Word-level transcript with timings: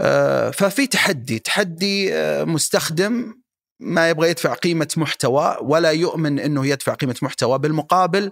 آه، 0.00 0.50
ففي 0.50 0.86
تحدي 0.86 1.38
تحدي 1.38 2.14
آه، 2.14 2.44
مستخدم 2.44 3.34
ما 3.80 4.08
يبغى 4.08 4.30
يدفع 4.30 4.54
قيمة 4.54 4.88
محتوى 4.96 5.56
ولا 5.60 5.90
يؤمن 5.90 6.38
أنه 6.38 6.66
يدفع 6.66 6.94
قيمة 6.94 7.16
محتوى 7.22 7.58
بالمقابل 7.58 8.30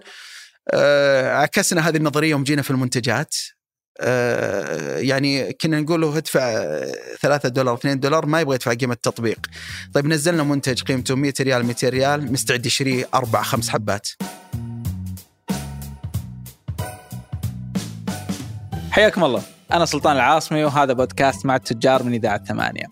آه، 0.71 1.33
عكسنا 1.33 1.89
هذه 1.89 1.97
النظرية 1.97 2.29
يوم 2.29 2.43
جينا 2.43 2.61
في 2.61 2.71
المنتجات. 2.71 3.35
يعني 4.97 5.53
كنا 5.53 5.79
نقول 5.79 6.01
له 6.01 6.17
ادفع 6.17 6.63
3 7.21 7.49
دولار 7.49 7.75
2 7.75 7.99
دولار 7.99 8.25
ما 8.25 8.41
يبغى 8.41 8.55
يدفع 8.55 8.73
قيمة 8.73 8.93
التطبيق 8.93 9.39
طيب 9.93 10.07
نزلنا 10.07 10.43
منتج 10.43 10.83
قيمته 10.83 11.15
100 11.15 11.33
ريال 11.41 11.65
200 11.65 11.89
ريال 11.89 12.31
مستعد 12.31 12.65
يشتريه 12.65 13.09
أربع 13.13 13.43
خمس 13.43 13.69
حبات. 13.69 14.07
حياكم 18.91 19.23
الله. 19.23 19.43
أنا 19.73 19.85
سلطان 19.85 20.15
العاصمي 20.15 20.63
وهذا 20.63 20.93
بودكاست 20.93 21.45
مع 21.45 21.55
التجار 21.55 22.03
من 22.03 22.13
إذاعة 22.13 22.43
ثمانية. 22.43 22.85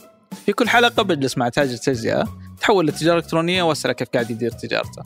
في 0.46 0.54
كل 0.54 0.70
حلقة 0.70 1.04
بجلس 1.04 1.38
مع 1.38 1.50
تاجر 1.50 1.78
تجزئة 1.78 2.28
تحول 2.62 2.86
للتجارة 2.86 3.18
الإلكترونية 3.18 3.64
وأسأله 3.64 3.94
كيف 3.94 4.10
قاعد 4.10 4.32
يدير 4.32 4.52
تجارته. 4.52 5.04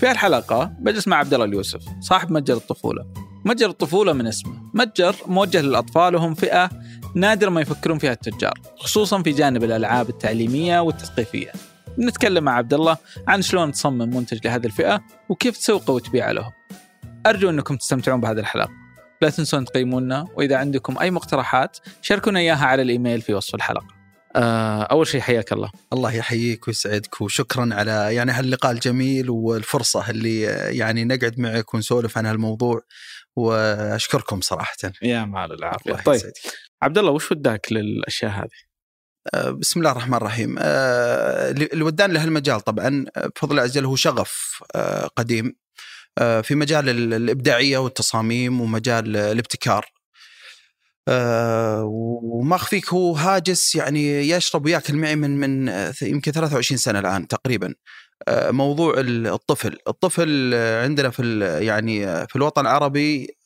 في 0.00 0.06
هالحلقة 0.06 0.64
بجلس 0.78 1.08
مع 1.08 1.16
عبد 1.16 1.34
الله 1.34 1.46
اليوسف 1.46 1.82
صاحب 2.00 2.32
متجر 2.32 2.56
الطفولة. 2.56 3.06
متجر 3.44 3.70
الطفولة 3.70 4.12
من 4.12 4.26
اسمه. 4.26 4.52
متجر 4.74 5.16
موجه 5.26 5.60
للأطفال 5.60 6.14
وهم 6.14 6.34
فئة 6.34 6.70
نادر 7.14 7.50
ما 7.50 7.60
يفكرون 7.60 7.98
فيها 7.98 8.12
التجار 8.12 8.54
خصوصا 8.76 9.22
في 9.22 9.30
جانب 9.30 9.64
الألعاب 9.64 10.08
التعليمية 10.08 10.80
والتثقيفية. 10.80 11.52
نتكلم 11.98 12.44
مع 12.44 12.52
عبد 12.52 12.74
الله 12.74 12.96
عن 13.28 13.42
شلون 13.42 13.72
تصمم 13.72 14.16
منتج 14.16 14.46
لهذه 14.46 14.66
الفئة 14.66 15.00
وكيف 15.28 15.56
تسوقه 15.56 15.92
وتبيعه 15.92 16.32
لهم. 16.32 16.52
أرجو 17.26 17.50
أنكم 17.50 17.76
تستمتعون 17.76 18.20
بهذه 18.20 18.38
الحلقة. 18.38 18.85
لا 19.20 19.30
تنسون 19.30 19.64
تقيمونا 19.64 20.26
وإذا 20.34 20.56
عندكم 20.56 20.98
أي 20.98 21.10
مقترحات 21.10 21.78
شاركونا 22.02 22.40
إياها 22.40 22.66
على 22.66 22.82
الإيميل 22.82 23.20
في 23.20 23.34
وصف 23.34 23.54
الحلقة. 23.54 23.86
آه، 24.36 24.82
أول 24.82 25.06
شيء 25.06 25.20
حياك 25.20 25.52
الله. 25.52 25.70
الله 25.92 26.12
يحييك 26.12 26.68
ويسعدك 26.68 27.20
وشكرا 27.20 27.68
على 27.72 28.14
يعني 28.14 28.32
هاللقاء 28.32 28.72
الجميل 28.72 29.30
والفرصة 29.30 30.10
اللي 30.10 30.40
يعني 30.78 31.04
نقعد 31.04 31.38
معك 31.38 31.74
ونسولف 31.74 32.18
عن 32.18 32.26
هالموضوع 32.26 32.82
وأشكركم 33.36 34.40
صراحة. 34.40 34.76
يا 35.02 35.24
مال 35.24 35.52
العافية. 35.52 35.92
طيب 35.92 36.22
عبد 36.82 36.98
الله 36.98 37.10
وش 37.10 37.32
وداك 37.32 37.72
للأشياء 37.72 38.30
هذه؟ 38.30 38.66
آه، 39.34 39.50
بسم 39.50 39.80
الله 39.80 39.92
الرحمن 39.92 40.14
الرحيم 40.14 40.56
آه، 40.58 41.50
اللي 41.50 41.92
لهالمجال 42.00 42.60
طبعا 42.60 43.04
بفضل 43.36 43.50
الله 43.50 43.62
عز 43.62 43.78
وجل 43.78 43.86
هو 43.86 43.96
شغف 43.96 44.62
قديم 45.16 45.56
في 46.18 46.54
مجال 46.54 46.88
الإبداعية 46.88 47.78
والتصاميم 47.78 48.60
ومجال 48.60 49.16
الابتكار. 49.16 49.86
آه، 51.08 51.82
وما 52.22 52.56
أخفيك 52.56 52.92
هو 52.92 53.16
هاجس 53.16 53.74
يعني 53.74 54.30
يشرب 54.30 54.64
ويأكل 54.64 54.96
معي 54.96 55.16
من 55.16 55.36
من 55.40 55.68
يمكن 56.02 56.32
23 56.32 56.78
سنة 56.78 56.98
الآن 56.98 57.28
تقريبا. 57.28 57.74
آه، 58.28 58.50
موضوع 58.50 58.94
الطفل. 58.98 59.78
الطفل 59.88 60.54
عندنا 60.54 61.10
في 61.10 61.40
يعني 61.62 62.26
في 62.26 62.36
الوطن 62.36 62.60
العربي 62.60 63.36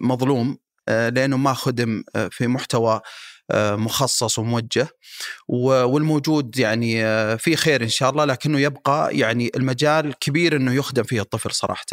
مظلوم 0.00 0.58
لأنه 0.88 1.36
ما 1.36 1.54
خدم 1.54 2.02
في 2.30 2.46
محتوى 2.46 2.94
آه، 2.94 3.02
مخصص 3.54 4.38
وموجه 4.38 4.88
والموجود 5.48 6.58
يعني 6.58 7.04
آه، 7.04 7.34
في 7.36 7.56
خير 7.56 7.82
إن 7.82 7.88
شاء 7.88 8.10
الله 8.10 8.24
لكنه 8.24 8.60
يبقى 8.60 9.16
يعني 9.16 9.50
المجال 9.56 10.14
كبير 10.20 10.56
إنه 10.56 10.74
يخدم 10.74 11.02
فيه 11.02 11.20
الطفل 11.20 11.52
صراحة. 11.52 11.84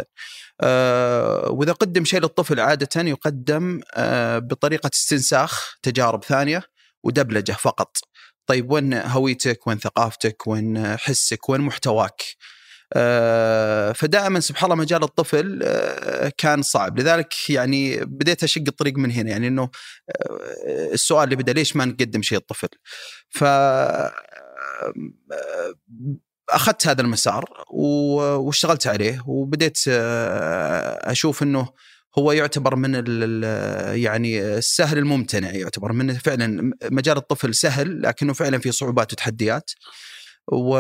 آه، 0.61 1.49
وإذا 1.51 1.71
قدم 1.71 2.05
شيء 2.05 2.19
للطفل 2.19 2.59
عاده 2.59 3.01
يقدم 3.01 3.81
بطريقة 4.37 4.89
استنساخ 4.93 5.75
تجارب 5.83 6.23
ثانية 6.23 6.63
ودبلجة 7.03 7.51
فقط. 7.51 7.97
طيب 8.47 8.71
وين 8.71 8.93
هويتك؟ 8.93 9.67
وين 9.67 9.77
ثقافتك؟ 9.77 10.47
وين 10.47 10.97
حسك؟ 10.97 11.49
وين 11.49 11.61
محتواك؟ 11.61 12.23
آه، 12.93 13.91
فدائما 13.91 14.39
سبحان 14.39 14.71
الله 14.71 14.83
مجال 14.83 15.03
الطفل 15.03 15.59
آه، 15.63 16.31
كان 16.37 16.61
صعب. 16.61 16.99
لذلك 16.99 17.49
يعني 17.49 18.05
بديت 18.05 18.43
أشق 18.43 18.63
الطريق 18.67 18.97
من 18.97 19.11
هنا 19.11 19.29
يعني 19.29 19.47
إنه 19.47 19.63
آه، 19.63 20.93
السؤال 20.93 21.23
اللي 21.23 21.35
بدا 21.35 21.53
ليش 21.53 21.75
ما 21.75 21.85
نقدم 21.85 22.21
شيء 22.21 22.37
الطفل 22.37 22.67
ف 23.29 23.43
أخذت 26.49 26.87
هذا 26.87 27.01
المسار 27.01 27.45
واشتغلت 27.67 28.87
عليه 28.87 29.23
وبديت 29.27 29.79
أشوف 29.87 31.43
إنه 31.43 31.69
هو 32.19 32.31
يعتبر 32.31 32.75
من 32.75 32.93
يعني 33.95 34.41
السهل 34.41 34.97
الممتنع 34.97 35.51
يعتبر 35.51 35.91
من 35.93 36.13
فعلا 36.13 36.71
مجال 36.83 37.17
الطفل 37.17 37.55
سهل 37.55 38.01
لكنه 38.01 38.33
فعلا 38.33 38.59
في 38.59 38.71
صعوبات 38.71 39.13
وتحديات. 39.13 39.71
و... 40.51 40.77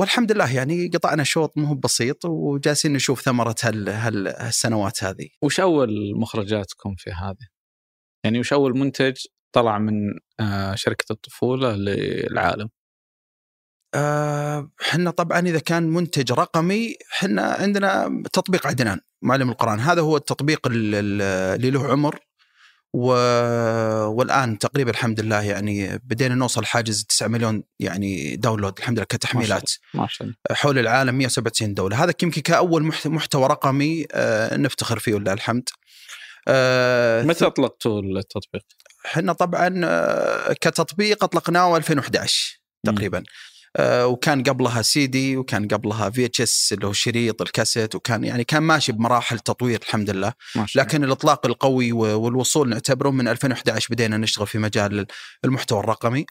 والحمد 0.00 0.32
لله 0.32 0.56
يعني 0.56 0.88
قطعنا 0.88 1.24
شوط 1.24 1.58
مو 1.58 1.74
بسيط 1.74 2.24
وجالسين 2.24 2.92
نشوف 2.92 3.20
ثمرة 3.20 3.54
هال... 3.64 3.88
هالسنوات 4.28 5.04
هذه. 5.04 5.28
وش 5.42 5.60
أول 5.60 5.90
مخرجاتكم 6.16 6.94
في 6.98 7.10
هذه؟ 7.10 7.48
يعني 8.24 8.40
وش 8.40 8.52
أول 8.52 8.78
منتج 8.78 9.16
طلع 9.52 9.78
من 9.78 9.94
آه، 10.40 10.74
شركة 10.74 11.12
الطفولة 11.12 11.76
للعالم؟ 11.76 12.68
إحنا 14.80 15.10
آه 15.10 15.12
طبعا 15.12 15.38
إذا 15.38 15.58
كان 15.58 15.82
منتج 15.82 16.32
رقمي 16.32 16.94
إحنا 17.12 17.42
عندنا 17.42 18.22
تطبيق 18.32 18.66
عدنان 18.66 19.00
معلم 19.22 19.50
القرآن 19.50 19.80
هذا 19.80 20.02
هو 20.02 20.16
التطبيق 20.16 20.66
اللي 20.66 21.70
له 21.70 21.86
عمر 21.86 22.29
و... 22.94 23.06
والآن 24.06 24.58
تقريبا 24.58 24.90
الحمد 24.90 25.20
لله 25.20 25.42
يعني 25.42 25.98
بدينا 26.04 26.34
نوصل 26.34 26.64
حاجز 26.64 27.04
9 27.04 27.28
مليون 27.28 27.62
يعني 27.78 28.36
داونلود 28.36 28.78
الحمد 28.78 28.96
لله 28.96 29.06
كتحميلات. 29.06 29.70
ما 29.94 30.06
شاء 30.06 30.26
الله 30.26 30.36
حول 30.50 30.78
العالم 30.78 31.14
197 31.14 31.74
دولة. 31.74 32.04
هذا 32.04 32.14
يمكن 32.22 32.40
كأول 32.40 32.92
محتوى 33.04 33.46
رقمي 33.46 34.06
آه 34.12 34.56
نفتخر 34.56 34.98
فيه 34.98 35.14
ولله 35.14 35.32
الحمد. 35.32 35.68
آه 36.48 37.22
متى 37.22 37.46
أطلقتوا 37.46 38.02
التطبيق؟ 38.02 38.64
إحنا 39.06 39.32
طبعا 39.32 39.80
آه 39.84 40.52
كتطبيق 40.52 41.24
أطلقناه 41.24 41.76
2011 41.76 42.60
تقريبا. 42.86 43.20
م. 43.20 43.24
آه، 43.76 44.06
وكان 44.06 44.42
قبلها 44.42 44.82
سي 44.82 45.06
دي 45.06 45.36
وكان 45.36 45.68
قبلها 45.68 46.10
VHS 46.10 46.72
اللي 46.72 46.86
هو 46.86 46.92
شريط 46.92 47.42
الكاسيت 47.42 47.94
وكان 47.94 48.24
يعني 48.24 48.44
كان 48.44 48.62
ماشي 48.62 48.92
بمراحل 48.92 49.38
تطوير 49.38 49.80
الحمد 49.82 50.10
لله. 50.10 50.32
لكن 50.76 51.04
الإطلاق 51.04 51.46
القوي 51.46 51.92
والوصول 51.92 52.68
نعتبره 52.68 53.10
من 53.10 53.28
2011 53.28 53.86
بدينا 53.90 54.16
نشتغل 54.16 54.46
في 54.46 54.58
مجال 54.58 55.06
المحتوى 55.44 55.80
الرقمي. 55.80 56.26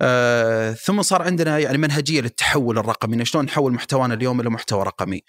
آه 0.00 0.72
ثم 0.72 1.02
صار 1.02 1.22
عندنا 1.22 1.58
يعني 1.58 1.78
منهجية 1.78 2.20
للتحول 2.20 2.78
الرقمي 2.78 3.24
شلون 3.24 3.44
نحول 3.44 3.72
محتوانا 3.72 4.14
اليوم 4.14 4.40
إلى 4.40 4.50
محتوى 4.50 4.82
رقمي. 4.82 5.22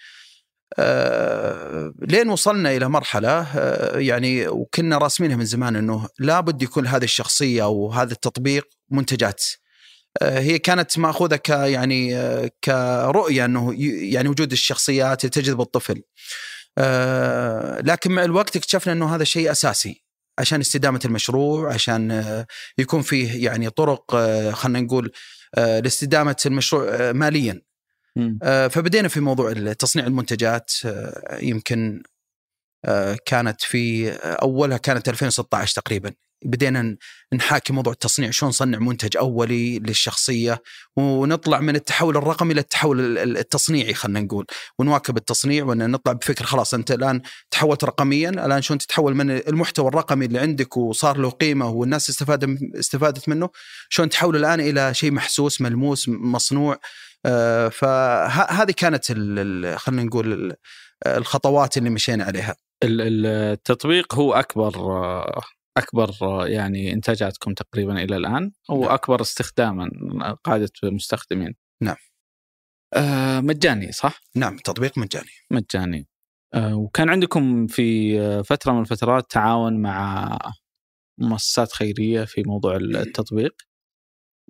آه 0.78 1.92
لين 2.02 2.28
وصلنا 2.28 2.76
إلى 2.76 2.88
مرحلة 2.88 3.28
آه 3.28 3.98
يعني 3.98 4.48
وكنا 4.48 4.98
راسمينها 4.98 5.36
من 5.36 5.44
زمان 5.44 5.76
إنه 5.76 6.08
لابد 6.18 6.62
يكون 6.62 6.86
هذه 6.86 7.04
الشخصية 7.04 7.64
أو 7.64 7.92
هذا 7.92 8.12
التطبيق 8.12 8.68
منتجات. 8.90 9.44
هي 10.22 10.58
كانت 10.58 10.98
مأخوذة 10.98 11.36
ك 11.36 11.48
يعني 11.48 12.16
آه، 12.16 12.50
كرؤية 12.64 13.44
أنه 13.44 13.74
يعني 14.12 14.28
وجود 14.28 14.52
الشخصيات 14.52 15.26
تجذب 15.26 15.60
الطفل. 15.60 16.02
آه، 16.78 17.80
لكن 17.80 18.12
مع 18.12 18.24
الوقت 18.24 18.56
اكتشفنا 18.56 18.92
أنه 18.92 19.14
هذا 19.14 19.24
شيء 19.24 19.50
أساسي 19.50 20.04
عشان 20.38 20.60
استدامة 20.60 21.00
المشروع 21.04 21.74
عشان 21.74 22.24
يكون 22.78 23.02
فيه 23.02 23.44
يعني 23.44 23.70
طرق 23.70 24.16
خلينا 24.52 24.80
نقول 24.80 25.12
لاستدامة 25.56 26.36
المشروع 26.46 27.12
ماليا. 27.12 27.62
فبدينا 28.70 29.08
في 29.08 29.20
موضوع 29.20 29.52
تصنيع 29.52 30.06
المنتجات 30.06 30.72
يمكن 31.32 32.02
كانت 33.26 33.60
في 33.62 34.12
أولها 34.22 34.76
كانت 34.76 35.08
2016 35.08 35.74
تقريبا 35.82 36.12
بدينا 36.44 36.96
نحاكي 37.34 37.72
موضوع 37.72 37.92
التصنيع 37.92 38.30
شلون 38.30 38.48
نصنع 38.48 38.78
منتج 38.78 39.16
أولي 39.16 39.78
للشخصية 39.78 40.62
ونطلع 40.96 41.60
من 41.60 41.76
التحول 41.76 42.16
الرقمي 42.16 42.54
للتحول 42.54 43.18
التصنيعي 43.18 43.94
خلينا 43.94 44.20
نقول. 44.20 44.46
ونواكب 44.78 45.16
التصنيع 45.16 45.64
وإن 45.64 45.90
نطلع 45.90 46.12
بفكر 46.12 46.44
خلاص 46.44 46.74
أنت 46.74 46.90
الآن 46.90 47.22
تحولت 47.50 47.84
رقميا 47.84 48.30
الآن 48.30 48.62
شلون 48.62 48.78
تتحول 48.78 49.14
من 49.14 49.30
المحتوى 49.30 49.88
الرقمي 49.88 50.26
اللي 50.26 50.38
عندك 50.38 50.76
وصار 50.76 51.18
له 51.18 51.30
قيمة 51.30 51.70
والناس 51.70 52.10
استفاد 52.10 52.58
استفادت 52.78 53.28
منه 53.28 53.50
شلون 53.88 54.08
تحول 54.08 54.36
الآن 54.36 54.60
إلى 54.60 54.94
شيء 54.94 55.10
محسوس 55.10 55.60
ملموس 55.60 56.08
مصنوع. 56.08 56.78
آه، 57.26 57.68
فهذه 57.68 58.70
كانت 58.70 59.06
خلينا 59.76 60.02
نقول 60.02 60.56
الخطوات 61.06 61.76
اللي 61.76 61.90
مشينا 61.90 62.24
عليها. 62.24 62.56
التطبيق 62.84 64.14
هو 64.14 64.34
أكبر 64.34 64.72
أكبر 65.76 66.10
يعني 66.46 66.92
إنتاجاتكم 66.92 67.54
تقريبا 67.54 68.02
إلى 68.02 68.16
الآن 68.16 68.52
واكبر 68.68 69.14
نعم. 69.14 69.20
استخداما 69.20 69.90
قاعدة 70.44 70.70
المستخدمين 70.84 71.54
نعم 71.82 71.96
آه 72.94 73.40
مجاني 73.40 73.92
صح؟ 73.92 74.20
نعم 74.36 74.56
تطبيق 74.56 74.98
مجاني 74.98 75.30
مجاني 75.50 76.08
آه 76.54 76.76
وكان 76.76 77.08
عندكم 77.08 77.66
في 77.66 78.42
فترة 78.42 78.72
من 78.72 78.80
الفترات 78.80 79.30
تعاون 79.30 79.82
مع 79.82 80.38
مؤسسات 81.18 81.72
خيرية 81.72 82.24
في 82.24 82.42
موضوع 82.46 82.76
التطبيق 82.76 83.54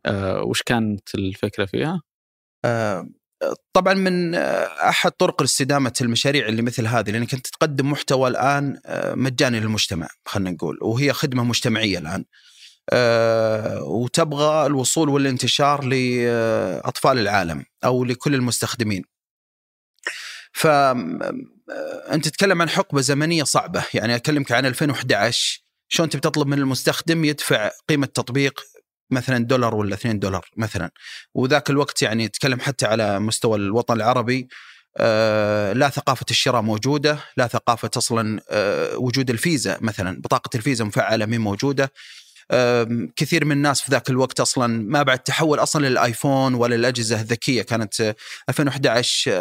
آه، 0.06 0.42
وش 0.42 0.62
كانت 0.62 1.14
الفكرة 1.14 1.64
فيها؟ 1.64 2.02
آه، 2.64 3.08
طبعا 3.72 3.94
من 3.94 4.34
أحد 4.34 5.10
طرق 5.10 5.42
استدامه 5.42 5.92
المشاريع 6.00 6.48
اللي 6.48 6.62
مثل 6.62 6.86
هذه 6.86 7.10
لأنك 7.10 7.34
أنت 7.34 7.46
تقدم 7.46 7.90
محتوى 7.90 8.28
الآن 8.28 8.80
مجاني 9.16 9.60
للمجتمع 9.60 10.08
خلينا 10.26 10.50
نقول 10.50 10.78
وهي 10.82 11.12
خدمة 11.12 11.44
مجتمعية 11.44 11.98
الآن. 11.98 12.24
وتبغى 13.82 14.66
الوصول 14.66 15.08
والانتشار 15.08 15.84
لأطفال 15.84 17.18
العالم 17.18 17.64
أو 17.84 18.04
لكل 18.04 18.34
المستخدمين. 18.34 19.04
فانت 20.52 22.24
تتكلم 22.24 22.62
عن 22.62 22.68
حقبة 22.68 23.00
زمنية 23.00 23.44
صعبة 23.44 23.84
يعني 23.94 24.14
أكلمك 24.16 24.52
عن 24.52 24.66
2011 24.66 25.62
شلون 25.88 26.06
انت 26.06 26.16
بتطلب 26.16 26.46
من 26.46 26.58
المستخدم 26.58 27.24
يدفع 27.24 27.70
قيمة 27.88 28.06
تطبيق 28.06 28.60
مثلا 29.12 29.44
دولار 29.44 29.74
ولا 29.74 29.94
2 29.94 30.18
دولار 30.18 30.50
مثلا. 30.56 30.90
وذاك 31.34 31.70
الوقت 31.70 32.02
يعني 32.02 32.28
تتكلم 32.28 32.60
حتى 32.60 32.86
على 32.86 33.18
مستوى 33.20 33.56
الوطن 33.58 33.94
العربي 33.94 34.48
آه 34.96 35.72
لا 35.72 35.88
ثقافة 35.88 36.26
الشراء 36.30 36.62
موجودة 36.62 37.18
لا 37.36 37.46
ثقافة 37.46 37.90
أصلا 37.96 38.40
آه 38.50 38.96
وجود 38.98 39.30
الفيزا 39.30 39.78
مثلا 39.80 40.20
بطاقة 40.20 40.50
الفيزا 40.56 40.84
مفعلة 40.84 41.26
من 41.26 41.38
موجودة. 41.40 41.92
كثير 43.16 43.44
من 43.44 43.52
الناس 43.52 43.80
في 43.82 43.90
ذاك 43.90 44.10
الوقت 44.10 44.40
أصلا 44.40 44.66
ما 44.66 45.02
بعد 45.02 45.18
تحول 45.18 45.58
أصلا 45.58 45.88
للآيفون 45.88 46.54
ولا 46.54 46.74
الاجهزه 46.74 47.20
الذكية. 47.20 47.62
كانت 47.62 48.14
2011 48.48 49.32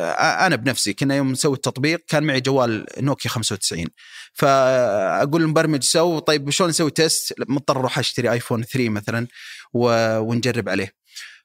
أنا 0.45 0.55
بنفسي 0.55 0.93
كنا 0.93 1.15
يوم 1.15 1.31
نسوي 1.31 1.55
التطبيق 1.55 2.03
كان 2.07 2.23
معي 2.23 2.41
جوال 2.41 2.85
نوكيا 2.97 3.29
95 3.29 3.87
فأقول 4.33 5.41
للمبرمج 5.41 5.83
so 5.83 6.19
طيب 6.19 6.49
شلون 6.49 6.69
نسوي 6.69 6.91
test؟ 6.91 7.33
مضطر 7.47 7.79
أروح 7.79 7.99
أشتري 7.99 8.31
آيفون 8.31 8.63
3 8.63 8.89
مثلا 8.89 9.27
ونجرب 9.73 10.69
عليه. 10.69 10.93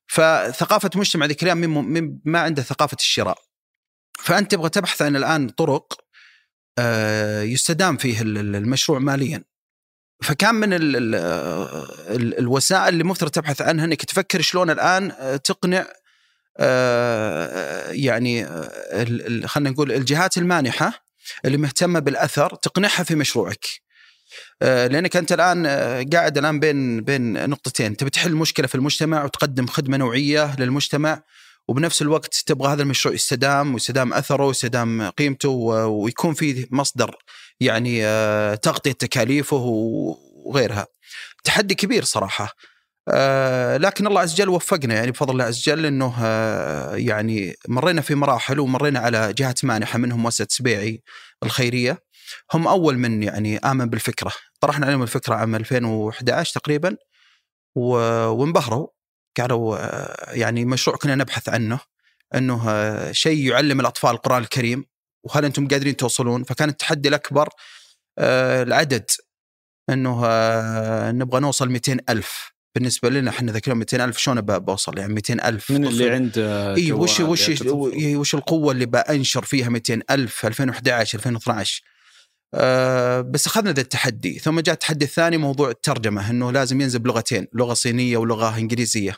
فثقافة 0.07 0.91
مجتمع 0.95 1.27
ذيك 1.27 1.43
الأيام 1.43 2.21
ما 2.25 2.41
عنده 2.41 2.63
ثقافة 2.63 2.97
الشراء. 3.01 3.39
فأنت 4.19 4.51
تبغى 4.51 4.69
تبحث 4.69 5.03
عن 5.03 5.17
الآن 5.17 5.49
طرق 5.49 6.01
يستدام 7.43 7.97
فيه 7.97 8.23
المشروع 8.23 8.99
ماليا. 8.99 9.45
فكان 10.23 10.55
من 10.55 10.73
ال 10.73 10.97
ال 10.97 11.15
ال 12.17 12.39
الوسائل 12.39 12.89
اللي 12.89 13.05
مفترض 13.05 13.31
تبحث 13.31 13.63
عنها 13.63 13.85
إنك 13.85 14.05
تفكر 14.05 14.41
شلون 14.41 14.71
الآن 14.71 15.13
تقنع 15.45 15.87
يعني 17.91 18.47
خلينا 19.47 19.71
نقول 19.71 19.93
الجهات 19.93 20.39
المانحة 20.39 21.07
اللي 21.45 21.57
مهتمة 21.57 21.99
بالأثر 21.99 22.55
تقنعها 22.55 23.03
في 23.03 23.15
مشروعك. 23.15 23.67
لأنك 24.61 25.17
أنت 25.17 25.33
الآن 25.33 25.67
قاعد 26.13 26.39
الآن 26.39 26.61
بين 26.61 27.01
بين 27.01 27.51
نقطتين 27.51 27.97
تبي 27.97 28.11
تحل 28.11 28.33
مشكلة 28.35 28.67
في 28.67 28.75
المجتمع 28.75 29.25
وتقدم 29.25 29.67
خدمة 29.67 29.97
نوعية 29.97 30.57
للمجتمع 30.59 31.23
وبنفس 31.69 32.03
الوقت 32.03 32.43
تبغى 32.47 32.73
هذا 32.73 32.83
المشروع 32.83 33.15
يستدام 33.15 33.75
ويستدام 33.75 34.15
أثره 34.15 34.47
ويستدام 34.47 35.11
قيمته 35.11 35.49
ويكون 35.49 36.35
فيه 36.35 36.67
مصدر 36.71 37.17
يعني 37.61 38.07
آه، 38.07 38.55
تغطية 38.55 38.93
تكاليفه 38.93 39.57
وغيرها. 40.47 40.87
تحدي 41.45 41.75
كبير 41.75 42.05
صراحة. 42.05 42.53
آه، 43.09 43.77
لكن 43.77 44.07
الله 44.07 44.21
عز 44.21 44.33
وجل 44.33 44.49
وفقنا 44.49 44.95
يعني 44.95 45.11
بفضل 45.11 45.33
الله 45.33 45.45
عز 45.45 45.69
وجل 45.69 45.87
إنه 45.87 46.15
آه، 46.25 46.97
يعني 46.97 47.55
مرينا 47.69 48.01
في 48.01 48.15
مراحل 48.15 48.61
ومرينا 48.61 49.01
على 49.01 49.33
جهات 49.33 49.65
مانحة 49.65 49.99
منهم 49.99 50.23
مؤسسة 50.23 50.47
سبيعي 50.51 51.03
الخيرية 51.43 52.03
هم 52.55 52.69
أول 52.69 52.99
من 52.99 53.23
يعني 53.23 53.59
آمن 53.59 53.87
بالفكرة، 53.87 54.33
طرحنا 54.61 54.87
عليهم 54.87 55.03
الفكرة 55.03 55.35
عام 55.35 55.55
2011 55.55 56.53
تقريبا 56.61 56.97
وانبهروا 57.77 58.89
قالوا 59.39 59.79
يعني 60.37 60.65
مشروع 60.65 60.97
كنا 60.97 61.15
نبحث 61.15 61.49
عنه 61.49 61.81
إنه 62.35 63.13
شيء 63.13 63.51
يعلم 63.51 63.81
الأطفال 63.81 64.11
القرآن 64.11 64.43
الكريم 64.43 64.85
وهل 65.25 65.45
أنتم 65.45 65.69
قادرين 65.69 65.97
توصلون؟ 65.97 66.45
فكان 66.45 66.69
التحدي 66.69 67.09
الأكبر 67.09 67.49
آه، 68.19 68.63
العدد 68.63 69.11
إنه 69.91 70.23
آه، 70.27 71.13
نبغى 71.13 71.41
نوصل 71.41 71.69
200 71.69 71.99
ألف. 72.09 72.57
بالنسبة 72.75 73.09
لنا 73.09 73.31
إحنا 73.31 73.53
ذاك 73.53 73.65
اليوم 73.65 73.79
200 73.79 74.05
ألف 74.05 74.19
شلون 74.19 74.41
بوصل 74.41 74.99
يعني 74.99 75.15
200 75.15 75.49
ألف 75.49 75.71
من 75.71 75.87
اللي 75.87 76.11
عنده 76.11 76.75
إي 76.75 76.93
وش 76.93 77.21
وش 77.21 77.63
وش 77.63 78.35
القوة 78.35 78.73
اللي 78.73 78.87
بأنشر 78.87 79.45
فيها 79.45 79.69
200 79.69 80.01
ألف؟ 80.11 80.47
2011 80.47 81.19
2012 81.19 81.83
أه 82.55 83.21
بس 83.21 83.47
أخذنا 83.47 83.73
ذا 83.73 83.81
التحدي. 83.81 84.39
ثم 84.39 84.61
جاء 84.61 84.73
التحدي 84.73 85.05
الثاني 85.05 85.37
موضوع 85.37 85.71
الترجمة 85.71 86.31
إنه 86.31 86.53
لازم 86.53 86.81
ينزل 86.81 86.99
بلغتين 86.99 87.47
لغة 87.53 87.75
صينية 87.75 88.17
ولغة 88.17 88.59
إنجليزية. 88.59 89.17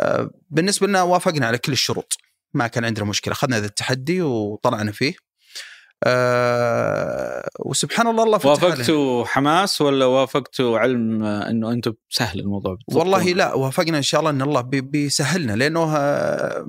أه 0.00 0.30
بالنسبة 0.50 0.86
لنا 0.86 1.02
وافقنا 1.02 1.46
على 1.46 1.58
كل 1.58 1.72
الشروط. 1.72 2.16
ما 2.54 2.66
كان 2.66 2.84
عندنا 2.84 3.04
مشكلة. 3.04 3.32
أخذنا 3.32 3.56
هذا 3.56 3.66
التحدي 3.66 4.22
وطلعنا 4.22 4.92
فيه. 4.92 5.14
أه 6.04 7.48
وسبحان 7.60 8.06
الله 8.06 8.24
الله 8.24 8.38
فتح 8.38 8.48
وافقتوا 8.48 9.24
حماس 9.24 9.80
ولا 9.80 10.04
وافقتوا 10.04 10.78
علم 10.78 11.24
إنه 11.24 11.72
أنتم 11.72 11.92
سهل 12.10 12.40
الموضوع؟ 12.40 12.78
والله 12.88 13.24
لا 13.32 13.54
وافقنا 13.54 13.96
إن 13.98 14.02
شاء 14.02 14.20
الله 14.20 14.30
إن 14.30 14.42
الله 14.42 14.60
بيسهلنا 14.60 15.52
لأنه 15.52 15.96
آه، 15.96 16.66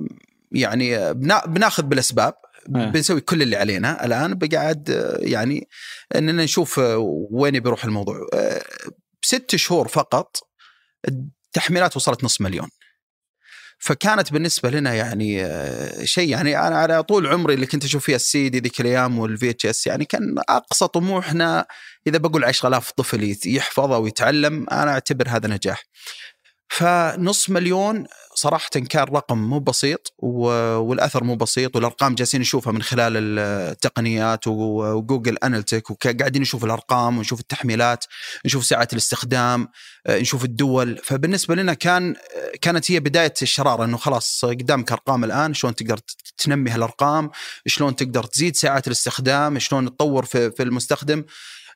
يعني 0.52 1.14
بناخذ 1.46 1.82
بالأسباب 1.82 2.34
أه. 2.76 2.90
بنسوي 2.90 3.20
كل 3.20 3.42
اللي 3.42 3.56
علينا 3.56 4.04
الآن. 4.04 4.34
بقعد 4.34 4.90
آه، 4.90 5.18
يعني 5.20 5.68
إننا 6.16 6.44
نشوف 6.44 6.80
وين 7.30 7.60
بيروح 7.60 7.84
الموضوع. 7.84 8.26
ست 9.24 9.56
شهور 9.56 9.88
فقط 9.88 10.36
التحميلات 11.08 11.96
وصلت 11.96 12.24
نص 12.24 12.40
مليون. 12.40 12.68
فكانت 13.82 14.32
بالنسبة 14.32 14.70
لنا 14.70 14.94
يعني 14.94 15.44
آه، 15.44 16.04
شيء 16.04 16.28
يعني 16.28 16.58
أنا 16.58 16.76
على 16.76 17.02
طول 17.02 17.26
عمري 17.26 17.54
اللي 17.54 17.66
كنت 17.66 17.84
أشوف 17.84 18.04
فيها 18.04 18.16
السيدي 18.16 18.60
ذيك 18.60 18.80
الأيام 18.80 19.18
وال 19.18 19.50
VHS 19.50 19.86
يعني 19.86 20.04
كان 20.04 20.34
أقصى 20.48 20.88
طموحنا 20.88 21.66
إذا 22.06 22.18
بقول 22.18 22.44
10000 22.44 22.90
طفل 22.90 23.36
يحفظ 23.46 23.92
أو 23.92 24.06
يتعلم 24.06 24.66
أنا 24.70 24.90
أعتبر 24.90 25.28
هذا 25.28 25.48
نجاح. 25.48 25.82
فنص 26.72 27.50
مليون 27.50 28.04
صراحة 28.34 28.68
كان 28.68 29.04
رقم 29.04 29.38
مو 29.38 29.58
بسيط 29.58 30.14
والأثر 30.18 31.24
مو 31.24 31.36
بسيط 31.36 31.76
والأرقام 31.76 32.14
جالسين 32.14 32.40
نشوفها 32.40 32.72
من 32.72 32.82
خلال 32.82 33.38
التقنيات 33.38 34.46
وجوجل 34.46 35.36
أنالتيك 35.38 35.90
وقاعدين 35.90 36.42
نشوف 36.42 36.64
الأرقام 36.64 37.18
ونشوف 37.18 37.40
التحميلات 37.40 38.04
نشوف 38.46 38.64
ساعات 38.64 38.92
الاستخدام 38.92 39.68
آه، 40.06 40.18
نشوف 40.18 40.44
الدول. 40.44 40.98
فبالنسبة 41.04 41.54
لنا 41.54 41.74
كان 41.74 42.14
كانت 42.60 42.90
هي 42.90 43.00
بداية 43.00 43.34
الشرارة 43.42 43.84
أنه 43.84 43.96
خلاص 43.96 44.44
قدامك 44.44 44.92
أرقام 44.92 45.24
الآن 45.24 45.54
شلون 45.54 45.74
تقدر 45.74 45.98
تنمي 46.38 46.70
هالأرقام؟ 46.70 47.30
شلون 47.66 47.96
تقدر 47.96 48.24
تزيد 48.24 48.56
ساعات 48.56 48.86
الاستخدام؟ 48.86 49.58
شلون 49.58 49.96
تطور 49.96 50.24
في 50.24 50.62
المستخدم؟ 50.62 51.24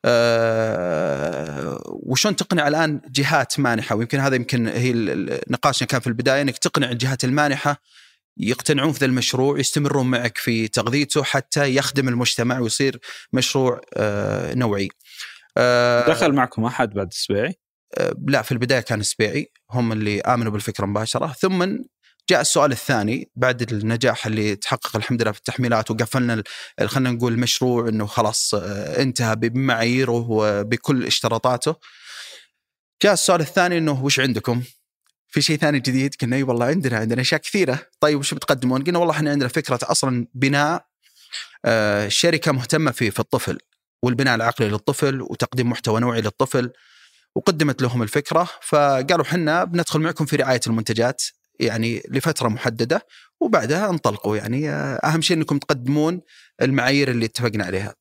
أه 0.07 1.83
وشلون 1.87 2.37
تقنع 2.37 2.69
الآن 2.69 3.01
جهات 3.09 3.61
مانحة 3.61 3.97
ويمكن 3.97 4.21
هذا 4.21 4.37
يمكن 4.37 4.69
هي 4.69 4.93
نقاشنا 5.51 5.89
كان 5.89 6.01
في 6.01 6.07
البداية 6.07 6.43
إنك 6.43 6.59
تقنع 6.59 6.91
الجهات 6.91 7.25
المانحة 7.25 7.83
يقتنعون 8.37 8.93
في 8.93 8.99
ذا 8.99 9.07
المشروع 9.07 9.59
يستمرون 9.59 10.07
معك 10.11 10.39
في 10.39 10.69
تغذيته 10.69 11.23
حتى 11.23 11.77
يخدم 11.77 12.09
المجتمع 12.09 12.59
ويصير 12.59 12.99
مشروع 13.33 13.81
أه 13.97 14.55
نوعي. 14.55 14.89
أه 15.57 16.09
دخل 16.09 16.33
معكم 16.33 16.65
أحد 16.65 16.91
بعد 16.91 17.07
السبيعي؟ 17.07 17.59
لا 18.27 18.43
في 18.43 18.53
البداية 18.53 18.81
كان 18.81 19.01
السبيعي 19.01 19.53
هم 19.71 19.93
اللي 19.93 20.21
آمنوا 20.21 20.53
بالفكرة 20.53 20.87
مباشرة 20.87 21.27
ثم 21.27 21.79
جاء 22.31 22.41
السؤال 22.41 22.73
الثاني 22.73 23.31
بعد 23.37 23.73
النجاح 23.73 24.27
اللي 24.27 24.57
تحقق 24.57 24.97
الحمد 24.97 25.23
لله 25.23 25.33
في 25.33 25.39
التحميلات 25.39 25.91
وقفلنا 25.91 26.43
خلينا 26.85 27.11
نقول 27.11 27.33
المشروع 27.33 27.89
إنه 27.89 28.07
خلاص 28.07 28.55
آه، 28.55 29.03
انتهى 29.03 29.37
بمعاييره 29.37 30.27
وبكل 30.29 31.07
اشتراطاته 31.07 31.77
جاء 33.03 33.13
السؤال 33.13 33.41
الثاني 33.41 33.79
إنه 33.79 34.05
وش 34.05 34.21
عندكم؟ 34.21 34.63
في 35.29 35.43
شيء 35.43 35.59
ثاني 35.59 35.81
جديد؟ 35.81 36.15
قلنا 36.23 36.37
إي 36.37 36.43
والله 36.43 36.67
عندنا 36.67 36.99
عندنا 36.99 37.21
أشياء 37.21 37.41
كثيرة، 37.41 37.87
طيب 38.01 38.19
وش 38.19 38.35
بتقدمون؟ 38.35 38.85
قلنا 38.85 38.99
والله 38.99 39.15
إحنا 39.15 39.31
عندنا 39.31 39.49
فكرة 39.49 39.79
أصلا 39.83 40.27
بناء 40.35 40.87
آه، 41.65 42.09
شركة 42.09 42.53
مهتمة 42.53 42.91
في 42.91 43.11
في 43.11 43.21
الطفل 43.21 43.59
والبناء 44.03 44.35
العقلي 44.35 44.69
للطفل 44.69 45.23
وتقديم 45.23 45.71
محتوى 45.71 46.01
نوعي 46.01 46.21
للطفل 46.21 46.73
وقدمت 47.35 47.83
لهم 47.83 48.03
الفكرة 48.03 48.49
فقالوا 48.63 49.25
حنا 49.25 49.65
بندخل 49.65 50.01
معكم 50.01 50.27
في 50.27 50.37
رعاية 50.37 50.61
المنتجات 50.67 51.23
يعني 51.61 52.03
لفترة 52.09 52.49
محددة 52.49 53.07
وبعدها 53.41 53.91
انطلقوا 53.91 54.37
يعني 54.37 54.71
آه، 54.71 55.01
أهم 55.05 55.21
شيء 55.21 55.37
إنكم 55.37 55.59
تقدمون 55.59 56.21
المعايير 56.63 57.11
اللي 57.11 57.25
اتفقنا 57.27 57.65
عليها. 57.65 57.95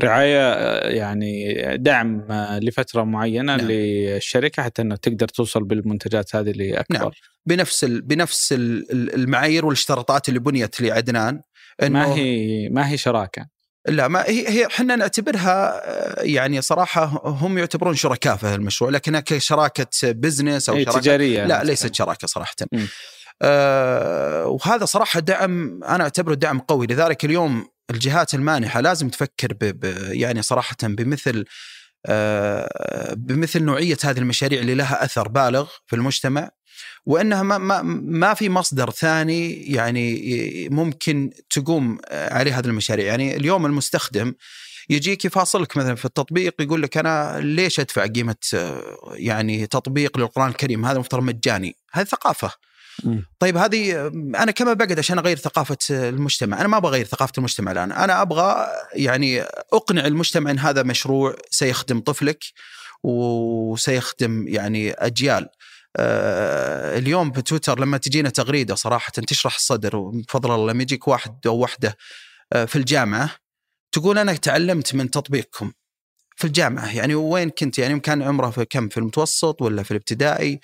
رعاية 0.00 0.52
آه، 0.52 0.88
يعني 0.88 1.56
دعم 1.76 2.32
آه، 2.32 2.58
لفترة 2.58 3.02
معينة 3.02 3.56
نعم. 3.56 3.68
للشركة 3.68 4.62
حتى 4.62 4.82
انها 4.82 4.96
تقدر 4.96 5.28
توصل 5.28 5.64
بالمنتجات 5.64 6.36
هذه 6.36 6.50
لأكبر. 6.50 6.98
نعم. 6.98 7.10
بنفس 7.46 7.84
ال 7.84 8.02
بنفس 8.02 8.54
المعايير 8.92 9.66
والاشتراطات 9.66 10.28
اللي 10.28 10.40
بنيت 10.40 10.80
لعدنان 10.80 11.40
ما 11.82 12.14
هي 12.14 12.68
ما 12.68 12.88
هي 12.90 12.96
شراكة. 12.96 13.57
لا 13.88 14.08
ما 14.08 14.22
هي 14.22 14.48
هي 14.48 14.66
إحنا 14.66 14.96
نعتبرها 14.96 15.82
آه، 15.84 16.22
يعني 16.22 16.62
صراحة 16.62 17.04
هم 17.24 17.58
يعتبرون 17.58 17.94
شركاء 17.94 18.36
في 18.36 18.54
المشروع 18.54 18.90
لكنها 18.90 19.20
كشراكه 19.20 19.88
بزنس 20.04 20.68
أو 20.68 20.76
أي 20.76 20.84
شراكه 20.84 21.00
تجارية 21.00 21.44
لا. 21.44 21.64
ليست 21.64 21.94
شراكة 21.94 22.26
صراحة. 22.26 22.54
آه 23.42 24.46
وهذا 24.46 24.84
صراحة 24.84 25.20
دعم 25.20 25.84
أنا 25.84 26.04
أعتبره 26.04 26.34
دعم 26.34 26.58
قوي 26.58 26.86
لذلك 26.86 27.24
اليوم 27.24 27.68
الجهات 27.90 28.34
المانحة 28.34 28.80
لازم 28.80 29.08
تفكر 29.08 29.52
ب 29.52 29.58
ب 29.58 29.84
يعني 30.12 30.42
صراحة 30.42 30.76
بمثل 30.82 31.44
آه 32.06 33.14
بمثل 33.14 33.62
نوعية 33.62 33.96
هذه 34.04 34.18
المشاريع 34.18 34.60
اللي 34.60 34.74
لها 34.74 35.04
أثر 35.04 35.28
بالغ 35.28 35.68
في 35.86 35.96
المجتمع 35.96 36.50
وأنها 37.08 37.42
ما 37.42 37.58
ما 37.58 37.82
ما 38.02 38.34
في 38.34 38.48
مصدر 38.48 38.90
ثاني 38.90 39.52
يعني 39.72 40.68
ممكن 40.70 41.30
تقوم 41.50 41.98
عليه 42.10 42.58
هذه 42.58 42.66
المشاريع. 42.66 43.06
يعني 43.06 43.36
اليوم 43.36 43.66
المستخدم 43.66 44.34
يجيك 44.90 45.24
يفاصلك 45.24 45.76
مثلا 45.76 45.94
في 45.94 46.04
التطبيق 46.04 46.54
يقول 46.60 46.82
لك 46.82 46.96
أنا 46.96 47.40
ليش 47.40 47.80
أدفع 47.80 48.06
قيمة 48.06 48.36
يعني 49.12 49.66
تطبيق 49.66 50.18
للقرآن 50.18 50.48
الكريم؟ 50.48 50.84
هذا 50.84 50.98
مفترض 50.98 51.22
مجاني. 51.22 51.76
هذه 51.92 52.04
ثقافة. 52.04 52.52
طيب 53.38 53.56
هذه 53.56 54.06
أنا 54.14 54.50
كما 54.50 54.72
بقعد 54.72 54.98
عشان 54.98 55.18
أغير 55.18 55.36
ثقافة 55.36 55.78
المجتمع. 55.90 56.60
أنا 56.60 56.68
ما 56.68 56.76
أبغى 56.76 56.90
أغير 56.90 57.06
ثقافة 57.06 57.32
المجتمع 57.38 57.72
الآن. 57.72 57.92
أنا 57.92 58.22
أبغى 58.22 58.66
يعني 58.94 59.42
أقنع 59.72 60.06
المجتمع 60.06 60.50
إن 60.50 60.58
هذا 60.58 60.82
مشروع 60.82 61.36
سيخدم 61.50 62.00
طفلك 62.00 62.44
وسيخدم 63.02 64.48
يعني 64.48 64.92
أجيال. 64.92 65.48
اليوم 66.98 67.32
في 67.32 67.42
تويتر 67.42 67.80
لما 67.80 67.98
تجينا 67.98 68.30
تغريدة 68.30 68.74
صراحة 68.74 69.12
تشرح 69.12 69.54
الصدر 69.54 69.96
وبفضل 69.96 70.54
الله 70.54 70.72
لما 70.72 70.82
يجيك 70.82 71.08
واحد 71.08 71.46
أو 71.46 71.56
واحدة 71.56 71.96
آه، 72.52 72.64
في 72.64 72.76
الجامعة 72.76 73.30
تقول 73.92 74.18
أنا 74.18 74.32
تعلمت 74.32 74.94
من 74.94 75.10
تطبيقكم 75.10 75.72
في 76.36 76.46
الجامعة 76.46 76.96
يعني 76.96 77.14
وين 77.14 77.50
كنت؟ 77.50 77.78
يعني 77.78 78.00
كان 78.00 78.22
عمره 78.22 78.50
في 78.50 78.64
كم؟ 78.64 78.88
في 78.88 78.96
المتوسط 78.98 79.62
ولا 79.62 79.82
في 79.82 79.90
الابتدائي؟ 79.90 80.60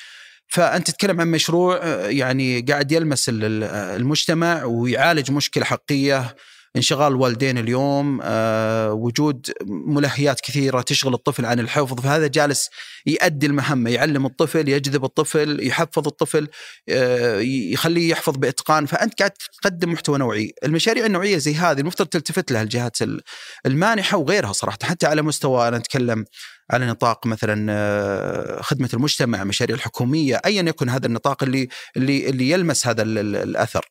فأنت 0.49 0.91
تتكلم 0.91 1.21
عن 1.21 1.31
مشروع 1.31 1.81
آه، 1.83 2.07
يعني 2.09 2.61
قاعد 2.61 2.93
يلمس 2.93 3.29
ال- 3.29 3.45
ال- 3.45 3.65
المجتمع 4.01 4.65
ويعالج 4.65 5.31
مشكلة 5.31 5.65
حقيقية 5.65 6.37
انشغال 6.77 7.13
الوالدين 7.13 7.59
اليوم 7.59 8.21
آه، 8.23 8.93
وجود 8.93 9.51
ملهيات 9.67 10.41
كثيرة 10.41 10.81
تشغل 10.81 11.15
الطفل 11.15 11.45
عن 11.47 11.61
الحفظ. 11.61 12.01
فهذا 12.01 12.27
جالس 12.27 12.71
يؤدي 13.07 13.47
المهمة 13.47 13.91
يعلم 13.91 14.27
الطفل 14.27 14.69
يجذب 14.69 15.05
الطفل 15.05 15.67
يحفظ 15.67 16.07
الطفل 16.07 16.49
آه، 16.89 17.39
يخليه 17.41 18.11
يحفظ 18.11 18.37
بإتقان. 18.37 18.87
فأنت 18.87 19.19
قاعد 19.19 19.31
تقدم 19.63 19.93
محتوى 19.93 20.19
نوعي. 20.19 20.53
المشاريع 20.65 21.07
النوعية 21.07 21.37
زي 21.39 21.55
هذه 21.55 21.81
المفترض 21.81 22.07
تلتفت 22.09 22.53
لها 22.53 22.63
الجهات 22.63 23.03
ال- 23.03 23.21
المانحة 23.67 24.17
وغيرها 24.19 24.53
صراحة. 24.53 24.79
حتى 24.83 25.07
على 25.07 25.23
مستوى 25.23 25.69
أنا 25.69 25.77
أتكلم 25.77 26.25
على 26.71 26.87
نطاق 26.87 27.27
مثلا 27.27 27.67
آه، 27.73 28.63
خدمة 28.63 28.89
المجتمع 28.95 29.45
مشاريع 29.45 29.77
الحكومية 29.77 30.41
ايا 30.47 30.63
يكن 30.63 30.89
هذا 30.89 31.07
النطاق 31.07 31.43
اللي 31.43 31.69
اللي 31.97 32.29
اللي 32.29 32.51
يلمس 32.51 32.87
هذا 32.87 33.03
ال- 33.03 33.19
ال- 33.19 33.37
الأثر. 33.37 33.85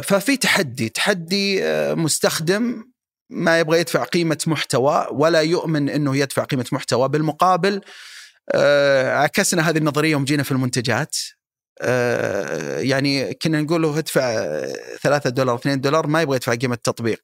ففي 0.00 0.36
تحدي 0.36 0.88
تحدي 0.88 1.64
آه، 1.64 1.94
مستخدم 1.94 2.84
ما 3.30 3.58
يبغى 3.60 3.80
يدفع 3.80 4.04
قيمة 4.04 4.38
محتوى 4.46 5.06
ولا 5.10 5.40
يؤمن 5.40 5.88
إنه 5.88 6.16
يدفع 6.16 6.44
قيمة 6.44 6.66
محتوى. 6.72 7.08
بالمقابل 7.08 7.80
آه، 8.54 9.14
عكسنا 9.16 9.70
هذه 9.70 9.78
النظرية 9.78 10.10
يوم 10.10 10.24
جينا 10.24 10.42
في 10.42 10.52
المنتجات. 10.52 11.16
آه، 11.82 12.78
يعني 12.80 13.34
كنا 13.34 13.60
نقول 13.60 13.82
له 13.82 13.98
ادفع 13.98 14.44
3 15.02 15.30
دولار 15.30 15.56
2 15.56 15.80
دولار 15.80 16.06
ما 16.06 16.22
يبغى 16.22 16.36
يدفع 16.36 16.54
قيمة 16.54 16.74
التطبيق 16.74 17.20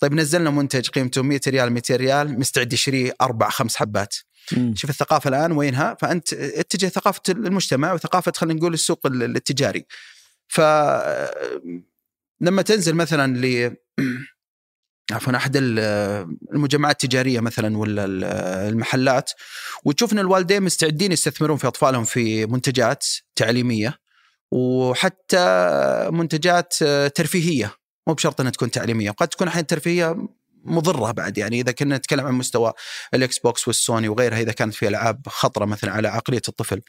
طيب 0.00 0.12
نزلنا 0.14 0.50
منتج 0.50 0.88
قيمته 0.88 1.22
100 1.22 1.40
ريال 1.48 1.72
200 1.72 1.96
ريال 1.96 2.38
مستعد 2.40 2.72
يشتريه 2.72 3.14
أربع 3.20 3.48
خمس 3.48 3.76
حبات. 3.76 4.14
مم. 4.52 4.74
شوف 4.76 4.90
الثقافة 4.90 5.28
الآن 5.28 5.52
وينها؟ 5.52 5.96
فأنت 6.00 6.32
اتجه 6.32 6.86
ثقافة 6.86 7.20
المجتمع 7.28 7.92
وثقافة 7.92 8.32
خلينا 8.36 8.58
نقول 8.60 8.74
السوق 8.74 9.06
ال- 9.06 9.22
التجاري. 9.36 9.86
ف 10.48 10.60
لما 12.40 12.62
تنزل 12.62 12.94
مثلا 12.94 13.36
ل 13.36 13.76
عفوا 15.12 15.36
أحد 15.36 15.56
ال- 15.56 15.78
المجمعات 16.52 17.04
التجارية 17.04 17.40
مثلا 17.40 17.78
ولا 17.78 18.04
ال- 18.04 18.24
المحلات 18.68 19.30
وتشوف 19.84 20.12
ان 20.12 20.18
الوالدين 20.18 20.62
مستعدين 20.62 21.12
يستثمرون 21.12 21.56
في 21.56 21.66
أطفالهم 21.66 22.04
في 22.04 22.46
منتجات 22.46 23.06
تعليمية 23.36 23.98
وحتى 24.50 25.38
منتجات 26.12 26.74
ترفيهية 27.14 27.72
مو 28.06 28.14
بشرط 28.14 28.40
إنها 28.40 28.52
تكون 28.52 28.70
تعليمية 28.70 29.10
وقد 29.10 29.28
تكون 29.28 29.48
أحيانا 29.48 29.66
ترفيهية 29.66 30.16
مضرة 30.64 31.10
بعد 31.12 31.38
يعني 31.38 31.60
إذا 31.60 31.72
كنا 31.72 31.96
نتكلم 31.96 32.26
عن 32.26 32.32
مستوى 32.34 32.72
الإكس 33.14 33.38
بوكس 33.38 33.68
والسوني 33.68 34.08
وغيرها 34.08 34.40
إذا 34.40 34.52
كانت 34.52 34.74
في 34.74 34.88
ألعاب 34.88 35.20
خطرة 35.28 35.64
مثلا 35.64 35.92
على 35.92 36.08
عقلية 36.08 36.42
الطفل. 36.48 36.82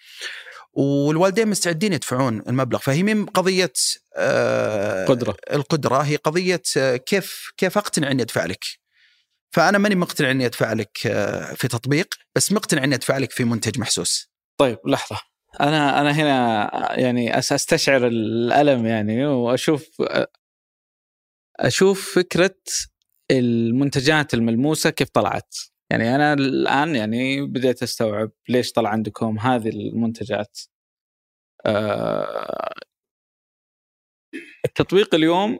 والوالدين 0.73 1.47
مستعدين 1.47 1.93
يدفعون 1.93 2.43
المبلغ. 2.47 2.79
فهي 2.79 3.03
من 3.03 3.25
قضية 3.25 3.73
آه، 4.15 5.05
قدرة. 5.05 5.37
القدرة. 5.53 5.97
هي 5.97 6.15
قضية 6.15 6.61
آه، 6.77 6.95
كيف 6.95 7.51
كيف 7.57 7.77
أقتنع 7.77 8.11
أني 8.11 8.21
أدفع 8.21 8.45
لك؟ 8.45 8.65
فأنا 9.51 9.77
ماني 9.77 9.95
مقتنع 9.95 10.31
أني 10.31 10.45
أدفع 10.45 10.73
لك 10.73 11.07
آه، 11.07 11.53
في 11.53 11.67
تطبيق 11.67 12.07
بس 12.35 12.51
مقتنع 12.51 12.83
أني 12.83 12.95
أدفع 12.95 13.17
لك 13.17 13.31
في 13.31 13.43
منتج 13.43 13.79
محسوس. 13.79 14.29
طيب 14.57 14.77
لحظة. 14.85 15.19
أنا 15.59 16.01
أنا 16.01 16.11
هنا 16.11 16.69
يعني 16.99 17.37
أستشعر 17.37 18.07
الألم 18.07 18.85
يعني 18.85 19.25
وأشوف 19.25 19.87
أشوف 21.59 22.15
فكرة 22.15 22.55
المنتجات 23.31 24.33
الملموسة 24.33 24.89
كيف 24.89 25.09
طلعت. 25.09 25.55
يعني 25.91 26.15
أنا 26.15 26.33
الآن 26.33 26.95
يعني 26.95 27.41
بديت 27.41 27.83
أستوعب 27.83 28.31
ليش 28.49 28.71
طلع 28.71 28.89
عندكم 28.89 29.39
هذه 29.39 29.69
المنتجات 29.69 30.59
آه، 31.65 32.73
التطبيق 34.65 35.15
اليوم 35.15 35.59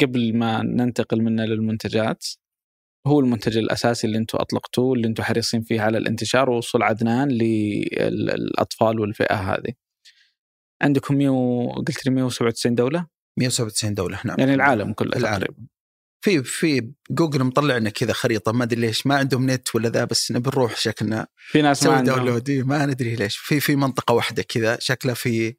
قبل 0.00 0.36
ما 0.36 0.62
ننتقل 0.62 1.22
منه 1.22 1.44
للمنتجات 1.44 2.26
هو 3.06 3.20
المنتج 3.20 3.56
الأساسي 3.58 4.06
اللي 4.06 4.18
أنتم 4.18 4.38
أطلقتوه 4.38 4.94
اللي 4.94 5.08
أنتم 5.08 5.22
حريصين 5.22 5.62
فيه 5.62 5.80
على 5.80 5.98
الانتشار 5.98 6.50
ووصول 6.50 6.82
عدنان 6.82 7.28
للأطفال 7.28 9.00
والفئة 9.00 9.34
هذه. 9.34 9.72
عندكم 10.82 11.14
100 11.14 11.74
قلت 11.74 12.06
لي 12.06 12.12
197 12.12 12.74
دولة 12.74 13.06
197 13.38 13.94
دولة 13.94 14.20
نعم 14.24 14.36
يعني 14.38 14.54
العالم 14.54 14.92
كله 14.92 15.16
العالم. 15.16 15.44
تقريبا 15.44 15.66
في 16.20 16.42
في 16.42 16.90
جوجل 17.10 17.44
مطلع 17.44 17.76
لنا 17.76 17.90
كذا 17.90 18.12
خريطة 18.12 18.52
ما 18.52 18.64
أدري 18.64 18.80
ليش 18.80 19.06
ما 19.06 19.16
عندهم 19.16 19.50
نت 19.50 19.74
ولا 19.74 19.88
ذا 19.88 20.04
بس 20.04 20.32
نبي 20.32 20.50
نروح 20.50 20.76
شكلنا 20.76 21.26
في 21.36 21.62
ناس 21.62 21.86
ما 21.86 22.00
download 22.00 22.50
إيه، 22.50 22.62
ما 22.62 22.86
ندري 22.86 23.16
ليش 23.16 23.36
في 23.36 23.60
في 23.60 23.76
منطقة 23.76 24.14
واحدة 24.14 24.42
كذا 24.42 24.78
شكلها 24.80 25.14
في 25.14 25.56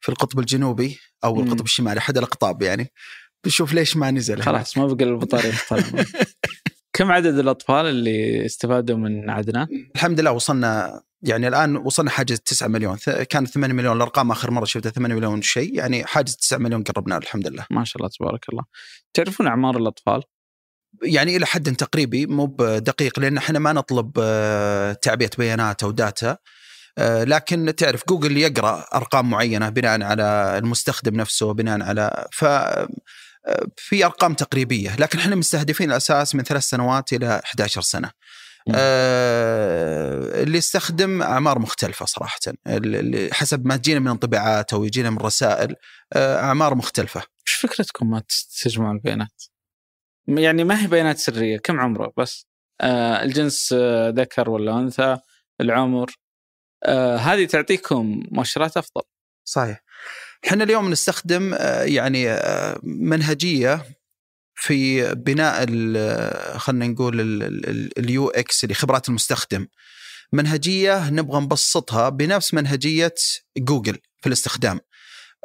في 0.00 0.08
القطب 0.08 0.38
الجنوبي 0.38 0.98
أو 1.24 1.34
مم. 1.34 1.42
القطب 1.42 1.64
الشمالي 1.64 1.98
أحد 1.98 2.18
الأقطاب 2.18 2.62
يعني 2.62 2.92
بنشوف 3.44 3.72
ليش 3.72 3.96
ما 3.96 4.10
نزل. 4.10 4.42
خلاص 4.42 4.78
ما 4.78 4.86
بقى 4.86 5.04
البطاريه. 5.04 5.52
كم 6.92 7.12
عدد 7.12 7.38
الأطفال 7.38 7.86
اللي 7.86 8.46
استفادوا 8.46 8.96
من 8.96 9.30
عدنان؟ 9.30 9.66
الحمد 9.94 10.20
لله 10.20 10.32
وصلنا 10.32 11.02
يعني 11.22 11.48
الآن 11.48 11.76
وصلنا 11.76 12.10
حاجز 12.10 12.40
9 12.40 12.68
مليون 12.68 12.96
كان 13.30 13.46
8 13.46 13.74
مليون 13.74 13.96
الأرقام 13.96 14.30
آخر 14.30 14.50
مرة 14.50 14.64
شفتها 14.64 14.90
8 14.90 15.14
مليون 15.14 15.42
شيء 15.42 15.74
يعني 15.74 16.04
حاجز 16.04 16.36
9 16.36 16.58
مليون 16.58 16.82
قربنا 16.82 17.16
الحمد 17.16 17.48
لله 17.48 17.66
ما 17.70 17.84
شاء 17.84 17.96
الله 17.96 18.10
تبارك 18.18 18.48
الله. 18.48 18.64
تعرفون 19.14 19.46
أعمار 19.46 19.76
الأطفال؟ 19.76 20.22
يعني 21.02 21.36
إلى 21.36 21.46
حد 21.46 21.76
تقريبي 21.76 22.26
مو 22.26 22.46
بدقيق 22.46 23.20
لأن 23.20 23.36
إحنا 23.36 23.58
ما 23.58 23.72
نطلب 23.72 24.12
آه، 24.20 24.92
تعبئة 24.92 25.30
بيانات 25.38 25.82
أو 25.82 25.90
داتا 25.90 26.36
آه، 26.98 27.24
لكن 27.24 27.74
تعرف 27.76 28.02
جوجل 28.08 28.36
يقرأ 28.36 28.86
أرقام 28.94 29.30
معينة 29.30 29.68
بناء 29.68 30.02
على 30.02 30.58
المستخدم 30.58 31.16
نفسه 31.16 31.54
بناء 31.54 31.82
على 31.82 32.28
ف 32.32 32.44
آه، 32.44 33.66
في 33.76 34.04
أرقام 34.04 34.34
تقريبية 34.34 34.96
لكن 34.96 35.18
إحنا 35.18 35.36
مستهدفين 35.36 35.90
الأساس 35.90 36.34
من 36.34 36.42
ثلاث 36.44 36.62
سنوات 36.62 37.12
إلى 37.12 37.40
11 37.44 37.80
سنة. 37.80 38.10
آه، 38.74 40.42
اللي 40.42 40.58
يستخدم 40.58 41.22
أعمار 41.22 41.58
مختلفة 41.58 42.06
صراحة 42.06 42.38
اللي 42.66 43.28
حسب 43.32 43.66
ما 43.66 43.76
تجينا 43.76 44.00
من 44.00 44.08
انطباعات 44.08 44.72
أو 44.72 44.84
يجينا 44.84 45.10
من 45.10 45.18
رسائل 45.18 45.76
آه، 46.12 46.40
أعمار 46.40 46.74
مختلفة 46.74 47.22
وش 47.46 47.54
فكرتكم 47.54 48.10
ما 48.10 48.22
تجمعون 48.62 48.96
البيانات؟ 48.96 49.42
يعني 50.28 50.64
ما 50.64 50.82
هي 50.82 50.86
بيانات 50.86 51.18
سرية، 51.18 51.58
كم 51.58 51.80
عمره 51.80 52.12
بس؟ 52.16 52.46
آه 52.80 53.22
الجنس 53.22 53.74
آه 53.78 54.08
ذكر 54.08 54.50
ولا 54.50 54.78
أنثى؟ 54.78 55.18
العمر؟ 55.60 56.14
آه 56.84 57.16
هذه 57.16 57.44
تعطيكم 57.44 58.22
مؤشرات 58.30 58.76
أفضل. 58.76 59.02
صحيح 59.44 59.82
إحنا 60.46 60.64
اليوم 60.64 60.90
نستخدم 60.90 61.54
يعني 61.82 62.38
منهجية 62.82 63.99
في 64.62 65.14
بناء 65.14 65.64
ال- 65.68 66.60
خلينا 66.60 66.86
نقول 66.86 67.20
ال 67.98 68.28
UX 68.28 68.64
اللي 68.64 68.74
خبرات 68.74 69.08
المستخدم 69.08 69.66
منهجية 70.32 71.10
نبغى 71.10 71.40
نبسطها 71.40 72.08
بنفس 72.08 72.54
منهجية 72.54 73.14
جوجل 73.58 73.98
في 74.20 74.26
الاستخدام 74.26 74.80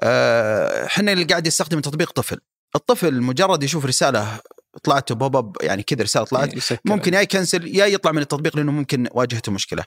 آه، 0.03 0.85
إحنا 0.85 1.11
اللي 1.11 1.23
قاعد 1.23 1.47
يستخدم 1.47 1.79
تطبيق 1.81 2.11
طفل 2.11 2.37
الطفل 2.75 3.21
مجرد 3.21 3.63
يشوف 3.63 3.85
رسالة 3.85 4.39
طلعت 4.83 5.11
pop 5.13 5.35
up 5.35 5.55
يعني 5.61 5.83
كذا 5.83 6.03
رسالة 6.03 6.25
طلعت 6.25 6.53
يسكر. 6.57 6.79
ممكن 6.85 7.13
يا 7.13 7.21
ي 7.21 7.28
cancel 7.28 7.67
يا 7.75 7.85
يطلع 7.85 8.11
من 8.11 8.21
التطبيق 8.21 8.57
لأنه 8.57 8.71
ممكن 8.71 9.07
واجهته 9.11 9.51
مشكلة. 9.51 9.83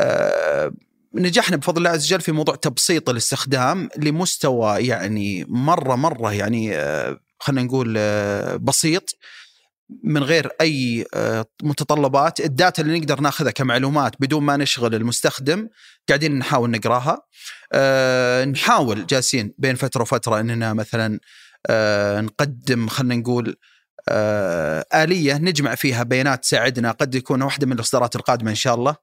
آه 0.00 0.72
نجحنا 1.14 1.56
بفضل 1.56 1.78
الله 1.78 1.90
عز 1.90 2.04
وجل 2.06 2.20
في 2.20 2.32
موضوع 2.32 2.54
تبسيط 2.54 3.08
الاستخدام 3.10 3.88
لمستوى 3.96 4.86
يعني 4.86 5.44
مرة 5.48 5.94
مرة 5.96 6.32
يعني 6.32 6.76
آه 6.76 7.18
خلينا 7.38 7.62
نقول 7.62 7.94
آه 7.98 8.56
بسيط 8.56 9.10
من 10.04 10.22
غير 10.22 10.48
أي 10.60 11.04
آه 11.14 11.46
متطلبات. 11.62 12.40
ال 12.40 12.48
data 12.48 12.82
اللي 12.82 12.98
نقدر 12.98 13.20
ناخذها 13.20 13.50
كمعلومات 13.50 14.12
بدون 14.20 14.42
ما 14.42 14.56
نشغل 14.56 14.94
المستخدم 14.94 15.68
قاعدين 16.08 16.38
نحاول 16.38 16.70
نقراها. 16.70 17.22
آه 17.72 18.44
نحاول 18.44 19.06
جالسين 19.06 19.54
بين 19.58 19.74
فترة 19.74 20.02
وفترة 20.02 20.40
إننا 20.40 20.72
مثلا 20.72 21.20
نقدم 22.20 22.88
خلينا 22.88 23.16
نقول 23.16 23.56
آلية 24.94 25.34
نجمع 25.34 25.74
فيها 25.74 26.02
بيانات 26.02 26.42
تساعدنا. 26.42 26.90
قد 26.90 27.14
يكون 27.14 27.42
واحدة 27.42 27.66
من 27.66 27.72
الإصدارات 27.72 28.16
القادمة 28.16 28.50
إن 28.50 28.54
شاء 28.54 28.74
الله. 28.74 28.96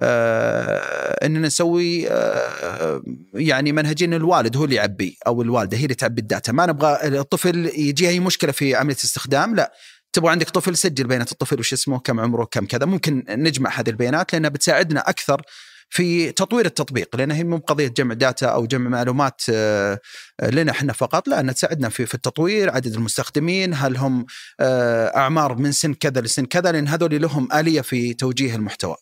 إننا 0.00 1.46
نسوي 1.46 2.08
آه 2.08 3.02
يعني 3.34 3.72
منهجين 3.72 4.14
الوالد 4.14 4.56
هو 4.56 4.64
اللي 4.64 4.74
يعبي 4.76 5.18
أو 5.26 5.42
الوالدة 5.42 5.76
هي 5.76 5.82
اللي 5.82 5.94
تعبي 5.94 6.20
الداتا. 6.20 6.52
ما 6.52 6.66
نبغى 6.66 7.18
الطفل 7.18 7.70
يجيه 7.76 8.08
اي 8.08 8.20
مشكلة 8.20 8.52
في 8.52 8.74
عملية 8.74 8.96
الاستخدام؟ 8.96 9.54
لا. 9.54 9.72
تبغى 10.12 10.30
عندك 10.30 10.50
طفل 10.50 10.76
سجل 10.76 11.06
بيانات 11.06 11.32
الطفل 11.32 11.60
وش 11.60 11.72
اسمه 11.72 11.98
كم 11.98 12.20
عمره 12.20 12.44
كم 12.44 12.66
كذا. 12.66 12.86
ممكن 12.86 13.24
نجمع 13.28 13.70
هذه 13.80 13.90
البيانات 13.90 14.32
لأنها 14.32 14.50
بتساعدنا 14.50 15.00
أكثر 15.00 15.42
في 15.90 16.32
تطوير 16.32 16.66
التطبيق 16.66 17.16
لأن 17.16 17.30
هي 17.30 17.44
مو 17.44 17.56
قضيه 17.56 17.88
جمع 17.88 18.14
داتا 18.14 18.46
أو 18.46 18.66
جمع 18.66 18.90
معلومات 18.90 19.42
آه 19.50 19.98
لنا 20.42 20.72
إحنا 20.72 20.92
فقط. 20.92 21.28
لا 21.28 21.40
إنها 21.40 21.54
تساعدنا 21.54 21.88
في 21.88 22.06
في 22.06 22.14
التطوير 22.14 22.70
عدد 22.70 22.94
المستخدمين 22.94 23.74
هل 23.74 23.96
هم 23.96 24.26
آه 24.60 25.16
أعمار 25.16 25.54
من 25.56 25.72
سن 25.72 25.94
كذا 25.94 26.20
لسن 26.20 26.46
كذا 26.46 26.72
لأن 26.72 26.88
هذول 26.88 27.22
لهم 27.22 27.48
آلية 27.52 27.80
في 27.80 28.14
توجيه 28.14 28.54
المحتوى. 28.56 28.96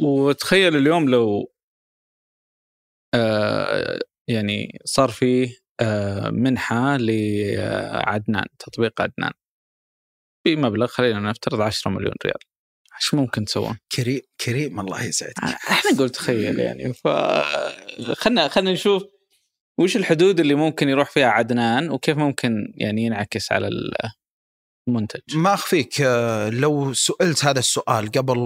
وتخيل 0.00 0.76
اليوم 0.76 1.08
لو 1.08 1.52
آه 3.14 4.00
يعني 4.28 4.78
صار 4.84 5.08
في 5.08 5.56
آه 5.80 6.30
منحة 6.30 6.96
لعدنان 6.96 8.46
تطبيق 8.58 9.00
عدنان. 9.00 9.32
بمبلغ 10.46 10.86
خلينا 10.86 11.20
نفترض 11.20 11.60
10 11.60 11.90
مليون 11.90 12.14
ريال. 12.24 12.38
إيش 12.96 13.14
ممكن 13.14 13.44
تسوون؟ 13.44 13.78
كريم 13.96 14.20
كريم 14.44 14.80
الله 14.80 15.04
يسعدك. 15.04 15.38
إحنا 15.44 15.90
نقول 15.92 16.10
تخيل 16.10 16.58
يعني. 16.58 16.92
ف 16.94 17.08
خلنا 18.12 18.48
خلنا 18.48 18.72
نشوف 18.72 19.02
وش 19.78 19.96
الحدود 19.96 20.40
اللي 20.40 20.54
ممكن 20.54 20.88
يروح 20.88 21.10
فيها 21.10 21.26
عدنان 21.26 21.90
وكيف 21.90 22.16
ممكن 22.18 22.72
يعني 22.76 23.02
ينعكس 23.02 23.52
على 23.52 23.68
المنتج 24.88 25.20
ما 25.34 25.54
أخفيك 25.54 26.00
لو 26.48 26.92
سئلت 26.92 27.44
هذا 27.44 27.58
السؤال 27.58 28.10
قبل 28.10 28.38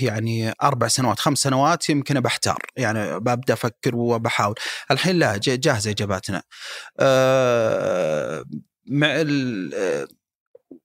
يعني 0.00 0.54
أربع 0.62 0.88
سنوات 0.88 1.18
خمس 1.18 1.38
سنوات 1.38 1.90
يمكن 1.90 2.20
بحتار. 2.20 2.58
يعني 2.76 3.18
ببدأ 3.20 3.54
أفكر 3.54 3.96
وبحاول. 3.96 4.54
الحين 4.90 5.18
لا 5.18 5.40
جاهزة 5.42 5.90
إجاباتنا. 5.90 6.42
مع 8.86 9.24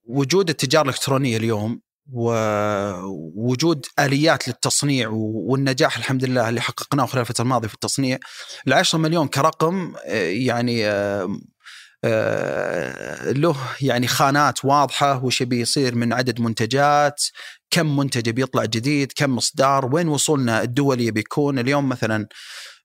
وجود 0.06 0.50
التجارة 0.50 0.84
الإلكترونية 0.84 1.38
اليوم 1.38 1.82
ووجود 2.14 3.86
آليات 4.00 4.48
للتصنيع 4.48 5.10
والنجاح 5.14 5.98
الحمد 5.98 6.26
لله 6.26 6.50
اللي 6.50 6.62
حققناه 6.62 7.06
خلال 7.06 7.22
الفترة 7.22 7.44
الماضية 7.44 7.68
في 7.68 7.74
التصنيع 7.74 8.18
ال 8.68 8.74
10 8.74 9.00
مليون 9.00 9.28
كرقم 9.28 9.94
يعني 10.06 10.88
له 12.04 13.56
يعني 13.82 14.08
خانات 14.08 14.66
واضحة 14.66 15.24
وش 15.24 15.44
بيصير 15.44 15.96
من 15.96 16.14
عدد 16.14 16.42
منتجات 16.42 17.24
كم 17.72 17.98
منتج 17.98 18.30
بيطلع 18.30 18.66
جديد 18.66 19.12
كم 19.16 19.38
اصدار 19.38 19.96
وين 19.96 20.08
وصولنا 20.08 20.62
الدولي 20.62 21.12
بيكون 21.12 21.60
اليوم 21.60 21.90
مثلا 21.90 22.28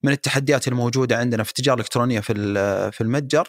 من 0.03 0.13
التحديات 0.13 0.69
الموجودة 0.69 1.19
عندنا 1.19 1.43
في 1.43 1.51
التجارة 1.51 1.75
الإلكترونية 1.75 2.21
في 2.21 2.35
في 2.93 3.01
المتجر 3.01 3.49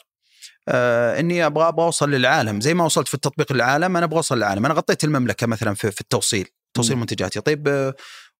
آه 0.67 1.19
إني 1.19 1.45
أبغى 1.45 1.67
أبغى 1.67 1.85
أوصل 1.85 2.11
للعالم. 2.11 2.61
زي 2.61 2.73
ما 2.73 2.85
وصلت 2.85 3.07
في 3.07 3.13
التطبيق 3.13 3.53
للعالم 3.53 3.97
أنا 3.97 4.05
أبغى 4.05 4.17
أوصل 4.17 4.37
للعالم. 4.37 4.65
أنا 4.65 4.73
غطيت 4.73 5.03
المملكة 5.03 5.47
مثلا 5.47 5.73
في, 5.73 5.91
في 5.91 6.01
التوصيل 6.01 6.47
توصيل 6.73 6.97
منتجاتي. 6.97 7.41
طيب 7.41 7.67
آه 7.67 7.95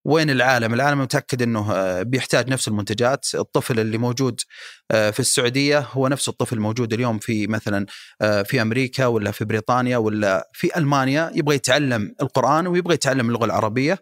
وين 0.05 0.29
العالم؟ 0.29 0.73
العالم 0.73 1.01
متأكد 1.01 1.41
إنه 1.41 2.01
بيحتاج 2.01 2.49
نفس 2.49 2.67
المنتجات، 2.67 3.25
الطفل 3.35 3.79
اللي 3.79 3.97
موجود 3.97 4.41
في 4.89 5.19
السعودية 5.19 5.79
هو 5.79 6.07
نفس 6.07 6.29
الطفل 6.29 6.55
الموجود 6.55 6.93
اليوم 6.93 7.19
في 7.19 7.47
مثلا 7.47 7.85
في 8.19 8.61
أمريكا 8.61 9.05
ولا 9.05 9.31
في 9.31 9.45
بريطانيا 9.45 9.97
ولا 9.97 10.49
في 10.53 10.77
ألمانيا 10.77 11.31
يبغى 11.35 11.55
يتعلم 11.55 12.15
القرآن 12.21 12.67
ويبغى 12.67 12.93
يتعلم 12.93 13.27
اللغة 13.27 13.45
العربية. 13.45 13.99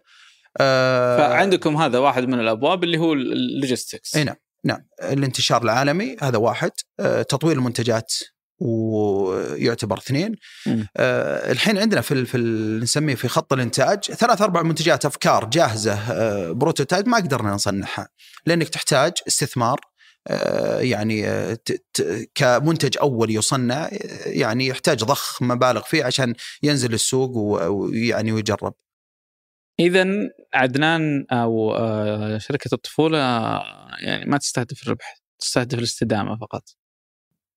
فعندكم 0.58 1.76
هذا 1.76 1.98
واحد 1.98 2.22
من 2.22 2.40
الأبواب 2.40 2.84
اللي 2.84 2.98
هو 2.98 3.12
اللوجيستكس. 3.12 4.16
إي 4.16 4.24
نعم 4.24 4.36
نعم 4.64 4.86
الانتشار 5.02 5.62
العالمي 5.62 6.16
هذا 6.20 6.38
واحد، 6.38 6.70
تطوير 7.28 7.56
المنتجات 7.56 8.12
ويعتبر 8.62 9.98
اثنين 9.98 10.34
آه 10.96 11.52
الحين 11.52 11.78
عندنا 11.78 12.00
في 12.00 12.24
في 12.24 12.38
نسميه 12.82 13.14
في 13.14 13.28
خط 13.28 13.52
الانتاج 13.52 14.04
ثلاث 14.04 14.42
أربع 14.42 14.62
منتجات 14.62 15.04
أفكار 15.04 15.44
جاهزة 15.44 15.94
آه 15.94 16.52
prototype 16.52 17.08
ما 17.08 17.16
قدرنا 17.16 17.50
نصنعها 17.50 18.08
لأنك 18.46 18.68
تحتاج 18.68 19.12
استثمار 19.28 19.80
آه 20.28 20.80
يعني 20.80 21.28
آه 21.28 21.58
كمنتج 22.34 22.98
أول 23.00 23.30
يصنع 23.30 23.88
يعني 24.26 24.66
يحتاج 24.66 25.04
ضخ 25.04 25.42
مبالغ 25.42 25.82
فيه 25.82 26.04
عشان 26.04 26.34
ينزل 26.62 26.94
السوق 26.94 27.36
ويعني 27.36 28.32
ويجرب. 28.32 28.74
اذا 29.80 30.06
عدنان 30.54 31.26
أو 31.30 31.74
آه، 31.74 32.38
شركة 32.38 32.74
الطفولة 32.74 33.18
يعني 34.00 34.24
ما 34.26 34.38
تستهدف 34.38 34.82
الربح 34.82 35.22
تستهدف 35.40 35.78
الاستدامة 35.78 36.38
فقط. 36.38 36.62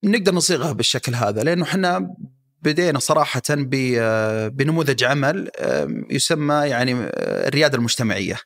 نقدر 0.06 0.36
نصيغها 0.36 0.72
بالشكل 0.72 1.16
هذا 1.16 1.44
لأنه 1.44 1.64
إحنا 1.64 2.16
بدينا 2.62 3.00
صراحة 3.00 3.42
بنموذج 4.50 5.04
عمل 5.04 5.50
يسمى 6.10 6.56
يعني 6.56 6.96
الريادة 7.48 7.78
المجتمعية. 7.78 8.40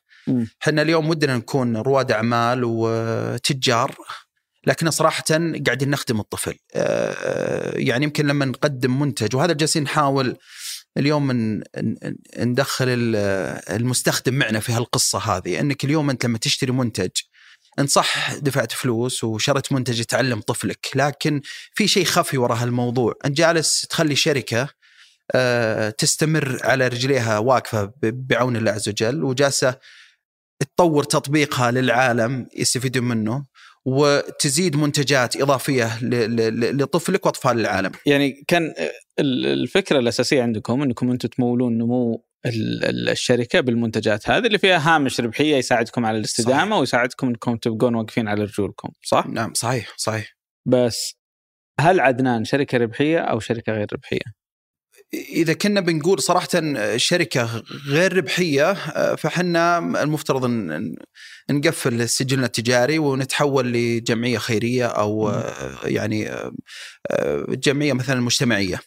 إحنا 0.62 0.82
اليوم 0.82 1.08
ودنا 1.08 1.36
نكون 1.36 1.76
رواد 1.76 2.12
أعمال 2.12 2.60
وتجار 2.64 3.96
لكن 4.66 4.90
صراحة 4.90 5.24
قاعدين 5.66 5.90
نخدم 5.90 6.20
الطفل. 6.20 6.54
يعني 7.74 8.04
يمكن 8.04 8.26
لما 8.26 8.44
نقدم 8.44 9.00
منتج 9.00 9.36
وهذا 9.36 9.52
جالسين 9.52 9.82
نحاول 9.82 10.36
اليوم 10.96 11.32
ندخل 12.38 12.86
المستخدم 13.70 14.34
معنا 14.34 14.60
في 14.60 14.72
هالقصة 14.72 15.18
هذه 15.18 15.60
إنك 15.60 15.84
اليوم 15.84 16.10
أنت 16.10 16.24
لما 16.24 16.38
تشتري 16.38 16.72
منتج 16.72 17.10
إن 17.78 17.86
صح 17.86 18.34
دفعت 18.34 18.72
فلوس 18.72 19.24
وشريت 19.24 19.72
منتج 19.72 20.00
يتعلم 20.00 20.40
طفلك 20.40 20.86
لكن 20.94 21.40
في 21.74 21.88
شيء 21.88 22.04
خفي 22.04 22.38
وراء 22.38 22.56
هالموضوع 22.56 23.14
أنت 23.24 23.36
جالس 23.36 23.86
تخلي 23.90 24.16
شركة 24.16 24.68
تستمر 25.98 26.58
على 26.62 26.88
رجليها 26.88 27.38
واقفة 27.38 27.92
بعون 28.02 28.56
الله 28.56 28.72
عز 28.72 28.88
وجل 28.88 29.24
وجالسة 29.24 29.74
تطور 30.76 31.04
تطبيقها 31.04 31.70
للعالم 31.70 32.48
يستفيدون 32.56 33.04
منه 33.04 33.44
وتزيد 33.84 34.76
منتجات 34.76 35.36
إضافية 35.36 35.98
لطفلك 36.02 37.26
وأطفال 37.26 37.60
العالم. 37.60 37.92
يعني 38.06 38.44
كان 38.48 38.74
الفكرة 39.18 39.98
الأساسية 39.98 40.42
عندكم 40.42 40.82
إنكم 40.82 41.10
أنتم 41.10 41.28
تمولون 41.28 41.78
نمو 41.78 42.24
الشركة 42.46 43.60
بالمنتجات 43.60 44.30
هذه 44.30 44.46
اللي 44.46 44.58
فيها 44.58 44.94
هامش 44.94 45.20
ربحية 45.20 45.56
يساعدكم 45.56 46.06
على 46.06 46.18
الاستدامة 46.18 46.60
صحيح. 46.60 46.72
ويساعدكم 46.72 47.26
إنكم 47.26 47.56
تبقون 47.56 47.94
واقفين 47.94 48.28
على 48.28 48.44
رجولكم 48.44 48.88
صح؟ 49.02 49.26
نعم 49.26 49.54
صحيح 49.54 49.94
صحيح 49.96 50.36
بس 50.66 51.14
هل 51.80 52.00
عدنان 52.00 52.44
شركة 52.44 52.78
ربحية 52.78 53.18
أو 53.18 53.40
شركة 53.40 53.72
غير 53.72 53.86
ربحية؟ 53.92 54.40
إذا 55.14 55.52
كنا 55.52 55.80
بنقول 55.80 56.22
صراحة 56.22 56.48
شركة 56.96 57.62
غير 57.86 58.16
ربحية 58.16 58.72
فحنا 59.14 59.78
المفترض 59.78 60.44
ان 60.44 60.94
نقفل 61.50 62.08
سجلنا 62.08 62.46
التجاري 62.46 62.98
ونتحول 62.98 63.72
لجمعية 63.72 64.38
خيرية 64.38 64.86
أو 64.86 65.32
يعني 65.84 66.30
جمعية 67.48 67.92
مثلا 67.92 68.20
مجتمعية. 68.20 68.80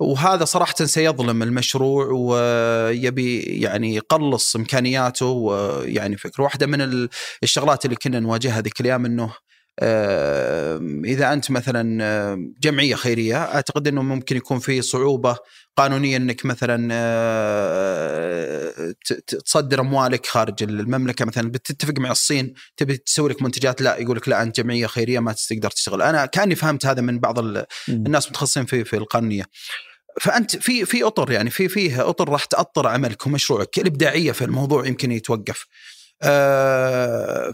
وهذا 0.00 0.44
صراحة 0.44 0.74
سيظلم 0.74 1.42
المشروع 1.42 2.06
ويبي 2.06 3.40
يعني 3.40 3.94
يقلص 3.94 4.56
إمكانياته 4.56 5.26
ويعني 5.26 6.16
فكرة 6.16 6.44
واحدة 6.44 6.66
من 6.66 7.08
الشغلات 7.42 7.84
اللي 7.84 7.96
كنا 7.96 8.20
نواجهها 8.20 8.60
ذيك 8.60 8.80
الأيام 8.80 9.04
أنه 9.04 9.30
إذا 11.04 11.32
أنت 11.32 11.50
مثلا 11.50 12.54
جمعية 12.60 12.94
خيرية 12.94 13.36
أعتقد 13.36 13.88
أنه 13.88 14.02
ممكن 14.02 14.36
يكون 14.36 14.58
في 14.58 14.82
صعوبة 14.82 15.36
قانونية 15.76 16.16
أنك 16.16 16.46
مثلا 16.46 16.76
تصدر 19.26 19.80
أموالك 19.80 20.26
خارج 20.26 20.62
المملكة. 20.62 21.24
مثلا 21.24 21.50
بتتفق 21.50 21.94
مع 21.98 22.10
الصين 22.10 22.54
تبي 22.76 22.96
تسوي 22.96 23.30
لك 23.30 23.42
منتجات 23.42 23.82
لا 23.82 23.96
يقول 23.96 24.16
لك 24.16 24.28
لا 24.28 24.42
أنت 24.42 24.60
جمعية 24.60 24.86
خيرية 24.86 25.18
ما 25.18 25.34
تقدر 25.48 25.70
تشتغل. 25.70 26.02
أنا 26.02 26.26
كأني 26.26 26.54
فهمت 26.54 26.86
هذا 26.86 27.02
من 27.02 27.18
بعض 27.18 27.38
الناس 27.88 28.28
متخصصين 28.28 28.64
في 28.64 28.84
في 28.84 28.96
القانونية. 28.96 29.44
فأنت 30.20 30.56
في 30.56 30.84
في 30.84 31.04
أطر 31.04 31.32
يعني 31.32 31.50
في 31.50 31.68
فيها 31.68 32.08
أطر 32.08 32.28
راح 32.28 32.44
تأطر 32.44 32.86
عملك 32.86 33.26
ومشروعك 33.26 33.78
الإبداعية 33.78 34.32
في 34.32 34.44
الموضوع 34.44 34.86
يمكن 34.86 35.12
يتوقف. 35.12 35.60
آه، 35.60 35.95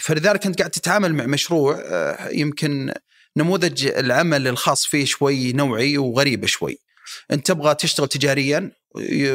فلذلك 0.00 0.46
أنت 0.46 0.58
قاعد 0.58 0.70
تتعامل 0.70 1.14
مع 1.14 1.26
مشروع 1.26 1.82
آه، 1.84 2.28
يمكن 2.28 2.92
نموذج 3.36 3.86
العمل 3.86 4.48
الخاص 4.48 4.86
فيه 4.86 5.04
شوي 5.04 5.52
نوعي 5.52 5.98
وغريب 5.98 6.46
شوي. 6.46 6.78
أنت 7.30 7.46
تبغى 7.46 7.74
تشتغل 7.74 8.08
تجاريا 8.08 8.70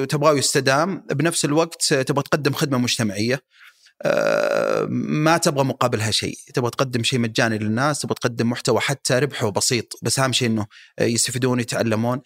تبغاه 0.09 0.33
يستدام 0.33 1.05
بنفس 1.11 1.45
الوقت 1.45 1.93
تبغى 1.93 2.23
تقدم 2.23 2.53
خدمة 2.53 2.77
مجتمعية. 2.77 3.41
آه، 4.01 4.87
ما 4.89 5.37
تبغى 5.37 5.63
مقابلها 5.63 6.11
شيء 6.11 6.37
تبغى 6.53 6.71
تقدم 6.71 7.03
شيء 7.03 7.19
مجاني 7.19 7.57
للناس 7.57 7.99
تبغى 7.99 8.15
تقدم 8.21 8.49
محتوى 8.49 8.79
حتى 8.79 9.19
ربحه 9.19 9.49
بسيط 9.49 9.93
بس 10.01 10.19
أهم 10.19 10.33
شيء 10.33 10.47
إنه 10.47 10.67
يستفيدون 11.01 11.59
يتعلمون. 11.59 12.21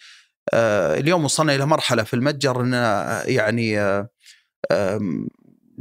اليوم 0.54 1.24
وصلنا 1.24 1.54
إلى 1.54 1.66
مرحلة 1.66 2.02
في 2.02 2.14
المتجر 2.14 2.60
ان 2.60 2.72
يعني 3.26 3.78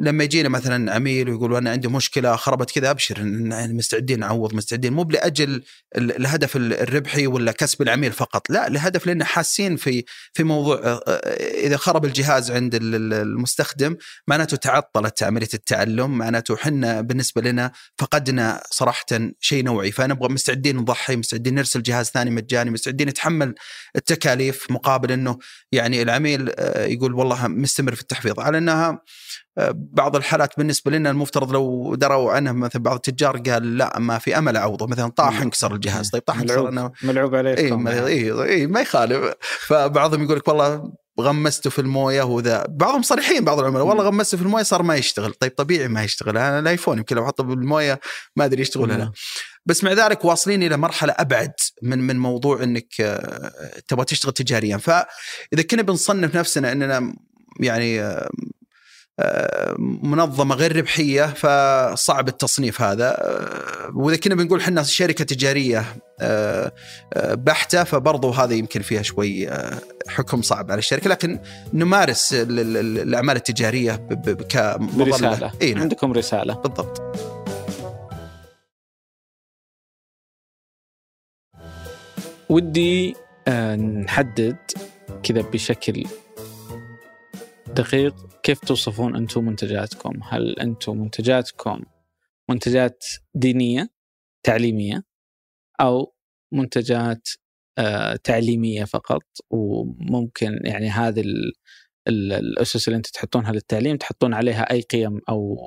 لما 0.02 0.24
يجينا 0.24 0.50
مثلا 0.50 0.94
عميل 0.94 1.30
ويقول 1.30 1.56
أنا 1.56 1.72
عندي 1.72 1.88
مشكلة 1.88 2.36
خربت 2.36 2.72
كذا 2.72 2.92
أبشر 2.92 3.24
مستعدين 3.24 4.20
نعوض 4.20 4.54
مستعدين. 4.54 4.94
مو 4.94 5.04
لأجل 5.04 5.64
الهدف 5.98 6.56
الربحي 6.56 7.28
ولا 7.28 7.52
كسب 7.52 7.82
العميل 7.82 8.12
فقط 8.12 8.50
لا 8.50 8.70
لهدف 8.70 9.08
لأن 9.08 9.24
حاسين 9.24 9.76
في 9.76 10.04
في 10.34 10.44
موضوع 10.44 11.02
إذا 11.64 11.78
خرب 11.78 12.06
الجهاز 12.06 12.52
عند 12.52 12.80
المستخدم 12.82 13.96
معناته 14.28 14.58
تعطلت 14.58 15.24
عملية 15.24 15.50
التعلم 15.54 16.18
معناته 16.18 16.54
إحنا 16.54 17.02
بالنسبة 17.02 17.42
لنا 17.42 17.72
فقدنا 17.98 18.64
صراحة 18.72 19.06
شيء 19.40 19.64
نوعي. 19.64 19.92
فنبغى 19.92 20.34
مستعدين 20.34 20.78
نضحي 20.78 21.16
مستعدين 21.16 21.56
نرسل 21.56 21.82
جهاز 21.82 22.06
ثاني 22.06 22.30
مجاني 22.30 22.70
مستعدين 22.70 23.08
نتحمل 23.08 23.56
التكاليف 23.96 24.72
مقابل 24.72 25.12
إنه 25.12 25.38
يعني 25.72 26.02
العميل 26.02 26.52
يقول 26.76 27.14
والله 27.14 27.48
مستمر 27.48 27.96
في 27.96 28.02
التحفيظ. 28.02 28.40
على 28.40 28.58
إنها 28.58 29.02
بعض 29.74 30.16
الحالات 30.16 30.58
بالنسبة 30.58 30.92
لنا 30.92 31.10
المفترض 31.10 31.52
لو 31.52 31.96
دروا 31.96 32.32
عنه 32.32 32.52
مثلا 32.52 32.82
بعض 32.82 32.96
التجار 32.96 33.38
قال 33.38 33.78
لا 33.78 34.00
ما 34.00 34.18
في 34.18 34.38
أمل 34.38 34.58
أعوضه. 34.58 34.88
مثلا 34.88 35.08
طاح 35.08 35.42
انكسر 35.42 35.76
الجهاز. 35.76 36.10
طيب 36.10 36.22
طاح 36.22 36.40
انكسر 36.40 36.70
أنا 36.70 36.92
ملعوب 37.04 37.36
عليك 37.36 37.60
اي 37.60 38.06
إيه 38.08 38.44
إيه 38.44 38.68
ما 38.68 38.82
يخالف. 38.82 39.34
فبعضهم 39.68 40.24
يقول 40.24 40.38
لك 40.38 40.48
والله 40.48 40.94
غمسته 41.22 41.70
في 41.70 41.80
الموية 41.80 42.24
وذا. 42.24 42.66
بعضهم 42.70 43.02
صريحين 43.02 43.46
بعض 43.46 43.60
العملاء. 43.60 43.86
والله 43.86 44.04
غمسته 44.04 44.38
في 44.38 44.44
الموية 44.44 44.64
صار 44.64 44.84
ما 44.84 44.96
يشتغل. 44.96 45.34
طيب 45.34 45.52
طبيعي 45.58 45.88
ما 45.88 46.04
يشتغل. 46.04 46.38
أنا 46.38 46.60
الآيفون 46.60 46.98
يمكن 46.98 47.16
لو 47.16 47.26
أحطه 47.26 47.44
بالموية 47.44 48.00
ما 48.36 48.46
أدري 48.46 48.62
يشتغل 48.62 48.84
ولا 48.84 48.94
لا. 48.94 49.12
بس 49.66 49.84
مع 49.84 49.94
ذلك 49.94 50.26
واصلين 50.26 50.64
إلى 50.64 50.78
مرحلة 50.78 51.14
أبعد 51.18 51.54
من 51.84 52.00
من 52.00 52.20
موضوع 52.20 52.64
إنك 52.64 53.02
آه، 53.02 53.82
تبغى 53.88 54.06
تشتغل 54.06 54.34
تجاريا. 54.34 54.78
فإذا 54.78 55.64
كنا 55.70 55.82
بنصنف 55.82 56.36
نفسنا 56.36 56.72
إننا 56.72 57.14
يعني 57.60 58.02
آه، 58.02 58.30
منظمة 60.04 60.56
غير 60.56 60.76
ربحية 60.76 61.26
فصعب 61.26 62.28
التصنيف 62.28 62.82
هذا. 62.82 63.18
وإذا 63.96 64.18
كنا 64.18 64.36
بنقول 64.36 64.60
إحنا 64.60 64.84
شركة 64.84 65.24
تجارية 65.24 65.86
آه، 66.20 66.72
آه، 67.14 67.34
بحتة 67.34 67.84
فبرضو 67.84 68.30
هذا 68.30 68.54
يمكن 68.54 68.82
فيها 68.82 69.02
شوي 69.02 69.50
آه، 69.50 69.80
حكم 70.08 70.42
صعب 70.42 70.72
على 70.72 70.80
الشركة. 70.80 71.10
لكن 71.10 71.40
نمارس 71.74 72.34
الأعمال 72.34 73.36
التجارية 73.36 73.96
كمظلة. 74.50 75.16
رساله 75.16 75.52
إيه 75.62 75.74
نعم. 75.74 75.82
عندكم 75.82 76.14
رسالة. 76.14 76.54
بالضبط. 76.54 77.02
ودي 82.50 83.16
نحدد 83.78 84.58
كذا 85.24 85.42
بشكل 85.42 86.04
دقيق 87.76 88.16
كيف 88.44 88.60
توصفون 88.60 89.16
أنتم 89.16 89.46
منتجاتكم؟ 89.46 90.20
هل 90.24 90.60
أنتم 90.60 90.98
منتجاتكم 90.98 91.82
منتجات 92.50 93.04
دينية 93.36 93.90
تعليمية 94.44 95.04
أو 95.82 96.16
منتجات 96.54 97.30
آه 97.78 98.16
تعليمية 98.16 98.84
فقط 98.84 99.24
وممكن 99.50 100.60
يعني 100.66 100.90
هذه 100.90 101.24
الأسس 102.08 102.88
اللي 102.88 102.98
أنتم 102.98 103.12
تحطونها 103.14 103.52
للتعليم 103.52 103.98
تحطون 103.98 104.34
عليها 104.34 104.72
أي 104.72 104.82
قيم 104.82 105.20
أو 105.30 105.58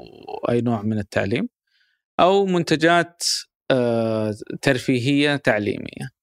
أي 0.51 0.61
نوع 0.61 0.83
من 0.83 0.99
التعليم 0.99 1.49
أو 2.21 2.47
منتجات 2.47 3.23
آه 3.71 4.35
ترفيهية 4.63 5.37
تعليمية 5.37 6.14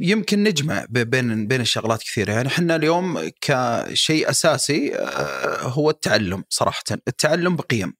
يمكن 0.00 0.42
نجمع 0.42 0.86
بين 0.90 1.46
بين 1.46 1.60
الشغلات 1.60 2.02
كثيرة. 2.02 2.32
يعني 2.32 2.48
إحنا 2.48 2.76
اليوم 2.76 3.30
كشيء 3.40 4.30
أساسي 4.30 4.94
آه، 4.96 5.62
هو 5.62 5.90
التعلم 5.90 6.44
صراحة. 6.48 6.82
التعلم 7.08 7.56
بقيم. 7.56 7.94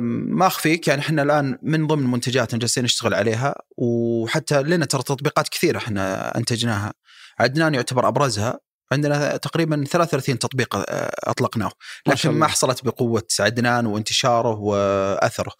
ما 0.00 0.46
أخفيك 0.46 0.88
يعني 0.88 1.00
إحنا 1.00 1.22
الآن 1.22 1.58
من 1.62 1.86
ضمن 1.86 2.10
منتجاتنا 2.10 2.60
جالسين 2.60 2.84
نشتغل 2.84 3.14
عليها 3.14 3.54
وحتى 3.76 4.62
لنا 4.62 4.84
ترى 4.84 5.02
تطبيقات 5.02 5.48
كثيرة 5.48 5.78
إحنا 5.78 6.36
أنتجناها. 6.38 6.92
عدنان 7.38 7.74
يعتبر 7.74 8.08
أبرزها. 8.08 8.58
عندنا 8.92 9.36
تقريبا 9.36 9.84
33 9.84 10.38
تطبيق 10.38 10.76
آه، 10.76 10.84
أطلقناه. 11.24 11.72
لكن 12.06 12.30
ما 12.30 12.46
حصلت 12.46 12.84
بقوة 12.84 13.26
عدنان 13.40 13.86
وانتشاره 13.86 14.58
وأثره. 14.58 15.52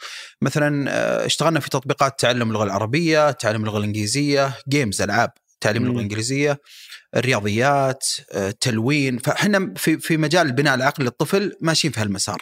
مثلا 0.42 0.90
آه، 0.90 1.26
اشتغلنا 1.26 1.60
في 1.60 1.70
تطبيقات 1.70 2.20
تعلم 2.20 2.48
اللغة 2.48 2.64
العربية 2.64 3.30
تعلم 3.30 3.60
اللغة 3.62 3.78
الإنجليزية 3.78 4.58
جيمز 4.68 5.02
ألعاب 5.02 5.30
تعليم 5.60 5.82
اللغة 5.82 5.96
الإنجليزية 5.96 6.60
الرياضيات 7.16 8.06
التلوين 8.34 9.16
آه، 9.16 9.20
فإحنا 9.20 9.74
في 9.76 9.98
في 9.98 10.16
مجال 10.16 10.46
البناء 10.46 10.74
العقلي 10.74 11.04
للطفل 11.04 11.56
ماشيين 11.60 11.92
في 11.92 12.00
هالمسار. 12.00 12.38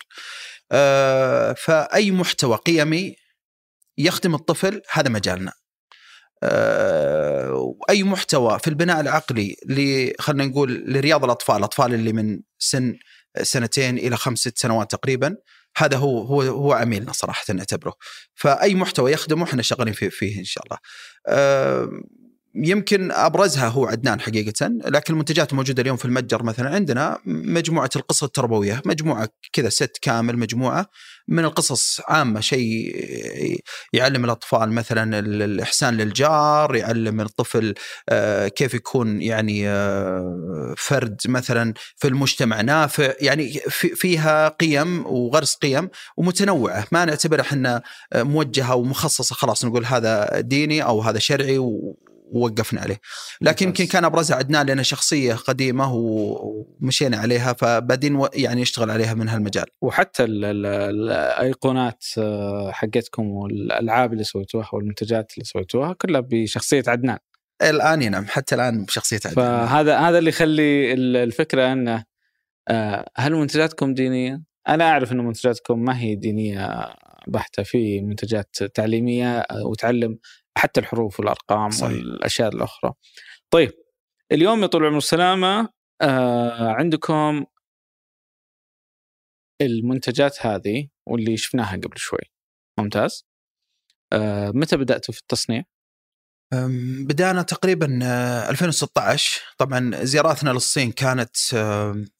فأي 1.54 2.10
محتوى 2.10 2.56
قيمي 2.56 3.16
يخدم 3.98 4.34
الطفل 4.34 4.82
هذا 4.92 5.08
مجالنا. 5.08 5.52
أي 7.90 8.02
محتوى 8.02 8.58
في 8.58 8.68
البناء 8.68 9.00
العقلي 9.00 9.56
خلينا 10.18 10.44
نقول 10.44 10.84
لرياض 10.86 11.24
الأطفال، 11.24 11.56
الاطفال 11.56 11.94
اللي 11.94 12.12
من 12.12 12.40
سن 12.58 12.98
سنتين 13.42 13.98
إلى 13.98 14.16
خمس 14.16 14.38
ست 14.38 14.58
سنوات 14.58 14.90
تقريبا 14.90 15.36
هذا 15.76 15.96
هو 15.96 16.22
هو 16.22 16.42
هو 16.42 16.72
عميلنا 16.72 17.12
صراحة 17.12 17.54
نعتبره 17.54 17.94
فأي 18.34 18.74
محتوى 18.74 19.12
يخدمه 19.12 19.44
إحنا 19.44 19.62
شغالين 19.62 19.94
فيه, 19.94 20.08
فيه 20.08 20.38
إن 20.38 20.44
شاء 20.44 20.64
الله. 20.64 20.78
آه، 21.26 21.88
يمكن 22.64 23.12
أبرزها 23.12 23.68
هو 23.68 23.86
عدنان 23.86 24.20
حقيقة 24.20 24.68
لكن 24.84 25.12
المنتجات 25.12 25.52
الموجودة 25.52 25.82
اليوم 25.82 25.96
في 25.96 26.04
المتجر 26.04 26.42
مثلا 26.42 26.70
عندنا 26.70 27.18
مجموعة 27.26 27.90
القصص 27.96 28.22
التربوية 28.22 28.82
مجموعة 28.86 29.28
كذا 29.52 29.68
ست 29.68 29.98
كامل 30.02 30.38
مجموعة 30.38 30.86
من 31.28 31.44
القصص 31.44 32.00
عامة 32.08 32.40
شيء 32.40 32.94
يعلم 33.92 34.24
الأطفال 34.24 34.72
مثلا 34.72 35.18
الإحسان 35.18 35.96
للجار 35.96 36.76
يعلم 36.76 37.20
الطفل 37.20 37.74
آه، 38.08 38.48
كيف 38.48 38.74
يكون 38.74 39.22
يعني 39.22 39.68
آه، 39.68 40.74
فرد 40.78 41.20
مثلا 41.26 41.74
في 41.96 42.08
المجتمع 42.08 42.60
نافع 42.60 43.12
يعني 43.20 43.52
فيها 43.70 44.48
قيم 44.48 45.06
وغرس 45.06 45.54
قيم 45.54 45.88
ومتنوعة. 46.16 46.86
ما 46.92 47.04
نعتبر 47.04 47.40
إحنا 47.40 47.82
موجهة 48.14 48.74
ومخصصة 48.74 49.34
خلاص 49.34 49.64
نقول 49.64 49.84
هذا 49.84 50.40
ديني 50.40 50.84
أو 50.84 51.00
هذا 51.00 51.18
شرعي 51.18 51.58
ووقفنا 52.32 52.80
عليه. 52.80 53.00
لكن 53.40 53.66
يمكن 53.66 53.84
كان 53.84 54.04
ابرزها 54.04 54.36
عدنان 54.36 54.66
لأنه 54.66 54.82
شخصية 54.82 55.34
قديمة 55.34 55.94
ومشينا 55.94 57.16
عليها 57.16 57.52
فبعدين 57.52 58.26
يعني 58.34 58.60
يشتغل 58.60 58.90
عليها 58.90 59.14
من 59.14 59.28
هالمجال. 59.28 59.66
وحتى 59.82 60.24
الأيقونات 60.24 62.04
آه، 62.18 62.70
حقتكم 62.72 63.30
والألعاب 63.30 64.12
اللي 64.12 64.24
سويتوها 64.24 64.68
والمنتجات 64.72 65.32
اللي 65.34 65.44
سويتوها 65.44 65.92
كلها 65.92 66.20
بشخصية 66.20 66.82
عدنان. 66.86 67.18
الآن 67.62 68.10
نعم 68.10 68.26
حتى 68.26 68.54
الآن 68.54 68.84
بشخصية 68.84 69.20
عدنان. 69.24 69.66
فهذا 69.66 69.98
هذا 69.98 70.18
اللي 70.18 70.30
يخلي 70.30 70.92
الفكرة 71.22 71.72
إنه 71.72 72.04
آه، 72.68 73.10
هل 73.16 73.34
منتجاتكم 73.34 73.94
دينية؟ 73.94 74.42
أنا 74.68 74.84
أعرف 74.84 75.12
إن 75.12 75.18
منتجاتكم 75.18 75.84
ما 75.84 76.00
هي 76.00 76.14
دينية 76.14 76.88
بحتة 77.26 77.62
في 77.62 78.00
منتجات 78.00 78.56
تعليمية 78.74 79.38
آه، 79.38 79.66
وتعلم 79.66 80.18
حتى 80.58 80.80
الحروف 80.80 81.20
والأرقام 81.20 81.70
صحيح. 81.70 81.92
والأشياء 81.92 82.48
الأخرى. 82.48 82.92
طيب 83.50 83.72
اليوم 84.32 84.62
يا 84.62 84.66
طول 84.66 84.80
العمر 84.82 84.94
والسلامه 84.94 85.68
آه 86.02 86.68
عندكم 86.68 87.44
المنتجات 89.60 90.46
هذه 90.46 90.88
واللي 91.06 91.36
شفناها 91.36 91.76
قبل 91.76 91.98
شوي 91.98 92.20
ممتاز 92.78 93.26
آه 94.12 94.50
متى 94.54 94.76
بدأتوا 94.76 95.14
في 95.14 95.20
التصنيع؟ 95.20 95.64
بدأنا 97.06 97.42
تقريبا 97.42 97.86
2016 98.50 99.40
آه، 99.40 99.54
طبعا 99.58 100.04
زياراتنا 100.04 100.50
للصين 100.50 100.92
كانت 100.92 101.36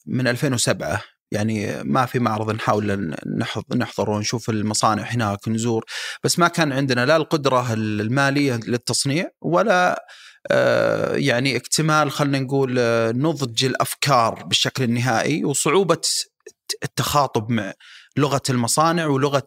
من 0.07 0.27
2007 0.29 1.03
يعني 1.32 1.82
ما 1.84 2.06
في 2.06 2.18
معرض 2.18 2.50
نحاول 2.50 3.14
نحضر 3.76 4.10
ونشوف 4.10 4.50
المصانع 4.50 5.02
هناك 5.02 5.48
نزور 5.48 5.84
بس 6.24 6.38
ما 6.38 6.48
كان 6.48 6.72
عندنا 6.72 7.06
لا 7.06 7.16
القدرة 7.16 7.72
المالية 7.72 8.60
للتصنيع 8.66 9.30
ولا 9.40 10.06
آه، 10.50 11.16
يعني 11.16 11.56
اكتمال 11.56 12.10
خلينا 12.10 12.38
نقول 12.38 12.76
آه، 12.78 13.12
نضج 13.12 13.64
الأفكار 13.64 14.44
بالشكل 14.44 14.84
النهائي 14.84 15.44
وصعوبة 15.44 16.00
التخاطب 16.84 17.50
مع 17.50 17.72
لغة 18.16 18.42
المصانع 18.50 19.06
ولغة 19.06 19.44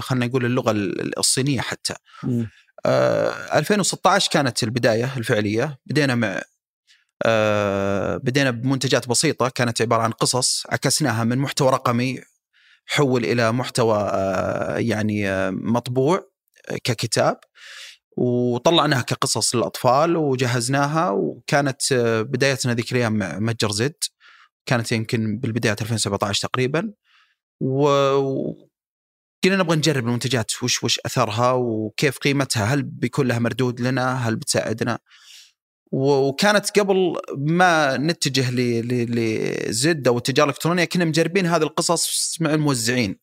خلينا 0.00 0.26
نقول 0.26 0.44
اللغة 0.44 0.72
الصينية 1.18 1.60
حتى. 1.60 1.94
م. 2.22 2.44
2016 2.86 4.30
كانت 4.30 4.62
البداية 4.62 5.16
الفعلية 5.16 5.78
بدينا 5.86 6.14
مع 6.14 6.42
آه 7.26 8.16
بدينا 8.16 8.50
بمنتجات 8.50 9.08
بسيطة 9.08 9.48
كانت 9.48 9.82
عبارة 9.82 10.02
عن 10.02 10.10
قصص 10.10 10.66
عكسناها 10.70 11.24
من 11.24 11.38
محتوى 11.38 11.70
رقمي 11.70 12.20
حول 12.86 13.24
إلى 13.24 13.52
محتوى 13.52 13.98
آه 14.12 14.78
يعني 14.78 15.30
آه 15.30 15.50
مطبوع 15.50 16.30
ككتاب 16.84 17.40
وطلعناها 18.16 19.02
كقصص 19.02 19.54
للأطفال 19.54 20.16
وجهزناها 20.16 21.10
وكانت 21.10 21.92
بدايتنا 22.28 22.74
ذيك 22.74 22.92
الأيام 22.92 23.12
مع 23.12 23.38
متجر 23.38 23.70
زد 23.72 23.94
كانت 24.66 24.92
يمكن 24.92 25.38
بالبدايات 25.38 25.82
2017 25.82 26.48
تقريبا 26.48 26.92
و 27.60 27.88
قلنا 29.44 29.56
نبغى 29.56 29.76
نجرب 29.76 30.06
المنتجات 30.06 30.62
وش 30.62 30.84
وش 30.84 31.00
أثرها 31.06 31.52
وكيف 31.52 32.18
قيمتها 32.18 32.64
هل 32.64 32.82
بيكون 32.82 33.28
لها 33.28 33.38
مردود 33.38 33.80
لنا 33.80 34.28
هل 34.28 34.36
بتساعدنا؟ 34.36 34.98
وكانت 35.92 36.78
قبل 36.78 37.16
ما 37.36 37.96
نتجه 37.96 38.50
لزد 38.50 40.08
أو 40.08 40.18
التجارة 40.18 40.48
الإلكترونية 40.48 40.84
كنا 40.84 41.04
مجربين 41.04 41.46
هذه 41.46 41.62
القصص 41.62 42.36
مع 42.40 42.54
الموزعين. 42.54 43.18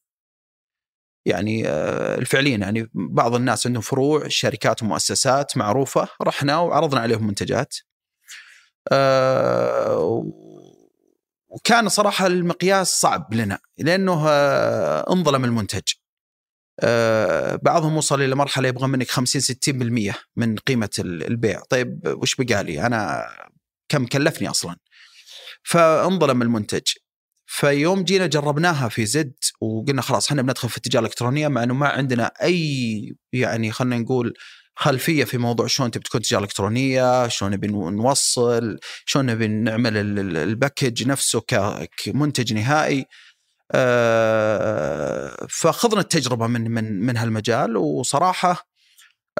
يعني 1.25 1.67
آه، 1.67 2.17
الفعليين 2.17 2.61
يعني 2.61 2.89
بعض 2.93 3.35
الناس 3.35 3.67
عندهم 3.67 3.81
فروع 3.81 4.27
شركات 4.27 4.83
ومؤسسات 4.83 5.57
معروفة 5.57 6.07
رحنا 6.21 6.57
وعرضنا 6.59 7.01
عليهم 7.01 7.27
منتجات. 7.27 7.75
آه، 8.91 10.25
وكان 11.49 11.89
صراحة 11.89 12.27
المقياس 12.27 13.01
صعب 13.01 13.33
لنا 13.33 13.59
لأنه 13.77 14.29
آه، 14.29 15.13
انظلم 15.13 15.45
المنتج. 15.45 15.93
بعضهم 17.63 17.97
وصل 17.97 18.21
إلى 18.21 18.35
مرحلة 18.35 18.67
يبغى 18.67 18.87
منك 18.87 19.11
50 19.11 19.41
60% 19.41 20.13
من 20.35 20.55
قيمة 20.55 20.89
البيع. 20.99 21.61
طيب 21.69 21.99
وش 22.05 22.35
بقى 22.35 22.63
لي؟ 22.63 22.85
أنا 22.85 23.25
كم 23.89 24.05
كلفني 24.05 24.49
أصلا؟ 24.49 24.75
فانظلم 25.63 26.41
المنتج. 26.41 26.83
فيوم 27.47 28.03
جينا 28.03 28.27
جربناها 28.27 28.89
في 28.89 29.05
زد 29.05 29.33
وقلنا 29.61 30.01
خلاص 30.01 30.27
إحنا 30.27 30.41
بندخل 30.41 30.69
في 30.69 30.77
التجاره 30.77 31.01
الإلكترونية 31.01 31.47
مع 31.47 31.63
إنه 31.63 31.73
ما 31.73 31.87
عندنا 31.87 32.31
أي 32.41 33.15
يعني 33.33 33.71
خلينا 33.71 33.97
نقول 33.97 34.33
خلفية 34.75 35.23
في 35.23 35.37
موضوع 35.37 35.67
شلون 35.67 35.91
تبي 35.91 36.03
تكون 36.03 36.21
تجاره 36.21 36.43
الكترونيه، 36.43 37.27
شلون 37.27 37.51
نبي 37.51 37.67
نوصل، 37.67 38.79
شلون 39.05 39.25
نبي 39.25 39.47
نعمل 39.47 39.97
ال 40.37 40.46
package 40.46 41.07
نفسه 41.07 41.43
كمنتج 42.03 42.53
نهائي. 42.53 43.05
آه، 43.71 45.47
فخذنا 45.49 46.01
التجربة 46.01 46.47
من 46.47 46.71
من 46.71 47.05
من 47.05 47.17
هالمجال 47.17 47.77
وصراحة 47.77 48.69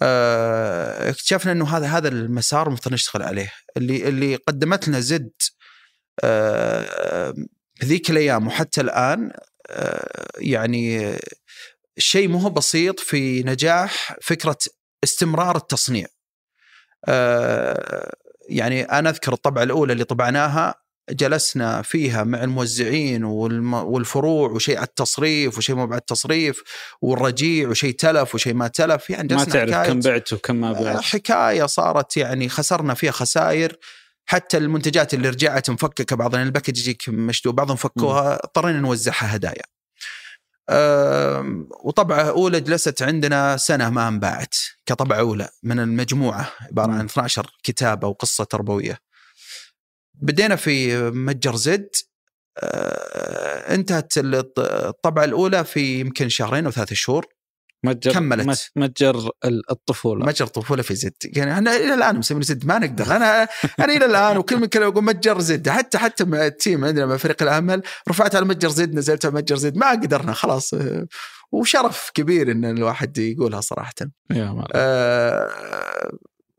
آه، 0.01 1.09
اكتشفنا 1.09 1.51
إنه 1.51 1.77
هذا 1.77 1.88
هذا 1.88 2.07
المسار 2.07 2.67
المفروض 2.67 2.93
نشتغل 2.93 3.21
عليه 3.21 3.53
اللي 3.77 4.07
اللي 4.07 4.35
قدمت 4.35 4.88
لنا 4.88 4.99
زد 4.99 5.31
بذيك 7.81 8.09
الأيام 8.09 8.47
وحتى 8.47 8.81
الآن 8.81 9.31
يعني 10.38 11.17
شيء 11.97 12.27
مو 12.27 12.49
بسيط 12.49 12.99
في 12.99 13.43
نجاح 13.43 14.17
فكرة 14.21 14.57
استمرار 15.03 15.55
التصنيع. 15.57 16.07
يعني 18.49 18.83
أنا 18.83 19.09
أذكر 19.09 19.33
الطبعة 19.33 19.63
الأولى 19.63 19.93
اللي 19.93 20.03
طبعناها 20.03 20.84
جلسنا 21.09 21.81
فيها 21.81 22.23
مع 22.23 22.43
الموزعين 22.43 23.23
والفروع 23.23 24.49
وشيء 24.49 24.77
على 24.77 24.85
التصريف 24.85 25.57
وشيء 25.57 25.75
مو 25.75 25.87
بعد 25.87 25.99
التصريف 25.99 26.63
والرجيع 27.01 27.69
وشيء 27.69 27.95
تلف 27.95 28.35
وشيء 28.35 28.53
ما 28.53 28.67
تلف. 28.67 29.09
يعني 29.09 29.35
ما 29.35 29.43
تعرف 29.43 29.87
كم 29.87 29.99
بعت 29.99 30.33
وكم 30.33 30.55
ما 30.55 30.71
بعت. 30.71 31.01
حكاية 31.01 31.65
صارت 31.65 32.17
يعني 32.17 32.49
خسرنا 32.49 32.93
فيها 32.93 33.11
خسائر. 33.11 33.77
حتى 34.25 34.57
المنتجات 34.57 35.13
اللي 35.13 35.29
رجعت 35.29 35.69
مفككة 35.69 36.15
بعض 36.15 36.35
ال 36.35 36.41
package 36.41 36.79
يجيك 36.79 37.09
مشدود 37.09 37.55
بعضهم 37.55 37.75
فكوها 37.75 38.35
اضطرينا 38.43 38.79
نوزعها 38.79 39.35
هدايا. 39.35 39.63
وطبعه 41.83 42.21
أولى 42.21 42.59
جلست 42.59 43.01
عندنا 43.01 43.57
سنة 43.57 43.89
ما 43.89 44.07
انباعت 44.07 44.55
كطبعة 44.85 45.19
أولى 45.19 45.49
من 45.63 45.79
المجموعة 45.79 46.51
عبارة 46.61 46.91
عن 46.91 47.05
12 47.05 47.51
كتاب 47.63 48.05
أو 48.05 48.11
قصه 48.11 48.43
تربوية. 48.43 49.04
بدينا 50.21 50.56
في 50.56 51.01
متجر 51.12 51.56
زد 51.56 51.89
آه، 52.58 53.73
انتهت 53.73 54.13
الطبعة 54.58 55.23
الأولى 55.23 55.63
في 55.63 55.99
يمكن 55.99 56.30
شهرين 56.30 56.65
أو 56.65 56.71
ثلاث 56.71 56.93
شهور. 56.93 57.25
متجر 57.84 58.13
كملت. 58.13 58.71
متجر 58.75 59.30
الطفولة. 59.45 60.25
متجر 60.25 60.45
الطفوله 60.45 60.82
في 60.82 60.95
زد 60.95 61.13
يعني 61.23 61.54
إحنا 61.54 61.75
إلى 61.75 61.93
الآن 61.93 62.17
مسمين 62.17 62.41
زد 62.41 62.65
ما 62.65 62.80
نقدر. 62.80 63.15
أنا 63.15 63.47
أنا 63.80 63.93
إلى 63.93 64.06
الآن 64.06 64.38
وكل 64.38 64.58
من 64.58 64.65
كلمه 64.65 64.88
أقول 64.88 65.04
متجر 65.04 65.39
زد 65.39 65.69
حتى 65.69 65.97
حتى 65.97 66.23
ال 66.23 66.36
team 66.36 66.85
عندنا 66.86 67.06
مع 67.06 67.17
فريق 67.17 67.43
العمل 67.43 67.82
رفعت 68.10 68.36
على 68.36 68.45
متجر 68.45 68.69
زد 68.69 68.95
نزلت 68.95 69.25
على 69.25 69.36
متجر 69.36 69.56
زد 69.56 69.78
ما 69.78 69.91
قدرنا 69.91 70.34
خلاص. 70.34 70.75
وشرف 71.51 72.12
كبير 72.13 72.51
إن 72.51 72.65
الواحد 72.65 73.17
يقولها 73.17 73.62
صراحة. 73.62 73.93
يا 74.32 74.63
آه 74.75 75.49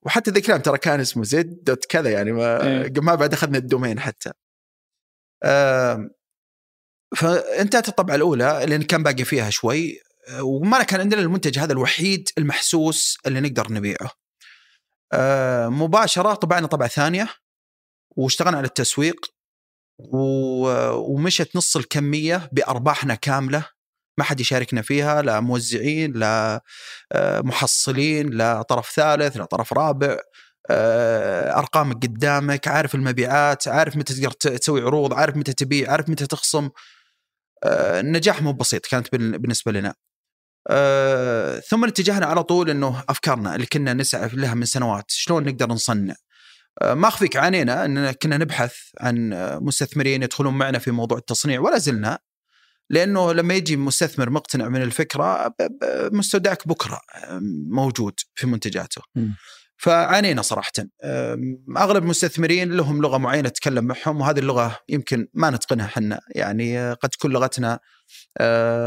وحتى 0.06 0.30
ذا 0.30 0.38
الكلام 0.38 0.60
ترى 0.60 0.78
كان 0.78 1.00
اسمه 1.00 1.24
زد 1.24 1.64
dot 1.64 1.84
كذا 1.84 2.10
يعني 2.10 2.32
ما, 2.32 2.66
إيه. 2.66 2.92
ما 2.96 3.14
بعد 3.14 3.32
أخذنا 3.32 3.58
ال 3.58 3.64
domain 3.64 4.00
حتى. 4.00 4.32
آه 5.42 6.10
فانتهت 7.16 7.88
الطبعة 7.88 8.14
الأولى 8.14 8.64
لأن 8.68 8.82
كان 8.82 9.02
باقي 9.02 9.24
فيها 9.24 9.50
شوي 9.50 10.00
وما 10.40 10.82
كان 10.82 11.00
عندنا 11.00 11.20
المنتج 11.20 11.58
هذا 11.58 11.72
الوحيد 11.72 12.28
المحسوس 12.38 13.18
اللي 13.26 13.40
نقدر 13.40 13.72
نبيعه. 13.72 14.10
آه 15.12 15.68
مباشرة 15.68 16.34
طبعنا 16.34 16.66
طبعة 16.66 16.88
ثانية 16.88 17.28
واشتغلنا 18.16 18.58
على 18.58 18.66
التسويق 18.66 19.26
ومشت 19.98 21.56
نص 21.56 21.76
الكمية 21.76 22.50
بأرباحنا 22.52 23.14
كاملة. 23.14 23.75
ما 24.18 24.24
حد 24.24 24.40
يشاركنا 24.40 24.82
فيها 24.82 25.22
لا 25.22 25.40
موزعين 25.40 26.12
لا 26.12 26.62
آه، 27.12 27.40
محصلين 27.40 28.30
لا 28.30 28.62
طرف 28.62 28.90
ثالث 28.90 29.36
لا 29.36 29.44
طرف 29.44 29.72
رابع 29.72 30.18
آه، 30.70 31.58
ارقامك 31.58 31.96
قدامك 31.96 32.68
عارف 32.68 32.94
المبيعات 32.94 33.68
عارف 33.68 33.96
متى 33.96 34.14
تقدر 34.14 34.30
تسوي 34.30 34.82
عروض 34.82 35.14
عارف 35.14 35.36
متى 35.36 35.52
تبيع 35.52 35.92
عارف 35.92 36.08
متى 36.08 36.26
تخصم. 36.26 36.70
آه، 37.64 38.00
النجاح 38.00 38.42
مو 38.42 38.52
بسيط 38.52 38.86
كانت 38.86 39.14
بالنسبة 39.14 39.72
لنا. 39.72 39.94
ثم 41.70 41.84
اتجهنا 41.84 42.26
على 42.26 42.42
طول 42.42 42.70
إنه 42.70 43.04
أفكارنا 43.08 43.54
اللي 43.54 43.66
كنا 43.66 43.94
نسعى 43.94 44.30
لها 44.32 44.54
من 44.54 44.64
سنوات 44.64 45.04
شلون 45.08 45.44
نقدر 45.44 45.68
نصنع؟ 45.68 46.14
ما 46.84 47.08
أخفيك 47.08 47.36
عانينا 47.36 47.84
إننا 47.84 48.12
كنا 48.12 48.38
نبحث 48.38 48.74
عن 49.00 49.30
مستثمرين 49.62 50.22
يدخلون 50.22 50.58
معنا 50.58 50.78
في 50.78 50.90
موضوع 50.90 51.18
التصنيع 51.18 51.60
ولا 51.60 51.78
زلنا 51.78 52.18
لأنه 52.90 53.32
لما 53.32 53.54
يجي 53.54 53.76
مستثمر 53.76 54.30
مقتنع 54.30 54.68
من 54.68 54.82
الفكرة 54.82 55.54
مستودعك 56.12 56.68
بكرة 56.68 57.00
موجود 57.70 58.14
في 58.34 58.46
منتجاته. 58.46 59.02
م. 59.14 59.28
فعانينا 59.78 60.42
صراحة 60.42 60.72
أغلب 61.76 62.02
المستثمرين 62.02 62.72
لهم 62.72 63.02
لغة 63.02 63.18
معينة 63.18 63.48
تتكلم 63.48 63.84
معهم 63.84 64.20
وهذه 64.20 64.38
اللغة 64.38 64.78
يمكن 64.88 65.28
ما 65.34 65.50
نتقنها 65.50 65.86
إحنا 65.86 66.20
يعني 66.34 66.92
قد 66.92 67.08
تكون 67.08 67.32
لغتنا 67.32 67.78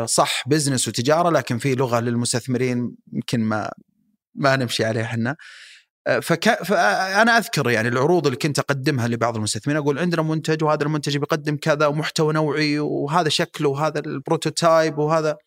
صح 0.06 0.44
business 0.48 0.88
وتجارة 0.88 1.30
لكن 1.30 1.58
في 1.58 1.76
لغة 1.76 2.00
للمستثمرين 2.00 2.96
يمكن 3.14 3.40
ما 3.40 3.72
ما 4.36 4.56
نمشي 4.56 4.86
عليها 4.86 5.04
إحنا 5.04 5.36
فك... 6.22 6.64
فأنا 6.64 7.38
أذكر 7.38 7.70
يعني 7.70 7.88
العروض 7.88 8.26
اللي 8.28 8.38
كنت 8.38 8.60
أقدمها 8.60 9.08
لبعض 9.08 9.36
المستثمرين 9.36 9.82
أقول 9.82 10.00
عندنا 10.00 10.22
منتج 10.22 10.64
وهذا 10.64 10.84
المنتج 10.84 11.18
بيقدم 11.18 11.58
كذا 11.58 11.88
ومحتوى 11.88 12.34
نوعي 12.34 12.80
وهذا 12.80 13.30
شكله 13.30 13.70
وهذا 13.70 14.00
ال 14.00 14.10
prototype 14.10 14.98
وهذا 14.98 15.38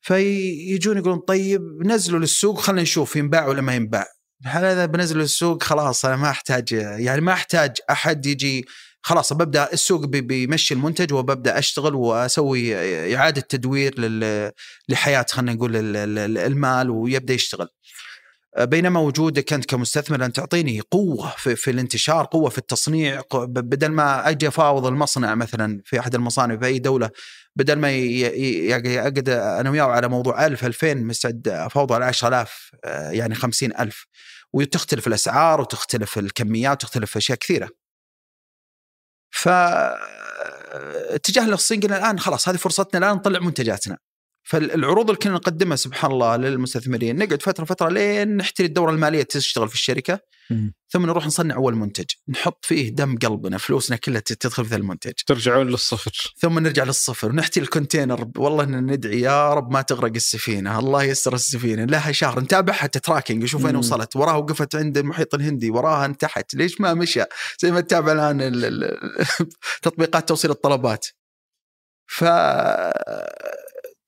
vision 0.00 0.98
يقولون 0.98 1.18
طيب 1.18 1.62
نزلوا 1.84 2.20
للسوق 2.20 2.60
خلينا 2.60 2.82
نشوف 2.82 3.16
ينباع 3.16 3.46
ولا 3.46 3.60
ما 3.62 3.74
ينباع 3.74 4.06
هذا 4.44 4.86
بنزل 4.86 5.18
للسوق 5.18 5.62
خلاص 5.62 6.04
أنا 6.04 6.16
ما 6.16 6.30
أحتاج 6.30 6.72
يعني 6.72 7.20
ما 7.20 7.32
أحتاج 7.32 7.76
أحد 7.90 8.26
يجي 8.26 8.64
خلاص 9.02 9.32
ببدأ 9.32 9.72
السوق 9.72 10.04
بيمشي 10.04 10.74
المنتج 10.74 11.12
وببدأ 11.12 11.58
أشتغل 11.58 11.94
وأسوي 11.94 13.16
إعادة 13.16 13.40
تدوير 13.40 13.94
لحياه 14.88 15.26
خلينا 15.30 15.52
نقول 15.52 15.76
المال 16.38 16.90
ويبدأ 16.90 17.34
يشتغل. 17.34 17.68
بينما 18.58 19.00
وجودك 19.00 19.52
أنت 19.52 19.64
كمستثمر 19.64 20.24
أن 20.24 20.32
تعطيني 20.32 20.80
قوة 20.80 21.30
في, 21.36 21.56
في 21.56 21.70
الانتشار، 21.70 22.24
قوة 22.24 22.50
في 22.50 22.58
التصنيع، 22.58 23.22
بدل 23.32 23.88
ما 23.88 24.28
أجي 24.28 24.48
أفاوض 24.48 24.86
المصنع 24.86 25.34
مثلا 25.34 25.82
في 25.84 26.00
أحد 26.00 26.14
المصانع 26.14 26.56
في 26.56 26.66
أي 26.66 26.78
دولة 26.78 27.10
بدل 27.56 27.78
ما 27.78 27.90
يعقد 27.90 29.28
أنا 29.28 29.70
وياه 29.70 29.84
على 29.84 30.08
موضوع 30.08 30.46
1000 30.46 30.64
2000 30.64 30.94
مستعد 30.94 31.48
أفاوضه 31.48 31.94
على 31.94 32.04
10000 32.04 32.70
يعني 33.10 33.34
50000 33.34 34.06
وتختلف 34.52 35.06
الأسعار 35.06 35.60
وتختلف 35.60 36.18
الكميات 36.18 36.84
وتختلف 36.84 37.16
أشياء 37.16 37.38
كثيرة. 37.38 37.68
ف 39.30 39.48
اتجاه 41.08 41.46
للصين 41.46 41.80
قلنا 41.80 41.98
الآن 41.98 42.18
خلاص 42.18 42.48
هذه 42.48 42.56
فرصتنا 42.56 42.98
الآن 43.06 43.16
نطلع 43.16 43.40
منتجاتنا. 43.40 43.98
فالعروض 44.48 45.10
اللي 45.10 45.18
كنا 45.18 45.32
نقدمها 45.32 45.76
سبحان 45.76 46.10
الله 46.10 46.36
للمستثمرين 46.36 47.16
نقعد 47.16 47.42
فترة 47.42 47.64
فترة 47.64 47.88
لين 47.88 48.36
نحتري 48.36 48.66
الدورة 48.66 48.90
المالية 48.90 49.22
تشتغل 49.22 49.68
في 49.68 49.74
الشركة 49.74 50.20
م. 50.50 50.70
ثم 50.88 51.06
نروح 51.06 51.26
نصنع 51.26 51.54
أول 51.54 51.74
منتج 51.74 52.04
نحط 52.28 52.64
فيه 52.64 52.90
دم 52.90 53.18
قلبنا 53.18 53.58
فلوسنا 53.58 53.96
كلها 53.96 54.20
تدخل 54.20 54.64
في 54.64 54.70
ذا 54.70 54.76
المنتج. 54.76 55.12
ترجعون 55.26 55.66
للصفر. 55.66 56.34
ثم 56.38 56.58
نرجع 56.58 56.84
للصفر 56.84 57.28
ونحتري 57.28 57.60
ال 57.60 57.67
container 57.67 58.30
والله 58.36 58.64
إن 58.64 58.92
ندعي 58.92 59.20
يا 59.20 59.54
رب 59.54 59.72
ما 59.72 59.82
تغرق 59.82 60.12
السفينة 60.14 60.78
الله 60.78 61.02
يستر 61.02 61.34
السفينة 61.34 61.84
لها 61.84 62.12
شهر 62.12 62.40
نتابع 62.40 62.72
حتى 62.72 63.00
tracking 63.00 63.42
نشوف 63.42 63.64
وين 63.64 63.76
وصلت 63.76 64.16
وراها 64.16 64.36
وقفت 64.36 64.76
عند 64.76 64.98
المحيط 64.98 65.34
الهندي 65.34 65.70
وراها 65.70 66.04
انتحت 66.06 66.54
ليش 66.54 66.80
ما 66.80 66.94
مشى؟ 66.94 67.24
زي 67.60 67.70
ما 67.70 67.80
تتابع 67.80 68.12
الآن 68.12 68.40
تطبيقات 69.82 70.28
توصيل 70.28 70.50
الطلبات. 70.50 71.06
ف 72.06 72.24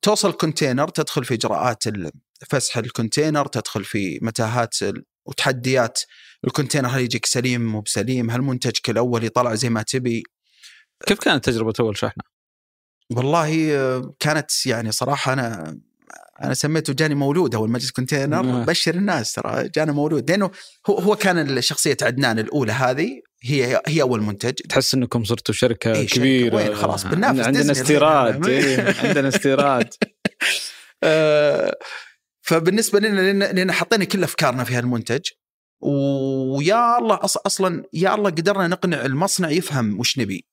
توصل 0.03 0.33
container 0.33 0.89
تدخل 0.89 1.25
في 1.25 1.35
إجراءات 1.35 1.85
فسح 2.49 2.77
ال 2.77 2.84
container 2.84 3.47
تدخل 3.47 3.85
في 3.85 4.19
متاهات 4.23 4.75
وتحديات. 5.25 6.01
ال 6.45 6.49
container 6.49 6.89
هل 6.89 7.01
يجيك 7.01 7.27
سليم 7.27 7.61
مو 7.61 7.81
بسليم؟ 7.81 8.31
هل 8.31 8.43
منتجك 8.43 8.91
الاولي 8.91 9.29
طلع 9.29 9.55
زي 9.55 9.71
ما 9.71 9.83
تبي؟ 9.83 10.23
كيف 11.07 11.19
كانت 11.19 11.45
تجربة 11.45 11.73
أول 11.81 11.97
شحنة؟ 11.99 12.25
والله 13.11 13.51
كانت 14.19 14.67
يعني 14.67 14.93
صراحة 14.93 15.33
أنا 15.33 15.79
أنا 16.43 16.55
سميته 16.55 16.93
جاني 16.93 17.15
مولود 17.15 17.55
أول 17.55 17.71
ما 17.71 17.79
جيت 17.79 17.91
container 17.91 18.65
بشر 18.65 18.95
الناس 18.95 19.33
ترى 19.33 19.69
جانا 19.69 19.93
مولود. 19.93 20.31
لأنه 20.31 20.51
هو 20.91 20.99
هو 20.99 21.17
كان 21.17 21.61
شخصيه 21.61 21.97
عدنان 22.03 22.39
الأولى 22.39 22.73
هذه 22.73 23.23
هي 23.43 23.83
هي 23.87 24.03
أول 24.03 24.23
منتج. 24.23 24.53
تحس 24.53 24.95
إنكم 24.95 25.25
صرتوا 25.25 25.55
شركة 25.55 25.93
إيه 25.93 26.07
كبيرة. 26.07 26.57
وين؟ 26.57 26.75
خلاص 26.75 27.07
بننافس 27.07 27.41
عندنا 27.47 27.73
استيراد 27.73 28.49
إيه 28.49 28.95
عندنا 29.05 29.29
استيراد. 29.29 29.95
فبالنسبة 32.43 33.01
لنا 33.01 33.53
لأن 33.53 33.73
حطينا 33.73 34.05
كل 34.05 34.25
أفكارنا 34.25 34.65
في 34.65 34.75
هالمنتج 34.75 35.21
ويا 35.81 36.99
الله 36.99 37.19
أصلا 37.23 37.85
يا 37.93 38.15
الله 38.15 38.31
قدرنا 38.31 38.69
نقنع 38.69 39.05
المصنع 39.05 39.51
يفهم 39.51 40.01
وش 40.01 40.19
نبي. 40.19 40.47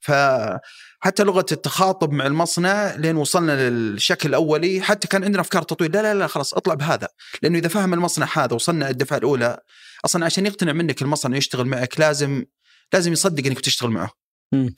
فحتى 0.00 1.22
لغة 1.22 1.46
التخاطب 1.52 2.12
مع 2.12 2.26
المصنع 2.26 2.94
لين 2.94 3.16
وصلنا 3.16 3.68
للشكل 3.70 4.28
الأولي 4.28 4.80
حتى 4.80 5.08
كان 5.08 5.24
عندنا 5.24 5.40
أفكار 5.40 5.62
تطوير 5.62 5.90
لا 5.90 6.02
لا 6.02 6.14
لا 6.14 6.26
خلاص 6.26 6.54
اطلع 6.54 6.74
بهذا. 6.74 7.08
لأنه 7.42 7.58
إذا 7.58 7.68
فهم 7.68 7.94
المصنع 7.94 8.28
هذا 8.34 8.54
وصلنا 8.54 8.90
الدفعة 8.90 9.16
الأولى 9.16 9.58
أصلا 10.04 10.24
عشان 10.24 10.46
يقتنع 10.46 10.72
منك 10.72 11.02
المصنع 11.02 11.36
يشتغل 11.36 11.66
معك 11.66 12.00
لازم 12.00 12.44
لازم 12.92 13.12
يصدق 13.12 13.46
إنك 13.46 13.56
بتشتغل 13.56 13.90
معه. 13.90 14.10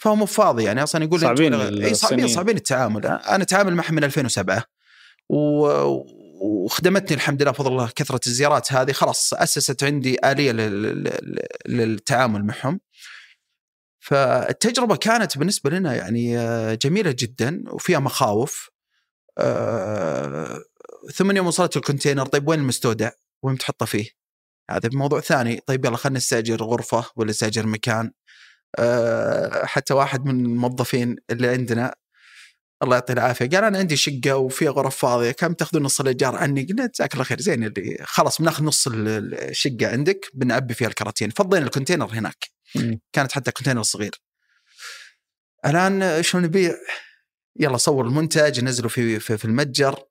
فهو 0.01 0.17
مو 0.17 0.27
فاضي 0.27 0.65
يعني 0.65 0.83
أصلا 0.83 1.05
يقول 1.05 1.21
صعبين 1.21 1.55
إي 1.55 1.95
صعبين 1.95 2.29
صعبين 2.29 2.57
التعامل. 2.57 3.07
أنا 3.07 3.43
اتعامل 3.43 3.75
معهم 3.75 3.95
من 3.95 4.05
2007 4.05 4.65
و 5.29 5.69
وخدمتني 6.41 7.17
الحمد 7.17 7.43
لله 7.43 7.51
بفضل 7.51 7.73
الله 7.73 7.91
كثرة 7.97 8.21
الزيارات 8.27 8.73
هذه 8.73 8.93
خلاص 8.93 9.35
أسست 9.35 9.85
عندي 9.85 10.17
آلية 10.25 10.53
للتعامل 11.67 12.45
معهم. 12.45 12.81
فالتجربة 14.01 14.97
كانت 14.97 15.39
بالنسبة 15.39 15.71
لنا 15.71 15.95
يعني 15.95 16.39
آه، 16.39 16.75
جميلة 16.75 17.15
جدا 17.19 17.65
وفيها 17.67 17.99
مخاوف. 17.99 18.71
آه، 19.39 20.63
ثم 21.15 21.37
يوم 21.37 21.47
وصلت 21.47 21.77
ال 21.77 21.82
container 21.82 22.27
طيب 22.27 22.49
وين 22.49 22.61
المستودع؟ 22.61 23.11
وين 23.43 23.55
بتحطه 23.55 23.87
فيه؟ 23.87 24.18
هذا 24.71 24.89
موضوع 24.93 25.21
ثاني. 25.21 25.61
طيب 25.67 25.85
يلا 25.85 25.97
خلينا 25.97 26.17
نستأجر 26.19 26.63
غرفة 26.63 27.05
ولا 27.17 27.31
نستأجر 27.31 27.67
مكان. 27.67 28.13
آه، 28.79 29.67
حتى 29.67 29.95
واحد 29.95 30.25
من 30.27 30.47
الموظفين 30.47 31.17
اللي 31.31 31.49
عندنا 31.49 31.95
الله 32.83 32.97
يعطيه 32.97 33.15
العافية 33.15 33.49
قال 33.49 33.65
أنا 33.65 33.79
عندي 33.79 33.97
شقة 33.97 34.37
وفيها 34.37 34.71
غرف 34.71 34.97
فاضية 34.97 35.31
كم 35.31 35.53
تأخذون 35.53 35.83
نص 35.83 36.01
الايجار 36.01 36.37
عني؟ 36.37 36.63
قلنا 36.63 36.87
جزاك 36.87 37.15
الله 37.15 37.25
خير 37.25 37.41
زين 37.41 37.65
اللي 37.65 37.99
خلاص 38.05 38.41
بناخذ 38.41 38.65
نص 38.65 38.89
الشقة 38.93 39.87
عندك 39.89 40.31
بنعبي 40.35 40.75
فيها 40.75 40.89
الكراتين. 40.89 41.31
فضينا 41.31 41.65
ال 41.67 41.71
container 41.71 42.07
هناك. 42.13 42.45
كانت 43.13 43.33
حتى 43.33 43.51
container 43.51 43.83
صغير. 43.83 44.15
الآن 45.67 46.23
شلون 46.23 46.45
نبيع؟ 46.45 46.75
يلا 47.61 47.77
صور 47.77 48.07
المنتج 48.07 48.65
نزله 48.65 48.89
في 48.89 49.21
في, 49.21 49.39
في 49.39 49.45
المتجر. 49.45 50.08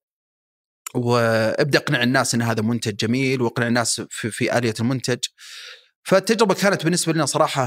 وابدأ 0.95 1.79
اقنع 1.79 2.03
الناس 2.03 2.35
إن 2.35 2.41
هذا 2.41 2.61
منتج 2.61 2.95
جميل 2.95 3.41
واقنع 3.41 3.67
الناس 3.67 4.01
في, 4.09 4.31
في 4.31 4.57
آلية 4.57 4.73
المنتج. 4.79 5.19
فالتجربة 6.07 6.53
كانت 6.53 6.83
بالنسبة 6.83 7.13
لنا 7.13 7.25
صراحة 7.25 7.63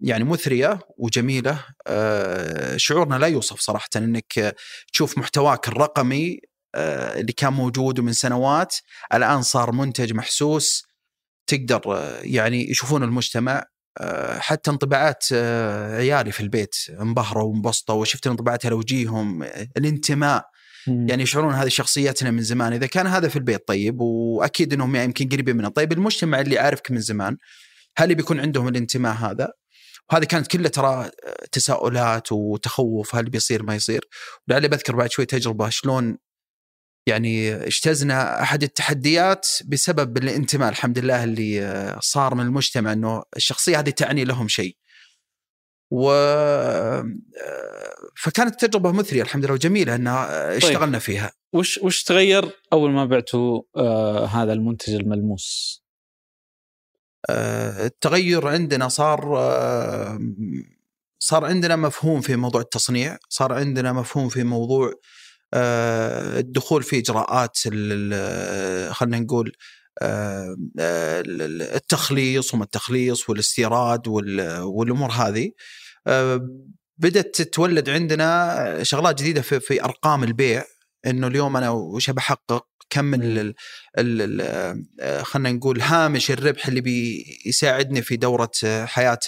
يعني 0.00 0.24
مثرية 0.24 0.78
وجميلة. 0.98 1.64
آه، 1.86 2.76
شعورنا 2.76 3.14
لا 3.14 3.26
يوصف 3.26 3.60
صراحة 3.60 3.88
إنك 3.96 4.54
تشوف 4.92 5.18
محتواك 5.18 5.68
الرقمي 5.68 6.40
آه، 6.74 7.20
اللي 7.20 7.32
كان 7.32 7.52
موجود 7.52 8.00
من 8.00 8.12
سنوات 8.12 8.76
الآن 9.14 9.42
صار 9.42 9.72
منتج 9.72 10.12
محسوس 10.12 10.82
تقدر 11.46 11.82
آه، 11.86 12.20
يعني 12.22 12.70
يشوفون 12.70 13.02
المجتمع. 13.02 13.64
حتى 14.38 14.70
انطباعات 14.70 15.32
عيالي 15.92 16.32
في 16.32 16.40
البيت 16.40 16.74
انبهروا 17.00 17.44
وانبسطوا 17.44 17.94
وشفت 17.94 18.26
على 18.64 18.74
وجيههم 18.74 19.44
الانتماء 20.88 21.08
يعني 21.08 21.22
يشعرون 21.22 21.54
هذه 21.54 21.68
شخصيتنا 21.68 22.30
من 22.30 22.42
زمان. 22.42 22.72
إذا 22.72 22.86
كان 22.86 23.06
هذا 23.06 23.28
في 23.28 23.36
البيت 23.36 23.68
طيب 23.68 24.00
وأكيد 24.00 24.72
إنهم 24.72 24.96
يمكن 24.96 25.28
قريبين 25.28 25.56
منه. 25.56 25.68
طيب 25.68 25.92
المجتمع 25.92 26.40
اللي 26.40 26.58
عارفك 26.58 26.90
من 26.90 27.00
زمان 27.00 27.36
هل 27.96 28.14
بيكون 28.14 28.40
عندهم 28.40 28.68
الانتماء 28.68 29.14
هذا؟ 29.14 29.48
وهذه 30.12 30.24
كانت 30.24 30.46
كلها 30.46 30.68
ترى 30.68 31.10
تساؤلات 31.52 32.32
وتخوف 32.32 33.14
هل 33.14 33.30
بيصير 33.30 33.62
ما 33.62 33.74
يصير؟ 33.74 34.08
ولعلي 34.48 34.68
بذكر 34.68 34.96
بعد 34.96 35.10
شوي 35.10 35.26
تجربة 35.26 35.68
شلون 35.68 36.18
يعني 37.06 37.54
اجتزنا 37.54 38.42
أحد 38.42 38.62
التحديات 38.62 39.46
بسبب 39.64 40.18
الانتماء 40.18 40.68
الحمد 40.68 40.98
لله 40.98 41.24
اللي 41.24 41.98
صار 42.00 42.34
من 42.34 42.44
المجتمع 42.44 42.92
إنه 42.92 43.22
الشخصية 43.36 43.78
هذه 43.78 43.90
تعني 43.90 44.24
لهم 44.24 44.48
شيء. 44.48 44.76
و 45.94 46.10
فكانت 48.16 48.64
تجربة 48.64 48.92
مثرية 48.92 49.22
الحمد 49.22 49.44
لله 49.44 49.54
وجميلة 49.54 49.94
إن 49.94 50.06
اشتغلنا 50.06 50.98
طيب. 50.98 50.98
فيها. 50.98 51.32
وش 51.52 51.78
وش 51.78 52.02
تغير 52.02 52.50
أول 52.72 52.90
ما 52.90 53.04
بعتوا 53.04 53.62
آه 53.76 54.26
هذا 54.26 54.52
المنتج 54.52 54.94
الملموس؟ 54.94 55.80
آه 57.30 57.86
التغير 57.86 58.48
عندنا 58.48 58.88
صار 58.88 59.38
آه 59.38 60.18
صار 61.18 61.44
عندنا 61.44 61.76
مفهوم 61.76 62.20
في 62.20 62.36
موضوع 62.36 62.60
التصنيع، 62.60 63.18
صار 63.28 63.52
عندنا 63.52 63.92
مفهوم 63.92 64.28
في 64.28 64.44
موضوع 64.44 64.92
آه 65.54 66.38
الدخول 66.38 66.82
في 66.82 66.98
إجراءات 66.98 67.58
خلينا 68.92 69.18
نقول 69.18 69.52
آه، 70.02 70.56
التخليص 71.76 72.54
وما 72.54 72.64
التخليص 72.64 73.30
والاستيراد 73.30 74.08
والأمور 74.08 75.10
هذه 75.10 75.46
آه، 75.46 75.50
بدأت 76.98 77.34
تتولد 77.34 77.90
عندنا 77.90 78.78
شغلات 78.82 79.18
جديدة 79.18 79.42
في, 79.42 79.60
في 79.60 79.84
أرقام 79.84 80.24
البيع. 80.24 80.64
إنه 81.06 81.26
اليوم 81.26 81.56
أنا 81.56 81.70
وش 81.70 82.10
بحقق 82.10 82.66
كم 82.90 83.14
آه، 83.98 85.22
خلينا 85.22 85.52
نقول 85.52 85.80
هامش 85.80 86.30
الربح 86.30 86.66
اللي 86.66 86.80
بيساعدني 86.80 88.02
في 88.02 88.16
دورة 88.16 88.50
حياة 88.84 89.18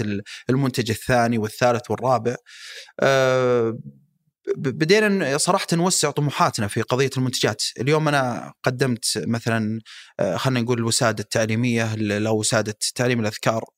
المنتج 0.50 0.90
الثاني 0.90 1.38
والثالث 1.38 1.90
والرابع. 1.90 2.36
بدينا 4.56 5.38
صراحة 5.38 5.66
نوسع 5.72 6.10
طموحاتنا 6.10 6.68
في 6.68 6.82
قضية 6.82 7.10
المنتجات، 7.16 7.62
اليوم 7.80 8.08
أنا 8.08 8.52
قدمت 8.62 9.04
مثلا 9.16 9.80
آه، 10.20 10.36
خلينا 10.36 10.60
نقول 10.60 10.78
الوسادة 10.78 11.22
التعليمية 11.22 11.96
أو 12.28 12.38
وسادة 12.38 12.74
تعليم 12.94 13.20
الأذكار. 13.20 13.64
آه، 13.64 13.75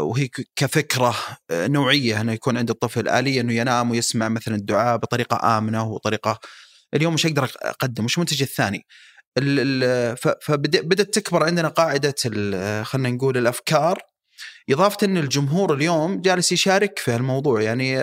وهي 0.00 0.28
كفكرة 0.56 1.14
آه، 1.50 1.66
نوعية 1.66 2.20
إنه 2.20 2.32
يكون 2.32 2.56
عند 2.56 2.70
الطفل 2.70 3.08
آلية 3.08 3.40
إنه 3.40 3.52
ينام 3.52 3.90
ويسمع 3.90 4.28
مثلا 4.28 4.54
الدعاء 4.54 4.96
بطريقة 4.96 5.58
آمنة 5.58 5.84
وطريقة 5.84 6.38
اليوم 6.94 7.14
مش 7.14 7.26
أقدر 7.26 7.50
أقدم 7.62 8.04
وش 8.04 8.16
المنتج 8.16 8.42
الثاني؟ 8.42 8.86
فبدات 10.40 11.14
تكبر 11.14 11.44
عندنا 11.44 11.68
قاعدة 11.68 12.14
خلينا 12.82 13.10
نقول 13.10 13.38
الأفكار 13.38 13.98
إضافة 14.70 15.06
إن 15.06 15.16
الجمهور 15.18 15.74
اليوم 15.74 16.20
جالس 16.20 16.52
يشارك 16.52 16.98
في 16.98 17.16
الموضوع 17.16 17.62
يعني 17.62 17.98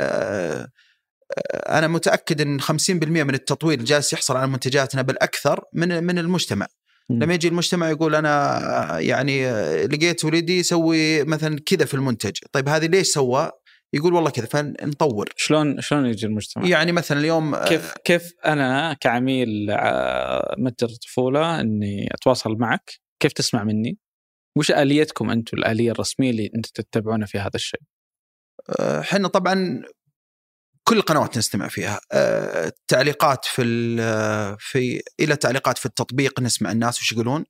أنا 1.69 1.87
متأكد 1.87 2.41
إن 2.41 2.61
50% 2.61 2.69
من 2.91 3.33
التطوير 3.33 3.83
جالس 3.83 4.13
يحصل 4.13 4.37
على 4.37 4.47
منتجاتنا 4.47 5.01
بل 5.01 5.15
أكثر 5.21 5.63
من 5.73 6.03
من 6.03 6.19
المجتمع. 6.19 6.67
لما 7.09 7.33
يجي 7.33 7.47
المجتمع 7.47 7.89
يقول 7.89 8.15
أنا 8.15 8.99
يعني 8.99 9.51
لقيت 9.85 10.25
ولدي 10.25 10.59
يسوي 10.59 11.23
مثلا 11.23 11.59
كذا 11.65 11.85
في 11.85 11.93
المنتج 11.93 12.31
طيب 12.51 12.69
هذه 12.69 12.85
ليش 12.85 13.07
سوى 13.07 13.51
يقول 13.93 14.13
والله 14.13 14.29
كذا 14.29 14.45
فنطور 14.45 15.29
شلون 15.35 15.81
شلون 15.81 16.05
يجي 16.05 16.25
المجتمع؟ 16.25 16.67
يعني 16.67 16.91
مثلا 16.91 17.19
اليوم 17.19 17.55
كيف 17.55 17.93
كيف 18.03 18.33
أنا 18.45 18.93
كعميل 18.93 19.69
آه، 19.69 20.55
متجر 20.57 20.89
طفولة 20.89 21.61
إني 21.61 22.07
أتواصل 22.11 22.55
معك؟ 22.57 22.91
كيف 23.19 23.33
تسمع 23.33 23.63
مني؟ 23.63 23.97
وش 24.57 24.71
آليتكم 24.71 25.29
أنتم 25.29 25.57
الآلية 25.57 25.91
الرسمية 25.91 26.29
اللي 26.29 26.51
أنتم 26.55 26.69
تتبعونها 26.73 27.27
في 27.27 27.39
هذا 27.39 27.55
الشيء؟ 27.55 27.81
إحنا 28.79 29.27
طبعا 29.27 29.81
كل 30.91 30.97
القنوات 30.97 31.37
نستمع 31.37 31.67
فيها. 31.67 32.01
آه، 32.11 32.67
التعليقات 32.67 33.45
في 33.45 33.61
ال- 33.61 34.55
في 34.59 35.01
إلى 35.19 35.35
تعليقات 35.35 35.77
في 35.77 35.85
التطبيق 35.85 36.39
نسمع 36.39 36.71
الناس 36.71 37.01
وش 37.01 37.11
يقولون. 37.11 37.45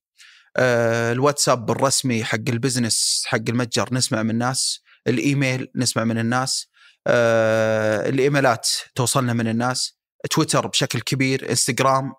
آه، 0.58 1.12
الواتساب 1.12 1.72
الرسمي 1.72 2.24
حق 2.24 2.38
ال 2.50 2.58
business 2.58 3.24
حق 3.26 3.39
المتجر 3.50 3.94
نسمع 3.94 4.24
من 4.24 4.30
الناس. 4.30 4.80
الإيميل 5.08 5.68
نسمع 5.76 6.04
من 6.04 6.18
الناس. 6.18 6.68
آه، 7.08 8.10
الإيميلات 8.10 8.70
توصلنا 8.96 9.34
من 9.34 9.48
الناس. 9.48 10.00
تويتر 10.32 10.68
بشكل 10.68 11.00
كبير 11.00 11.50
إنستغرام. 11.50 12.14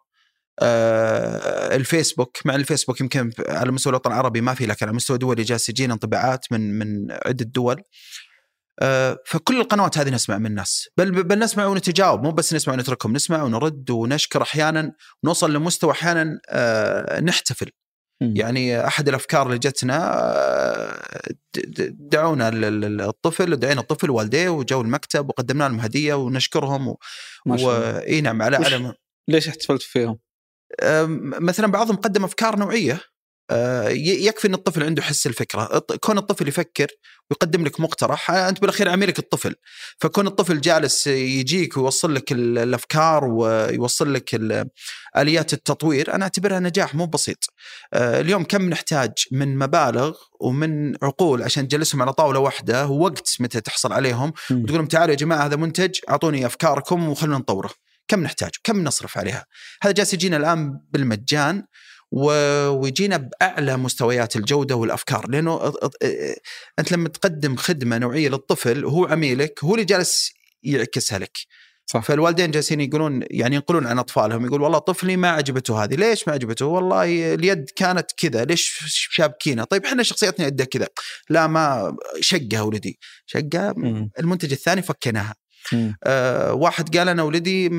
آه، 0.62 1.76
الفيسبوك 1.76 2.38
مع 2.44 2.54
الفيسبوك 2.54 3.00
يمكن 3.00 3.32
على 3.48 3.72
مستوى 3.72 3.90
الوطن 3.90 4.12
العربي 4.12 4.40
ما 4.40 4.54
في 4.54 4.66
لكن 4.66 4.86
على 4.86 4.96
مستوى 4.96 5.18
دولي 5.18 5.42
جالس 5.42 5.68
يجينا 5.68 5.94
انطباعات 5.94 6.52
من 6.52 6.78
من 6.78 7.12
عدة 7.26 7.44
دول. 7.44 7.76
آه، 7.80 7.84
فكل 9.26 9.60
القنوات 9.60 9.98
هذه 9.98 10.10
نسمع 10.10 10.38
من 10.38 10.46
الناس 10.46 10.88
بل 10.96 11.22
بل 11.22 11.38
نسمع 11.38 11.66
ونتجاوب 11.66 12.22
مو 12.22 12.30
بس 12.30 12.54
نسمع 12.54 12.74
ونتركهم 12.74 13.12
نسمع 13.12 13.42
ونرد 13.42 13.90
ونشكر 13.90 14.42
أحيانا 14.42 14.92
نوصل 15.24 15.52
لمستوى 15.52 15.90
أحيانا 15.90 16.40
آه، 16.48 17.20
نحتفل. 17.20 17.70
يعني 18.20 18.86
أحد 18.86 19.08
الأفكار 19.08 19.46
اللي 19.46 19.58
جتنا 19.58 20.12
آه، 20.14 21.02
دعونا 21.90 22.48
ال- 22.48 22.64
ال- 22.64 23.00
الطفل 23.00 23.56
دعينا 23.56 23.80
الطفل 23.80 24.10
والديه 24.10 24.48
وجو 24.48 24.80
المكتب 24.80 25.28
وقدمنا 25.28 25.68
لهم 25.68 25.80
هدية 25.80 26.14
ونشكرهم 26.14 26.88
و... 26.88 26.98
واي 27.46 28.20
نعم 28.20 28.42
على 28.42 28.56
على 28.56 28.94
ليش 29.28 29.48
احتفلت 29.48 29.82
فيهم؟ 29.82 30.18
مثلا 31.40 31.66
بعضهم 31.66 31.96
قدم 31.96 32.24
أفكار 32.24 32.58
نوعية 32.58 33.00
يكفي 33.50 34.48
إن 34.48 34.54
الطفل 34.54 34.82
عنده 34.82 35.02
حس 35.02 35.26
الفكرة، 35.26 35.78
كون 36.00 36.18
الطفل 36.18 36.48
يفكر 36.48 36.86
ويقدم 37.30 37.64
لك 37.64 37.80
مقترح 37.80 38.30
أه، 38.30 38.48
أنت 38.48 38.60
بالأخير 38.60 38.88
عميلك 38.88 39.18
الطفل، 39.18 39.54
فكون 39.98 40.26
الطفل 40.26 40.60
جالس 40.60 41.06
يجيك 41.06 41.76
ويوصل 41.76 42.14
لك 42.14 42.32
ال- 42.32 42.58
الأفكار 42.58 43.24
ويوصل 43.24 44.14
لك 44.14 44.34
ال- 44.34 44.68
آليات 45.16 45.52
التطوير 45.52 46.14
أنا 46.14 46.24
أعتبرها 46.24 46.60
نجاح 46.60 46.94
مو 46.94 47.06
بسيط. 47.06 47.38
أه، 47.94 48.20
اليوم 48.20 48.44
كم 48.44 48.62
نحتاج 48.70 49.12
من 49.32 49.58
مبالغ 49.58 50.16
ومن 50.40 50.94
عقول 51.04 51.42
عشان 51.42 51.68
تجلسهم 51.68 52.02
على 52.02 52.12
طاولة 52.12 52.38
واحدة 52.38 52.86
ووقت 52.86 53.36
متى 53.40 53.60
تحصل 53.60 53.92
عليهم. 53.92 54.32
وتقول 54.50 54.76
لهم 54.78 54.86
تعالوا 54.86 55.10
يا 55.10 55.18
جماعة 55.18 55.46
هذا 55.46 55.56
منتج 55.56 55.98
أعطوني 56.10 56.46
أفكاركم 56.46 57.08
وخلونا 57.08 57.38
نطوره. 57.38 57.70
كم 58.08 58.22
نحتاج؟ 58.22 58.50
كم 58.64 58.84
نصرف 58.84 59.18
عليها؟ 59.18 59.44
هذا 59.82 59.92
جالس 59.92 60.14
يجينا 60.14 60.36
الآن 60.36 60.80
بالمجان 60.90 61.64
ويجينا 62.12 63.16
بأعلى 63.16 63.76
مستويات 63.76 64.36
الجودة 64.36 64.76
والأفكار 64.76 65.28
لأنه 65.28 65.72
أنت 66.78 66.92
لما 66.92 67.08
تقدم 67.08 67.56
خدمة 67.56 67.98
نوعية 67.98 68.28
للطفل 68.28 68.84
وهو 68.84 69.04
عميلك 69.04 69.64
هو 69.64 69.74
اللي 69.74 69.84
جالس 69.84 70.32
يعكسها 70.62 71.18
لك 71.18 71.38
صح. 71.86 72.00
فالوالدين 72.00 72.50
جالسين 72.50 72.80
يقولون 72.80 73.24
يعني 73.30 73.54
ينقلون 73.54 73.86
عن 73.86 73.98
أطفالهم 73.98 74.46
يقول 74.46 74.62
والله 74.62 74.78
طفلي 74.78 75.16
ما 75.16 75.28
عجبته 75.30 75.84
هذه 75.84 75.94
ليش 75.94 76.28
ما 76.28 76.34
عجبته 76.34 76.66
والله 76.66 77.34
اليد 77.34 77.70
كانت 77.76 78.06
كذا 78.16 78.44
ليش 78.44 78.78
شابكينها 78.86 79.64
طيب 79.64 79.86
إحنا 79.86 80.02
شخصيتنا 80.02 80.46
يدها 80.46 80.66
كذا 80.66 80.88
لا 81.30 81.46
ما 81.46 81.96
شقها 82.20 82.62
ولدي 82.62 82.98
شقها 83.26 83.74
مم. 83.76 84.10
المنتج 84.18 84.52
الثاني 84.52 84.82
فكيناها. 84.82 85.34
آه 86.04 86.52
واحد 86.52 86.96
قال 86.96 87.08
أنا 87.08 87.22
ولدي 87.22 87.70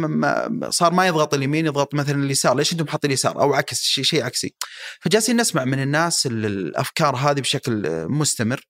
صار 0.70 0.94
ما 0.94 1.08
يضغط 1.08 1.34
اليمين 1.34 1.66
يضغط 1.66 1.94
مثلا 1.96 2.24
اليسار. 2.24 2.56
ليش 2.58 2.74
أنتم 2.74 2.88
حاطين 2.88 3.10
اليسار 3.10 3.42
أو 3.42 3.54
عكس 3.54 3.82
شيء 3.82 4.04
شيء 4.04 4.24
عكسي. 4.24 4.56
فجالسين 5.02 5.38
نسمع 5.38 5.66
من 5.66 5.82
الناس 5.82 6.26
ال- 6.26 6.46
الأفكار 6.46 7.16
هذه 7.16 7.40
بشكل 7.40 7.84
مستمر 8.10 8.62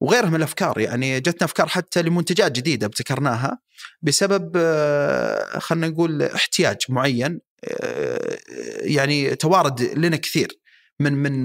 وغيرها 0.00 0.28
من 0.28 0.36
الأفكار. 0.36 0.80
يعني 0.80 1.20
جتنا 1.20 1.44
أفكار 1.44 1.68
حتى 1.68 2.02
لمنتجات 2.02 2.52
جديدة 2.52 2.86
ابتكرناها 2.86 3.58
بسبب 4.02 4.52
آه، 4.56 5.58
خلينا 5.58 5.88
نقول 5.88 6.22
احتياج 6.22 6.76
معين 6.88 7.40
آه، 7.64 8.38
يعني 8.80 9.34
توارد 9.34 9.82
لنا 9.82 10.16
كثير. 10.16 10.61
من 11.00 11.12
من 11.12 11.42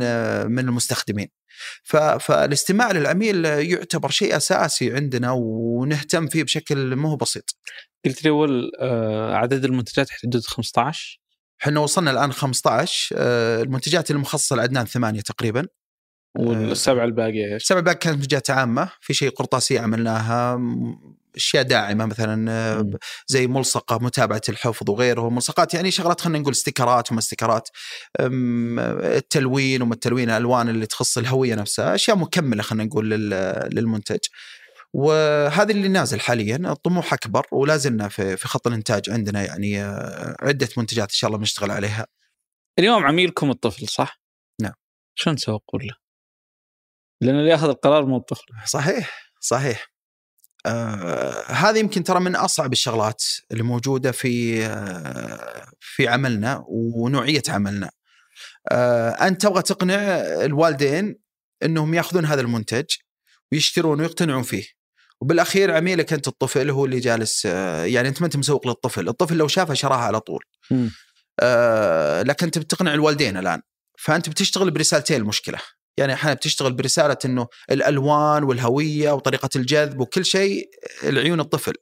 من 0.51 0.59
المستخدمين. 0.59 1.27
فالاستماع 2.19 2.91
للعميل 2.91 3.45
يعتبر 3.45 4.09
شيء 4.09 4.37
أساسي 4.37 4.93
عندنا 4.93 5.31
ونهتم 5.31 6.27
فيه 6.27 6.43
بشكل 6.43 6.95
مو 6.95 7.15
بسيط. 7.15 7.57
قلت 8.05 8.23
لي 8.23 8.29
أول 8.29 8.71
آه، 8.79 9.35
عدد 9.35 9.65
المنتجات 9.65 10.09
حدود 10.09 10.45
15 10.45 11.19
إحنا 11.61 11.79
وصلنا 11.79 12.11
الآن 12.11 12.31
15 12.31 13.15
آه، 13.17 13.61
المنتجات 13.61 14.11
المخصصة 14.11 14.55
لعدنان 14.55 14.85
ثمانية 14.85 15.21
تقريبا. 15.21 15.67
والسبعة 16.39 17.05
الباقيه 17.05 17.53
إيش؟ 17.53 17.61
السبع 17.61 17.79
باقي 17.79 17.95
كانت 17.95 18.17
منتجات 18.17 18.49
عامة 18.49 18.89
في 19.01 19.13
شيء 19.13 19.29
قرطاسيه 19.29 19.79
عملناها 19.79 20.59
أشياء 21.37 21.63
داعمة 21.63 22.05
مثلا 22.05 22.51
آه،. 22.51 22.89
زي 23.27 23.47
ملصقة 23.47 23.97
متابعة 23.97 24.41
الحفظ 24.49 24.89
وغيره 24.89 25.29
ملصقات 25.29 25.73
يعني 25.73 25.91
شغلات 25.91 26.21
خلينا 26.21 26.39
نقول 26.39 26.53
استيكرات 26.53 27.11
وما 27.11 27.19
استيكرات 27.19 27.69
التلوين 28.19 29.81
وما 29.81 29.93
التلوين 29.93 30.29
الألوان 30.29 30.69
اللي 30.69 30.85
تخص 30.85 31.17
الهوية 31.17 31.55
نفسها 31.55 31.95
أشياء 31.95 32.17
مكملة 32.17 32.63
خلينا 32.63 32.83
نقول 32.83 33.09
لل- 33.09 33.69
للمنتج 33.73 34.19
وهذا 34.93 35.71
اللي 35.71 35.87
نازل 35.87 36.19
حاليا 36.19 36.55
الطموح 36.71 37.13
أكبر 37.13 37.47
ولا 37.51 37.77
زلنا 37.77 38.07
في 38.07 38.37
في 38.37 38.47
خط 38.47 38.67
الإنتاج 38.67 39.09
عندنا 39.09 39.45
يعني 39.45 39.83
آه، 39.83 40.35
عدة 40.41 40.69
منتجات 40.77 41.09
إن 41.09 41.15
شاء 41.15 41.27
الله 41.27 41.37
بنشتغل 41.39 41.71
عليها 41.71 42.07
اليوم 42.79 43.05
عميلكم 43.05 43.49
الطفل 43.49 43.87
صح؟ 43.87 44.21
نعم. 44.61 44.73
شلون 45.15 45.35
تسوقون 45.35 45.81
له؟ 45.81 45.93
لأن 47.21 47.35
اللي 47.35 47.49
ياخذ 47.49 47.69
القرار 47.69 48.05
مو 48.05 48.17
الطفل 48.17 48.45
صحيح 48.65 49.31
صحيح 49.39 49.87
آه 50.65 51.43
هذه 51.51 51.79
يمكن 51.79 52.03
ترى 52.03 52.19
من 52.19 52.35
أصعب 52.35 52.73
الشغلات 52.73 53.23
اللي 53.51 53.63
موجودة 53.63 54.11
في 54.11 54.65
آه 54.65 55.71
في 55.79 56.07
عملنا 56.07 56.63
ونوعية 56.67 57.43
عملنا. 57.49 57.91
آه 58.71 59.09
أنت 59.09 59.41
تبغى 59.41 59.61
تقنع 59.61 59.95
الوالدين 60.45 61.15
إنهم 61.63 61.93
يأخذون 61.93 62.25
هذا 62.25 62.41
المنتج 62.41 62.85
ويشترون 63.51 63.99
ويقتنعون 64.01 64.43
فيه. 64.43 64.63
وبالأخير 65.21 65.71
عميلك 65.75 66.13
أنت 66.13 66.27
الطفل 66.27 66.69
هو 66.69 66.85
اللي 66.85 66.99
جالس 66.99 67.45
آه 67.45 67.85
يعني 67.85 68.07
أنت 68.09 68.21
ما 68.21 68.25
أنت 68.25 68.37
مسوق 68.37 68.67
للطفل، 68.67 69.07
الطفل 69.09 69.37
لو 69.37 69.47
شافها 69.47 69.75
شراها 69.75 69.97
على 69.99 70.19
طول. 70.19 70.43
آه 71.39 72.23
لكن 72.23 72.45
أنت 72.45 72.57
بتقنع 72.57 72.93
الوالدين 72.93 73.37
الآن 73.37 73.61
فأنت 73.99 74.29
بتشتغل 74.29 74.71
برسالتين 74.71 75.21
المشكلة 75.21 75.59
يعني 75.97 76.13
أحيانا 76.13 76.35
بتشتغل 76.35 76.73
برسالة 76.73 77.17
إنه 77.25 77.47
الألوان 77.71 78.43
والهوية 78.43 79.11
وطريقة 79.11 79.49
الجذب 79.55 79.99
وكل 79.99 80.25
شيء 80.25 80.69
العيون 81.03 81.39
الطفل 81.39 81.73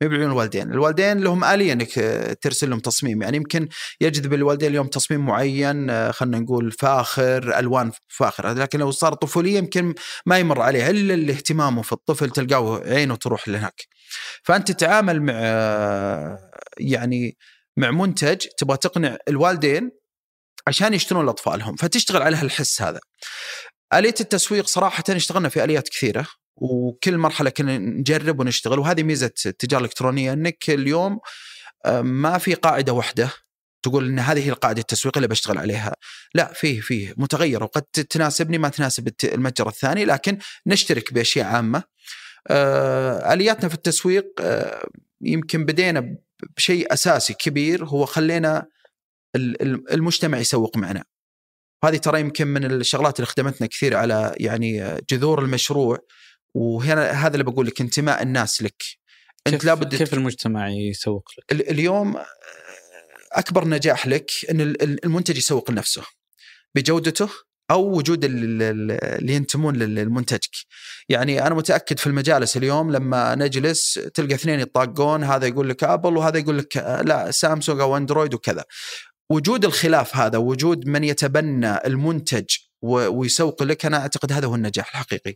ما 0.00 0.08
بعيون 0.08 0.30
الوالدين، 0.30 0.72
الوالدين 0.72 1.20
لهم 1.20 1.44
آلية 1.44 1.72
إنك 1.72 1.98
آه، 1.98 2.32
ترسل 2.32 2.70
لهم 2.70 2.78
تصميم، 2.78 3.22
يعني 3.22 3.36
يمكن 3.36 3.68
يجذب 4.00 4.34
الوالدين 4.34 4.70
اليوم 4.70 4.86
تصميم 4.86 5.26
معين 5.26 5.90
آه، 5.90 6.10
خلينا 6.10 6.38
نقول 6.38 6.72
فاخر، 6.72 7.58
ألوان 7.58 7.92
فاخره، 8.08 8.52
لكن 8.52 8.78
لو 8.78 8.90
صار 8.90 9.14
طفولية 9.14 9.58
يمكن 9.58 9.94
ما 10.26 10.38
يمر 10.38 10.60
عليه 10.60 10.90
إلا 10.90 11.14
اللي 11.14 11.32
اهتمامه 11.32 11.82
في 11.82 11.92
الطفل 11.92 12.30
تلقاه 12.30 12.82
عينه 12.86 13.14
تروح 13.14 13.48
لهناك. 13.48 13.86
فأنت 14.42 14.72
تتعامل 14.72 15.22
مع 15.22 15.34
آه، 15.36 16.50
يعني 16.78 17.36
مع 17.76 17.90
منتج 17.90 18.46
تبغى 18.58 18.76
تقنع 18.76 19.16
الوالدين 19.28 19.90
عشان 20.66 20.94
يشترون 20.94 21.26
لأطفالهم 21.26 21.76
فتشتغل 21.76 22.22
على 22.22 22.36
هالحس 22.36 22.82
هذا. 22.82 23.00
آلية 23.94 24.14
التسويق 24.20 24.66
صراحة 24.66 25.04
اشتغلنا 25.10 25.48
في 25.48 25.64
آليات 25.64 25.88
كثيرة 25.88 26.26
وكل 26.56 27.18
مرحلة 27.18 27.50
كنا 27.50 27.78
نجرب 27.78 28.40
ونشتغل 28.40 28.78
وهذه 28.78 29.02
ميزة 29.02 29.32
التجارة 29.46 29.80
الإلكترونية 29.80 30.32
إنك 30.32 30.70
اليوم 30.70 31.18
آه، 31.86 32.00
ما 32.00 32.38
في 32.38 32.54
قاعدة 32.54 32.92
واحدة 32.92 33.30
تقول 33.82 34.06
إن 34.06 34.18
هذه 34.18 34.46
هي 34.46 34.50
القاعدة 34.50 34.80
التسويقيه 34.80 35.18
اللي 35.18 35.28
بشتغل 35.28 35.58
عليها، 35.58 35.94
لا 36.34 36.52
فيه 36.52 36.80
فيه 36.80 37.14
متغير 37.16 37.62
وقد 37.62 37.82
تناسبني 37.82 38.58
ما 38.58 38.68
تناسب 38.68 39.12
المتجر 39.24 39.68
الثاني 39.68 40.04
لكن 40.04 40.38
نشترك 40.66 41.12
بأشياء 41.12 41.46
عامة. 41.46 41.82
آه، 42.48 43.32
آلياتنا 43.32 43.68
في 43.68 43.74
التسويق 43.74 44.26
آه، 44.40 44.88
يمكن 45.20 45.64
بدينا 45.64 46.16
بشيء 46.56 46.92
أساسي 46.92 47.34
كبير 47.34 47.84
هو 47.84 48.06
خلينا 48.06 48.66
المجتمع 49.92 50.38
يسوق 50.38 50.76
معنا. 50.76 51.04
هذه 51.84 51.96
ترى 51.96 52.20
يمكن 52.20 52.46
من 52.46 52.64
الشغلات 52.64 53.16
اللي 53.16 53.26
خدمتنا 53.26 53.66
كثير 53.66 53.96
على 53.96 54.34
يعني 54.36 54.96
جذور 55.10 55.42
المشروع 55.42 55.98
وهنا 56.54 57.10
هذا 57.10 57.32
اللي 57.32 57.44
بقول 57.44 57.66
لك 57.66 57.80
انتماء 57.80 58.22
الناس 58.22 58.62
لك. 58.62 58.82
انت 59.46 59.54
كيف 59.54 59.64
لابد 59.64 59.94
كيف 59.94 60.14
المجتمع 60.14 60.68
يسوق 60.68 61.30
لك؟ 61.38 61.52
ال- 61.52 61.70
اليوم 61.70 62.16
أكبر 63.32 63.68
نجاح 63.68 64.06
لك 64.06 64.30
إن 64.50 64.60
ال- 64.60 64.82
ال- 64.82 65.04
المنتج 65.04 65.36
يسوق 65.36 65.70
لنفسه 65.70 66.02
بجودته 66.74 67.28
أو 67.70 67.96
وجود 67.96 68.24
ال- 68.24 68.62
ال- 68.62 69.04
اللي 69.04 69.32
ينتمون 69.32 69.76
لمنتجك. 69.76 70.50
يعني 71.08 71.46
أنا 71.46 71.54
متأكد 71.54 71.98
في 71.98 72.06
المجالس 72.06 72.56
اليوم 72.56 72.92
لما 72.92 73.34
نجلس 73.34 73.94
تلقى 74.14 74.34
اثنين 74.34 74.60
يطاقون 74.60 75.24
هذا 75.24 75.46
يقول 75.46 75.68
لك 75.68 75.84
ابل 75.84 76.16
وهذا 76.16 76.38
يقول 76.38 76.58
لك 76.58 76.76
لا 76.76 77.30
سامسونج 77.30 77.80
أو 77.80 77.96
اندرويد 77.96 78.34
وكذا. 78.34 78.64
وجود 79.30 79.64
الخلاف 79.64 80.16
هذا 80.16 80.38
وجود 80.38 80.86
من 80.88 81.04
يتبنى 81.04 81.86
المنتج 81.86 82.44
ويسوق 82.82 83.62
لك 83.62 83.86
أنا 83.86 83.96
أعتقد 83.98 84.32
هذا 84.32 84.46
هو 84.46 84.54
النجاح 84.54 84.90
الحقيقي. 84.90 85.34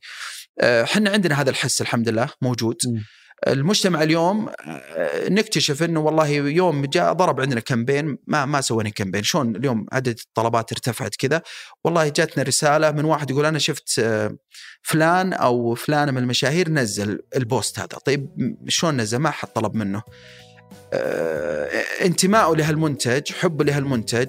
آه، 0.60 0.82
إحنا 0.82 1.10
عندنا 1.10 1.40
هذا 1.40 1.50
الحس 1.50 1.80
الحمد 1.80 2.08
لله 2.08 2.28
موجود. 2.42 2.76
مم. 2.86 3.04
المجتمع 3.48 4.02
اليوم 4.02 4.48
آه، 4.48 5.28
نكتشف 5.28 5.82
إنه 5.82 6.00
والله 6.00 6.26
يوم 6.28 6.84
جاء 6.86 7.12
ضرب 7.12 7.40
عندنا 7.40 7.60
campaign 7.60 8.18
ما 8.26 8.46
ما 8.46 8.60
سوينا 8.60 8.90
campaign 8.90 9.22
شلون 9.22 9.56
اليوم 9.56 9.86
عدد 9.92 10.18
الطلبات 10.18 10.72
ارتفعت 10.72 11.16
كذا 11.16 11.42
والله 11.84 12.08
جاتنا 12.08 12.42
رسالة 12.42 12.90
من 12.90 13.04
واحد 13.04 13.30
يقول 13.30 13.46
أنا 13.46 13.58
شفت 13.58 13.98
آه، 13.98 14.36
فلان 14.82 15.32
أو 15.32 15.74
فلانة 15.74 16.12
من 16.12 16.18
المشاهير 16.18 16.68
نزل 16.70 17.20
البوست 17.36 17.78
هذا 17.78 17.86
طيب 18.04 18.30
م- 18.36 18.56
شلون 18.68 18.96
نزل 19.00 19.18
ما 19.18 19.30
حد 19.30 19.48
طلب 19.48 19.74
منه 19.74 19.98
آه، 19.98 20.02
انتمائه 22.04 22.56
لهالمنتج 22.56 23.32
حبه 23.32 23.64
لهالمنتج 23.64 24.28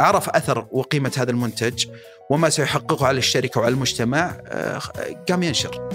عرف 0.00 0.28
أثر 0.28 0.68
وقيمة 0.72 1.12
هذا 1.16 1.30
المنتج 1.30 1.86
وما 2.30 2.50
سيحققه 2.50 3.06
على 3.06 3.18
الشركة 3.18 3.60
وعلى 3.60 3.74
المجتمع 3.74 4.40
آه، 4.46 4.80
قام 5.28 5.42
ينشر. 5.42 5.88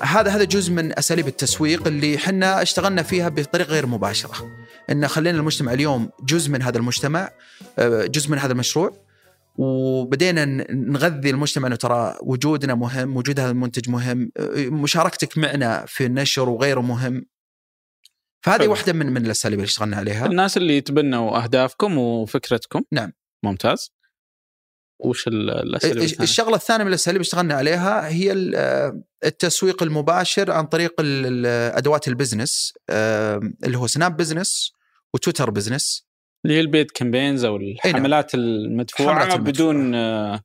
هذا 0.00 0.30
هذا 0.30 0.44
جزء 0.44 0.72
من 0.72 0.98
أساليب 0.98 1.28
التسويق 1.28 1.86
اللي 1.86 2.16
إحنا 2.16 2.62
اشتغلنا 2.62 3.02
فيها 3.02 3.28
بطريقة 3.28 3.68
غير 3.68 3.86
مباشرة. 3.86 4.50
إن 4.90 5.08
خلينا 5.08 5.38
المجتمع 5.38 5.72
اليوم 5.72 6.10
جزء 6.22 6.50
من 6.50 6.62
هذا 6.62 6.78
المجتمع 6.78 7.30
آه، 7.78 8.06
جزء 8.06 8.30
من 8.30 8.38
هذا 8.38 8.52
المشروع. 8.52 9.11
وبدينا 9.54 10.44
نغذي 10.74 11.30
المجتمع 11.30 11.66
إنه 11.68 11.76
ترى 11.76 12.16
وجودنا 12.22 12.74
مهم 12.74 13.16
وجود 13.16 13.40
هذا 13.40 13.50
المنتج 13.50 13.88
مهم 13.90 14.32
مشاركتك 14.56 15.38
معنا 15.38 15.84
في 15.86 16.06
النشر 16.06 16.48
وغيره 16.48 16.80
مهم 16.80 17.26
فهذه 18.44 18.60
حلو. 18.60 18.70
واحدة 18.70 18.92
من 18.92 19.06
من 19.06 19.26
الأساليب 19.26 19.58
اللي 19.58 19.66
اشتغلنا 19.68 19.96
عليها 19.96 20.26
الناس 20.26 20.56
اللي 20.56 20.76
يتبنوا 20.76 21.42
أهدافكم 21.44 21.98
وفكرتكم 21.98 22.82
نعم. 22.92 23.12
ممتاز 23.44 23.90
وش 25.04 25.28
ال- 25.28 25.50
الاسئله 25.50 25.92
الش- 25.92 26.02
الثانية؟ 26.12 26.22
الشغلة 26.30 26.56
الثانية 26.56 26.84
من 26.84 26.88
الأساليب 26.90 27.16
اللي 27.16 27.24
اشتغلنا 27.26 27.54
عليها 27.54 28.08
هي 28.08 28.52
آه، 28.56 29.02
التسويق 29.24 29.82
المباشر 29.82 30.50
عن 30.50 30.66
طريق 30.66 30.94
أدوات 31.76 32.08
ال 32.08 32.15
business 32.15 32.72
آه، 32.90 33.40
اللي 33.64 33.78
هو 33.78 33.86
سناب 33.86 34.16
business 34.16 34.72
وتويتر 35.14 35.50
business 35.50 36.06
اللي 36.44 36.56
هي 36.56 36.60
ال 36.60 36.66
paid 36.66 36.90
campaigns 36.90 37.44
أو 37.44 37.56
الحملات 37.56 38.34
المدفوعة 38.34 39.16
الحملات 39.16 39.36
المدفوعة. 39.38 39.52
بدون 39.72 39.94
آه، 39.94 40.40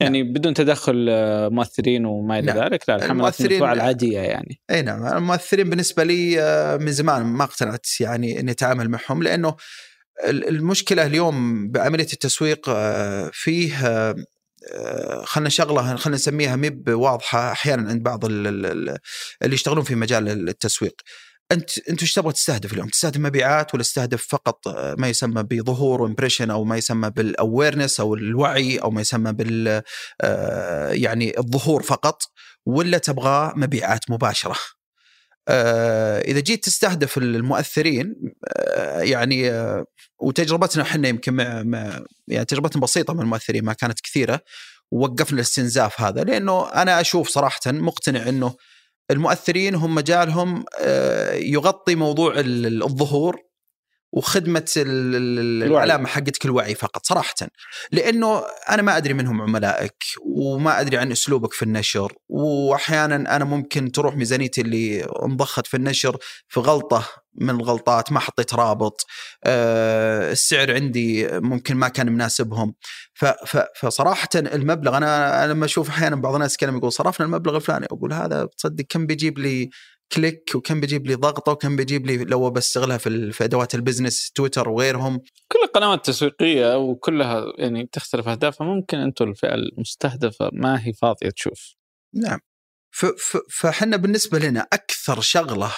يعني 0.00 0.22
بدون 0.22 0.54
تدخل 0.54 1.06
آه، 1.10 1.48
مؤثرين 1.48 2.04
وما 2.06 2.38
إلى 2.38 2.52
نعم. 2.52 2.64
ذلك 2.64 2.88
لا 2.88 2.96
الحملات 2.96 3.34
المؤثرين- 3.34 3.40
المدفوعة 3.46 3.72
العادية 3.72 4.18
يعني 4.20 4.60
إي 4.70 4.82
نعم 4.82 5.06
المؤثرين 5.06 5.70
بالنسبة 5.70 6.04
لي 6.04 6.40
آه، 6.42 6.76
من 6.76 6.92
زمان 6.92 7.22
ما 7.26 7.44
اقتنعت 7.44 7.86
يعني 8.00 8.40
إني 8.40 8.50
أتعامل 8.50 8.88
معهم 8.90 9.22
لأنه 9.22 9.56
ال- 10.26 10.48
المشكلة 10.48 11.06
اليوم 11.06 11.68
بعمليه 11.70 12.04
التسويق 12.12 12.70
فيه 13.32 13.74
خلينا 15.24 15.48
شغلة 15.48 15.96
خلينا 15.96 16.16
نسميها 16.16 16.56
مب 16.56 16.88
واضحة 16.90 17.52
أحيانا 17.52 17.88
عند 17.90 18.02
بعض 18.02 18.24
ال- 18.24 18.46
ال- 18.46 18.66
ال- 18.66 18.98
اللي 19.42 19.54
يشتغلون 19.54 19.84
في 19.84 19.94
مجال 19.94 20.48
التسويق. 20.48 20.94
أنت 21.52 21.88
أنت 21.88 22.02
إيش 22.02 22.14
تبغى 22.14 22.32
تستهدف 22.32 22.72
اليوم؟ 22.72 22.88
تستهدف 22.88 23.20
مبيعات 23.20 23.74
ولا 23.74 23.82
تستهدف 23.82 24.26
فقط 24.28 24.68
آه، 24.68 24.94
ما 24.98 25.08
يسمى 25.08 25.42
بظهور 25.42 26.02
و 26.02 26.06
impression 26.06 26.50
أو 26.50 26.64
ما 26.64 26.76
يسمى 26.76 27.10
بال 27.10 27.26
awareness 27.26 28.00
أو 28.00 28.14
الوعي 28.14 28.78
أو 28.78 28.90
ما 28.90 29.00
يسمى 29.00 29.32
بال 29.32 29.82
آه، 30.20 30.90
يعني 30.90 31.38
الظهور 31.38 31.82
فقط 31.82 32.22
ولا 32.66 32.98
تبغى 32.98 33.52
مبيعات 33.56 34.10
مباشرة؟ 34.10 34.56
آه، 35.48 36.20
إذا 36.20 36.40
جيت 36.40 36.64
تستهدف 36.64 37.18
المؤثرين 37.18 38.14
يعني 38.98 39.50
وتجربتنا 40.20 40.82
إحنا 40.82 41.08
يمكن 41.08 41.34
مع, 41.34 41.62
مع 41.62 42.00
يعني 42.28 42.44
تجربتنا 42.44 42.82
بسيطة 42.82 43.14
من 43.14 43.20
المؤثرين 43.20 43.64
ما 43.64 43.72
كانت 43.72 44.00
كثيرة 44.00 44.40
ووقفنا 44.90 45.36
الاستنزاف 45.36 46.00
هذا 46.00 46.24
لأنه 46.24 46.68
أنا 46.68 47.00
أشوف 47.00 47.28
صراحة 47.28 47.60
مقتنع 47.66 48.28
إنه 48.28 48.54
المؤثرين 49.10 49.74
هم 49.74 49.94
مجالهم 49.94 50.64
آه، 50.80 51.34
يغطي 51.34 51.94
موضوع 51.94 52.32
ال- 52.40 52.82
الظهور 52.82 53.36
وخدمة. 54.12 54.64
العلامة 54.76 56.06
حقتك 56.08 56.44
الوعي 56.44 56.74
فقط 56.74 57.06
صراحة 57.06 57.34
لأنه 57.92 58.42
أنا 58.68 58.82
ما 58.82 58.96
أدري 58.96 59.14
منهم 59.14 59.42
عملائك 59.42 60.04
وما 60.36 60.80
أدري 60.80 60.96
عن 60.96 61.12
أسلوبك 61.12 61.52
في 61.52 61.62
النشر 61.62 62.12
واحيانا 62.28 63.36
أنا 63.36 63.44
ممكن 63.44 63.92
تروح 63.92 64.16
ميزانيتي 64.16 64.60
اللي 64.60 65.04
انضخت 65.04 65.66
في 65.66 65.76
النشر 65.76 66.16
في 66.48 66.60
غلطة 66.60 67.08
من 67.40 67.50
الغلطات 67.50 68.12
ما 68.12 68.20
حطيت 68.20 68.54
رابط 68.54 69.06
آه، 69.44 70.32
السعر 70.32 70.74
عندي 70.74 71.28
ممكن 71.32 71.76
ما 71.76 71.88
كان 71.88 72.12
مناسبهم. 72.12 72.74
فصراحه 73.80 74.28
المبلغ 74.36 74.96
أنا 74.96 75.44
أنا 75.44 75.52
لما 75.52 75.64
أشوف 75.64 75.88
أحيانا 75.88 76.16
بعض 76.16 76.34
الناس 76.34 76.54
يتكلم 76.54 76.76
يقول 76.76 76.92
صرفنا 76.92 77.26
المبلغ 77.26 77.56
الفلاني 77.56 77.86
أقول 77.86 78.12
هذا 78.12 78.48
تصدق 78.58 78.84
كم 78.88 79.06
بيجيب 79.06 79.38
لي 79.38 79.70
click 80.12 80.50
وكم 80.54 80.80
بيجيب 80.80 81.06
لي 81.06 81.14
ضغطة 81.14 81.52
وكم 81.52 81.76
بيجيب 81.76 82.06
لي 82.06 82.16
لو 82.16 82.50
بستغلها 82.50 82.98
في 82.98 83.32
في 83.32 83.44
أدوات 83.44 83.74
ال 83.74 83.80
business 83.80 84.30
تويتر 84.30 84.68
وغيرهم. 84.68 85.20
كل 85.52 85.58
القنوات 85.64 85.98
التسويقية 85.98 86.78
وكلها 86.78 87.44
يعني 87.58 87.88
تختلف 87.92 88.28
أهدافها 88.28 88.66
ممكن 88.66 88.98
أنتم 88.98 89.28
الفئة 89.28 89.54
المستهدفة 89.54 90.50
ما 90.52 90.86
هي 90.86 90.92
فاضية 90.92 91.30
تشوف. 91.30 91.74
نعم. 92.14 92.38
ف- 92.90 93.06
ف- 93.06 93.42
فحنا 93.50 93.96
بالنسبة 93.96 94.38
لنا 94.38 94.66
أكثر 94.72 95.20
شغلة 95.20 95.70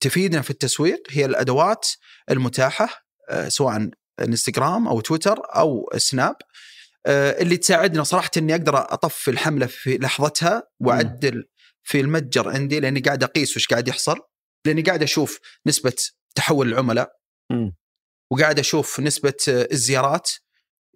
تفيدنا 0.00 0.42
في 0.42 0.50
التسويق 0.50 1.02
هي 1.10 1.24
الأدوات 1.24 1.88
المتاحة 2.30 2.88
آه، 3.30 3.48
سواء 3.48 3.90
إنستغرام 4.20 4.88
أو 4.88 5.00
تويتر 5.00 5.38
أو 5.56 5.90
سناب 5.96 6.36
آه، 7.06 7.42
اللي 7.42 7.56
تساعدنا 7.56 8.02
صراحة 8.02 8.30
إني 8.36 8.54
أقدر 8.54 8.78
أطفي 8.78 9.30
الحملة 9.30 9.66
في 9.66 9.98
لحظتها 9.98 10.62
وأعدل 10.80 11.44
في 11.82 12.00
المتجر 12.00 12.48
عندي 12.48 12.80
لأني 12.80 13.00
قاعد 13.00 13.22
أقيس 13.22 13.56
وش 13.56 13.66
قاعد 13.66 13.88
يحصل 13.88 14.16
لأني 14.66 14.82
قاعد 14.82 15.02
أشوف 15.02 15.40
نسبة 15.66 15.94
تحول 16.34 16.68
العملاء. 16.68 17.12
وقاعد 18.32 18.58
أشوف 18.58 19.00
نسبة 19.00 19.34
آه، 19.48 19.68
الزيارات 19.72 20.30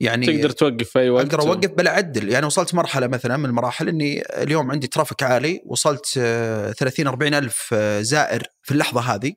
يعني 0.01 0.27
تقدر 0.27 0.51
توقف 0.51 0.91
في 0.91 0.99
أي 0.99 1.11
وقت. 1.11 1.25
أقدر 1.25 1.41
أوقف 1.41 1.71
بلا 1.71 1.91
اعدل 1.91 2.29
يعني 2.29 2.47
وصلت 2.47 2.75
مرحلة 2.75 3.07
مثلا 3.07 3.37
من 3.37 3.45
المراحل 3.45 3.89
إني 3.89 4.23
اليوم 4.43 4.71
عندي 4.71 4.87
ترافيك 4.87 5.23
عالي 5.23 5.63
وصلت 5.67 6.15
آه، 6.19 6.73
30 6.73 7.07
40 7.07 7.35
ألف 7.35 7.71
آه، 7.73 8.01
زائر 8.01 8.43
في 8.63 8.73
اللحظة 8.73 9.01
هذه 9.01 9.33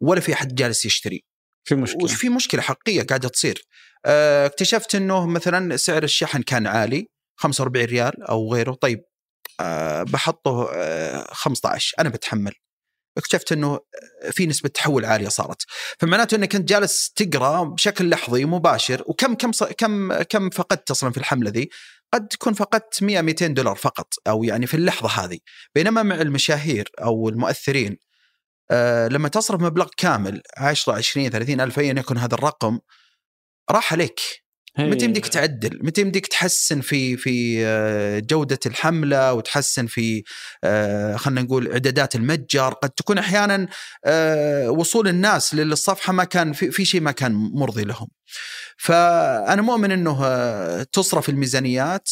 ولا 0.00 0.20
في 0.20 0.32
أحد 0.32 0.54
جالس 0.54 0.86
يشتري. 0.86 1.24
في 1.64 1.74
مشكلة. 1.74 2.04
وش 2.04 2.14
في 2.14 2.28
مشكلة 2.28 2.62
حقيقية 2.62 3.02
قاعدة 3.02 3.28
تصير. 3.28 3.62
آه، 4.06 4.46
اكتشفت 4.46 4.94
إنه 4.94 5.26
مثلا 5.26 5.76
سعر 5.76 6.02
الشحن 6.02 6.42
كان 6.42 6.66
عالي 6.66 7.06
45 7.36 7.84
ريال 7.86 8.22
أو 8.22 8.52
غيره. 8.54 8.72
طيب 8.72 9.04
آه، 9.60 10.02
بحطه 10.02 10.68
آه، 10.74 11.26
15 11.30 11.94
أنا 11.98 12.08
بتحمل. 12.08 12.52
اكتشفت 13.16 13.52
إنه 13.52 13.80
في 14.30 14.46
نسبة 14.46 14.68
تحول 14.68 15.04
عالية 15.04 15.28
صارت. 15.28 15.62
فمعناته 15.98 16.34
إنك 16.34 16.54
أنت 16.54 16.68
جالس 16.68 17.10
تقرأ 17.12 17.64
بشكل 17.64 18.10
لحظي 18.10 18.44
مباشر 18.44 19.02
وكم 19.06 19.34
كم 19.34 19.50
كم 19.78 20.22
كم 20.22 20.50
فقدت 20.50 20.90
أصلا 20.90 21.10
في 21.10 21.18
الحملة 21.18 21.50
ذي؟ 21.50 21.70
قد 22.12 22.28
تكون 22.28 22.52
فقدت 22.52 23.02
100 23.02 23.20
200 23.20 23.46
دولار 23.46 23.76
فقط 23.76 24.14
أو 24.26 24.44
يعني 24.44 24.66
في 24.66 24.74
اللحظة 24.74 25.08
هذه. 25.24 25.38
بينما 25.74 26.02
مع 26.02 26.14
المشاهير 26.20 26.90
أو 27.02 27.28
المؤثرين 27.28 27.96
آه 28.70 29.08
لما 29.08 29.28
تصرف 29.28 29.60
مبلغ 29.60 29.88
كامل 29.96 30.42
10 30.56 30.92
20 30.92 31.30
30 31.30 31.60
الف 31.60 31.78
ايا 31.78 31.94
يكن 31.98 32.18
هذا 32.18 32.34
الرقم 32.34 32.78
راح 33.70 33.92
عليك. 33.92 34.45
متى 34.78 35.04
يمديك 35.04 35.26
تعدل؟ 35.26 35.78
متى 35.82 36.00
يمديك 36.00 36.26
تحسن 36.26 36.80
في 36.80 37.16
في 37.16 37.66
آه، 37.66 38.18
جودة 38.18 38.58
الحملة 38.66 39.32
وتحسن 39.32 39.86
في 39.86 40.22
آه، 40.64 41.16
خلينا 41.16 41.42
نقول 41.42 41.72
إعدادات 41.72 42.14
المتجر؟ 42.14 42.72
قد 42.72 42.90
تكون 42.90 43.18
أحيانا 43.18 43.66
آه، 44.04 44.70
وصول 44.70 45.08
الناس 45.08 45.54
للصفحة 45.54 46.12
ما 46.12 46.24
كان 46.24 46.52
في, 46.52 46.70
في 46.70 46.84
شيء 46.84 47.00
ما 47.00 47.10
كان 47.12 47.32
مرضي 47.32 47.84
لهم. 47.84 48.08
فأنا 48.78 49.62
مؤمن 49.62 50.06
آه، 50.06 50.82
تصرف 50.92 51.28
الميزانيات 51.28 52.10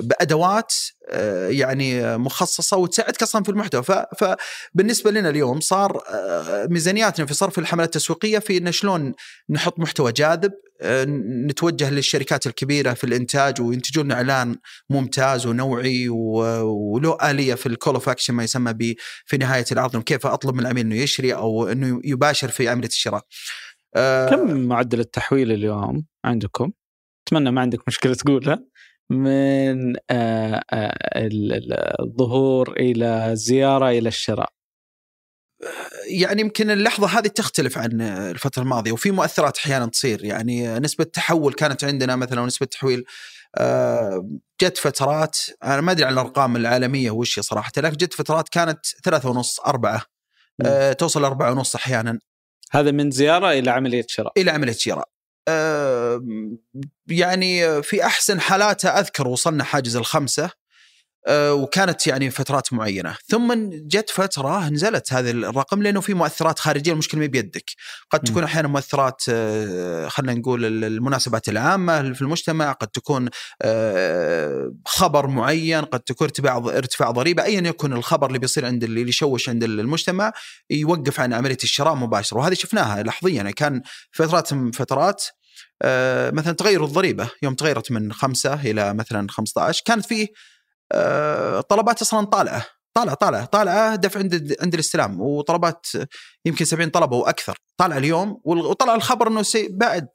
بأدوات 0.00 0.74
آه، 1.10 1.48
يعني 1.48 2.18
مخصصة 2.18 2.76
وتساعدك 2.76 3.22
أصلا 3.22 3.42
في 3.42 3.48
المحتوى. 3.48 3.82
ف- 3.82 3.92
فبالنسبة 4.18 5.10
لنا 5.10 5.28
اليوم 5.28 5.60
صار 5.60 6.02
ميزانياتنا 6.70 7.26
في 7.26 7.34
صرف 7.34 7.58
الحملات 7.58 7.96
التسويقية 7.96 8.38
في 8.38 8.72
شلون 8.72 9.14
نحط 9.50 9.78
محتوى 9.78 10.12
جاذب 10.12 10.52
نتوجه 11.46 11.90
للشركات 11.90 12.46
الكبيرة 12.46 12.92
في 12.94 13.04
الإنتاج 13.04 13.60
وينتجون 13.60 14.12
إعلان 14.12 14.56
ممتاز 14.90 15.46
ونوعي 15.46 16.08
وله 16.08 17.30
آلية 17.30 17.54
في 17.54 17.66
ال 17.66 17.72
call 17.72 17.94
of 17.94 18.08
action 18.08 18.34
ما 18.34 18.44
يسمى 18.44 18.72
ب 18.72 18.94
في 19.26 19.36
نهاية 19.36 19.64
العرض 19.72 20.02
كيف 20.02 20.26
أطلب 20.26 20.54
من 20.54 20.60
العميل 20.60 20.86
إنه 20.86 20.94
يشري 20.96 21.34
أو 21.34 21.68
إنه 21.68 22.00
يباشر 22.04 22.48
في 22.48 22.68
عمليه 22.68 22.88
الشراء. 22.88 23.22
آه، 23.96 24.30
كم 24.30 24.60
معدل 24.60 25.00
التحويل 25.00 25.52
اليوم 25.52 26.06
عندكم؟ 26.24 26.72
أتمنى 27.28 27.50
ما 27.50 27.60
عندك 27.60 27.78
مشكلة 27.88 28.14
تقولها 28.14 28.64
من 29.10 29.96
آه، 30.10 30.62
آه، 30.70 30.98
ال- 31.26 31.52
ال- 31.52 32.00
الظهور 32.02 32.72
إلى 32.72 33.32
الزياره 33.32 33.90
إلى 33.90 34.08
الشراء 34.08 34.48
يعني 36.08 36.40
يمكن 36.40 36.70
اللحظة 36.70 37.18
هذه 37.18 37.26
تختلف 37.26 37.78
عن 37.78 38.00
الفترة 38.00 38.62
الماضية 38.62 38.92
وفي 38.92 39.10
مؤثرات 39.10 39.58
أحيانا 39.58 39.86
تصير. 39.86 40.24
يعني 40.24 40.78
نسبة 40.78 41.04
تحول 41.04 41.52
كانت 41.52 41.84
عندنا 41.84 42.16
مثلا 42.16 42.40
ونسبة 42.40 42.66
تحويل 42.66 43.04
آه، 43.58 44.28
جت 44.62 44.78
فترات 44.78 45.38
أنا 45.64 45.80
ما 45.80 45.92
أدري 45.92 46.04
عن 46.04 46.12
الأرقام 46.12 46.56
العالمية 46.56 47.10
وش 47.10 47.38
هي 47.38 47.42
صراحة 47.42 47.70
لكن 47.76 47.96
جت 47.96 48.14
فترات 48.14 48.48
كانت 48.48 48.86
ثلاثة 49.04 49.30
ونص 49.30 49.60
أربعة 49.60 50.02
آه، 50.64 50.92
توصل 50.92 51.24
أربعة 51.24 51.50
ونص 51.50 51.74
أحيانا. 51.74 52.18
هذا 52.70 52.90
من 52.90 53.10
زيارة 53.10 53.52
إلى 53.52 53.70
عملية 53.70 54.06
شراء. 54.08 54.32
إلى 54.36 54.50
عملية 54.50 54.72
شراء. 54.72 55.08
آه، 55.48 56.22
يعني 57.08 57.82
في 57.82 58.04
أحسن 58.06 58.40
حالاتها 58.40 59.00
أذكر 59.00 59.28
وصلنا 59.28 59.64
حاجز 59.64 59.96
الخمسة. 59.96 60.50
وكانت 61.30 62.06
يعني 62.06 62.30
فترات 62.30 62.72
معينة. 62.72 63.16
ثم 63.28 63.70
جت 63.70 64.10
فترة 64.10 64.68
نزلت 64.68 65.12
هذا 65.12 65.30
الرقم 65.30 65.82
لأنه 65.82 66.00
في 66.00 66.14
مؤثرات 66.14 66.58
خارجية 66.58 66.92
المشكلة 66.92 67.20
ما 67.20 67.26
بيدك. 67.26 67.70
قد 68.10 68.20
تكون 68.20 68.44
أحيانا 68.44 68.68
مؤثرات 68.68 69.22
آه، 69.28 70.08
خلينا 70.08 70.34
نقول 70.34 70.84
المناسبات 70.84 71.48
العامة 71.48 72.12
في 72.12 72.22
المجتمع 72.22 72.72
قد 72.72 72.88
تكون 72.88 73.28
آه، 73.62 74.72
خبر 74.86 75.26
معين 75.26 75.84
قد 75.84 76.00
تكون 76.00 76.26
ارتفاع 76.26 76.56
ارتفاع 76.56 77.10
ضريبة 77.10 77.44
ايا 77.44 77.60
يكن 77.60 77.92
الخبر 77.92 78.26
اللي 78.26 78.38
بيصير 78.38 78.66
عند 78.66 78.84
اللي 78.84 79.00
يشوش 79.00 79.48
عند 79.48 79.64
المجتمع 79.64 80.32
يوقف 80.70 81.20
عن 81.20 81.32
عملية 81.32 81.58
الشراء 81.62 81.94
مباشرة. 81.94 82.38
وهذه 82.38 82.54
شفناها 82.54 83.02
لحظيا. 83.02 83.36
يعني 83.36 83.52
كان 83.52 83.82
فترات 84.12 84.52
من 84.52 84.70
فترات 84.70 85.24
آه، 85.82 86.30
مثلا 86.30 86.52
تغير 86.52 86.84
الضريبة 86.84 87.30
يوم 87.42 87.54
تغيرت 87.54 87.92
من 87.92 88.12
خمسة 88.12 88.54
إلى 88.54 88.94
مثلا 88.94 89.26
15 89.30 89.82
كانت 89.84 90.06
فيه 90.06 90.26
آه، 90.26 90.30
طلبات 91.68 92.02
أصلا 92.02 92.26
طالعة. 92.26 92.66
طالعة 92.94 93.14
طالعة 93.14 93.44
طالعة 93.44 93.96
دفع 93.96 94.20
عند 94.20 94.56
عند 94.60 94.74
الاستلام 94.74 95.20
وطلبات 95.20 95.86
يمكن 96.44 96.64
70 96.64 96.90
طلب 96.90 97.12
أو 97.12 97.26
أكثر. 97.26 97.58
طالع 97.78 97.96
اليوم 97.96 98.40
وطلع 98.44 98.94
الخبر 98.94 99.28
إنه 99.28 99.42
سي 99.42 99.68
بعد 99.70 100.08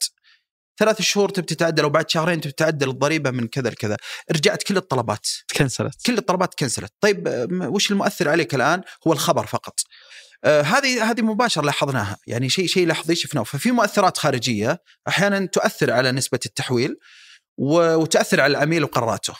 ثلاث 0.78 1.02
شهور 1.02 1.28
تبي 1.28 1.46
تتعدل 1.46 1.84
وبعد 1.84 2.10
شهرين 2.10 2.40
تبي 2.40 2.52
تعدل 2.52 2.90
الضريبة 2.90 3.30
من 3.30 3.48
كذا 3.48 3.70
لكذا. 3.70 3.96
رجعت 4.32 4.62
كل 4.62 4.76
الطلبات. 4.76 5.26
تكنسلت. 5.48 6.06
كل 6.06 6.18
الطلبات 6.18 6.54
كنسلت 6.54 6.92
طيب 7.00 7.28
آه، 7.28 7.48
وش 7.50 7.90
المؤثر 7.90 8.28
عليك 8.28 8.54
الآن؟ 8.54 8.82
هو 9.06 9.12
الخبر 9.12 9.46
فقط. 9.46 9.80
آه، 10.44 10.62
هذه 10.62 11.10
هذه 11.10 11.22
مباشرة 11.22 11.62
لاحظناها. 11.62 12.16
يعني 12.26 12.48
شيء 12.48 12.66
شيء 12.66 12.86
لحظي 12.86 13.14
شفناه. 13.14 13.42
ففي 13.42 13.70
مؤثرات 13.70 14.18
خارجية 14.18 14.78
أحيانا 15.08 15.46
تؤثر 15.46 15.90
على 15.90 16.12
نسبة 16.12 16.40
التحويل 16.46 16.96
وتاثر 17.58 18.40
على 18.40 18.50
العميل 18.50 18.84
وقراراته. 18.84 19.34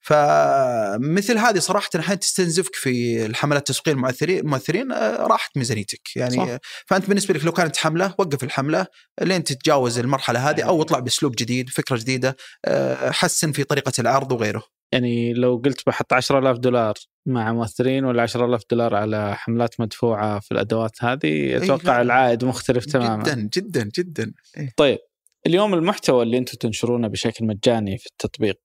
فمثل 0.00 1.38
هذه 1.38 1.58
صراحة 1.58 1.88
أحيانا 1.96 2.14
تستنزفك 2.14 2.74
في 2.74 3.26
الحملات 3.26 3.70
التسويقية 3.70 3.92
المؤثرين 3.92 4.38
المؤثرين 4.38 4.92
آه، 4.92 5.26
راحت 5.26 5.56
ميزانيتك 5.56 6.16
يعني 6.16 6.36
صح. 6.36 6.58
فأنت 6.86 7.08
بالنسبة 7.08 7.34
لك 7.34 7.44
لو 7.44 7.52
كانت 7.52 7.76
حملة 7.76 8.14
وقف 8.18 8.44
الحملة 8.44 8.86
لين 9.22 9.44
تتجاوز 9.44 9.98
المرحلة 9.98 10.50
هذه 10.50 10.62
أو 10.62 10.82
اطلع 10.82 10.98
بأسلوب 10.98 11.34
جديد 11.38 11.68
فكرة 11.68 11.96
جديدة 11.96 12.36
آه، 12.64 13.10
حسن 13.10 13.52
في 13.52 13.64
طريقة 13.64 13.92
العرض 13.98 14.32
وغيره 14.32 14.62
يعني 14.92 15.32
لو 15.32 15.62
قلت 15.64 15.86
بحط 15.86 16.12
10000 16.12 16.58
دولار 16.58 16.94
مع 17.26 17.52
ممثلين 17.52 18.04
ولا 18.04 18.22
10000 18.22 18.62
دولار 18.70 18.94
على 18.94 19.36
حملات 19.36 19.80
مدفوعة 19.80 20.40
في 20.40 20.52
الأدوات 20.52 21.04
هذه 21.04 21.56
أتوقع 21.56 21.96
لا. 21.96 22.02
العائد 22.02 22.44
مختلف 22.44 22.84
تماما 22.84 23.22
جدا 23.22 23.48
جدا 23.54 23.90
جدا 23.98 24.32
إيه. 24.56 24.72
طيب 24.76 24.98
اليوم 25.46 25.74
المحتوى 25.74 26.22
اللي 26.22 26.38
أنتم 26.38 26.58
تنشرونه 26.58 27.08
بشكل 27.08 27.44
مجاني 27.44 27.98
في 27.98 28.06
التطبيق 28.06 28.58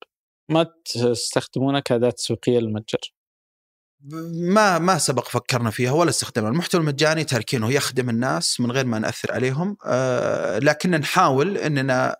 ما 0.49 0.65
تستخدمونه 0.85 1.79
كأداة 1.79 2.09
تسويقيه 2.09 2.59
للمتجر؟ 2.59 3.13
ما 4.33 4.79
ما 4.79 4.97
سبق 4.97 5.27
فكرنا 5.27 5.69
فيها 5.69 5.91
ولا 5.91 6.09
استخدمنا 6.09 6.49
المحتوى 6.49 6.81
المجاني 6.81 7.23
تاركينه 7.23 7.71
يخدم 7.71 8.09
الناس 8.09 8.59
من 8.59 8.71
غير 8.71 8.85
ما 8.85 8.99
نأثر 8.99 9.31
عليهم. 9.31 9.77
آه 9.85 10.59
لكن 10.59 10.91
نحاول 10.91 11.57
إننا 11.57 12.15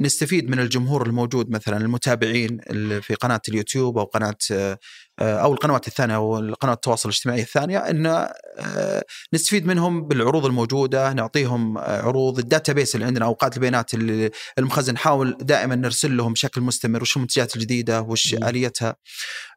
نستفيد 0.00 0.50
من 0.50 0.58
الجمهور 0.58 1.06
الموجود 1.06 1.50
مثلا 1.50 1.76
المتابعين 1.76 2.60
في 3.00 3.14
قناة 3.14 3.40
اليوتيوب 3.48 3.98
أو 3.98 4.04
قناة 4.04 4.36
آه، 4.52 4.78
أو 5.20 5.52
القنوات 5.52 5.88
الثانية 5.88 6.16
أو 6.16 6.38
القنوات 6.38 6.76
التواصل 6.76 7.08
الاجتماعي 7.08 7.40
الثانية 7.40 7.78
إن 7.78 8.06
آه، 8.06 9.04
نستفيد 9.32 9.66
منهم 9.66 10.08
بالعروض 10.08 10.46
الموجودة 10.46 11.12
نعطيهم 11.12 11.78
آه، 11.78 12.02
عروض 12.02 12.38
ال 12.38 12.72
database 12.72 12.94
اللي 12.94 13.06
عندنا 13.06 13.24
أو 13.24 13.35
قاعدة 13.35 13.56
البيانات 13.56 13.90
المخزن 14.58 14.94
نحاول 14.94 15.36
دائما 15.40 15.74
نرسل 15.74 16.16
لهم 16.16 16.32
بشكل 16.32 16.60
مستمر 16.60 17.02
وش 17.02 17.16
المنتجات 17.16 17.56
الجديدة 17.56 18.00
وش. 18.00 18.34
آليتها. 18.34 18.96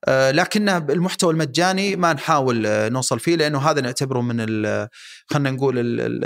آه، 0.06 0.32
لكن 0.32 0.70
المحتوى 0.70 1.34
المجاني 1.34 1.96
ما 1.96 2.14
نحاول 2.14 2.66
آه، 2.66 2.90
نوصل 2.90 3.20
فيه 3.20 3.36
لأنه 3.36 3.60
هذا 3.60 3.82
نعتبره 3.82 4.22
من 4.22 4.40
خلينا 5.30 5.52
نقول 5.52 5.80
ال 5.80 6.02
ال 6.02 6.26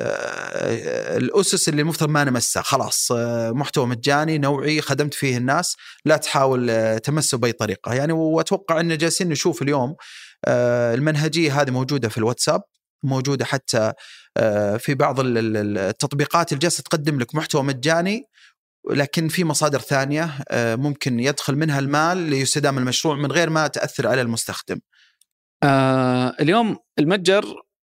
الأسس 1.24 1.70
اللي 1.70 1.82
المفترض 1.82 2.10
ما 2.10 2.24
نمسها 2.24 2.64
خلاص 2.64 3.12
آه، 3.12 3.52
محتوى 3.52 3.86
مجاني 3.86 4.38
نوعي 4.38 4.82
خدمت 4.82 5.14
فيه 5.14 5.38
الناس 5.38 5.76
لا 6.06 6.18
تحاول 6.18 6.70
آه، 6.70 6.98
تمسه 6.98 7.38
بأي 7.38 7.52
طريقة. 7.52 7.94
يعني 7.94 8.14
وأتوقع 8.14 8.80
ان 8.80 8.98
جالسين 8.98 9.21
نشوف 9.30 9.62
اليوم 9.62 9.96
آه، 10.48 10.94
المنهجية 10.94 11.62
هذه 11.62 11.72
موجودة 11.72 12.10
في 12.10 12.18
الواتساب 12.18 12.62
موجودة 13.04 13.46
حتى 13.46 13.94
آه، 14.38 14.78
في 14.78 14.94
بعض 14.96 15.20
ال- 15.20 15.38
ال- 15.38 15.78
التطبيقات 15.78 16.52
اللي 16.52 16.60
جالسه 16.62 16.84
تقدم 16.84 17.20
لك 17.20 17.36
محتوى 17.36 17.64
مجاني 17.64 18.24
لكن 18.90 19.28
في 19.28 19.44
مصادر 19.44 19.80
ثانية 19.80 20.30
آه، 20.52 20.76
ممكن 20.76 21.20
يدخل 21.20 21.56
منها 21.56 21.80
المال 21.80 22.18
ليستدام 22.18 22.78
المشروع 22.78 23.16
من 23.16 23.32
غير 23.32 23.50
ما 23.50 23.68
تأثر 23.68 24.08
على 24.08 24.22
المستخدم. 24.22 24.80
آه 25.64 26.36
اليوم 26.40 26.78
المتجر 27.00 27.44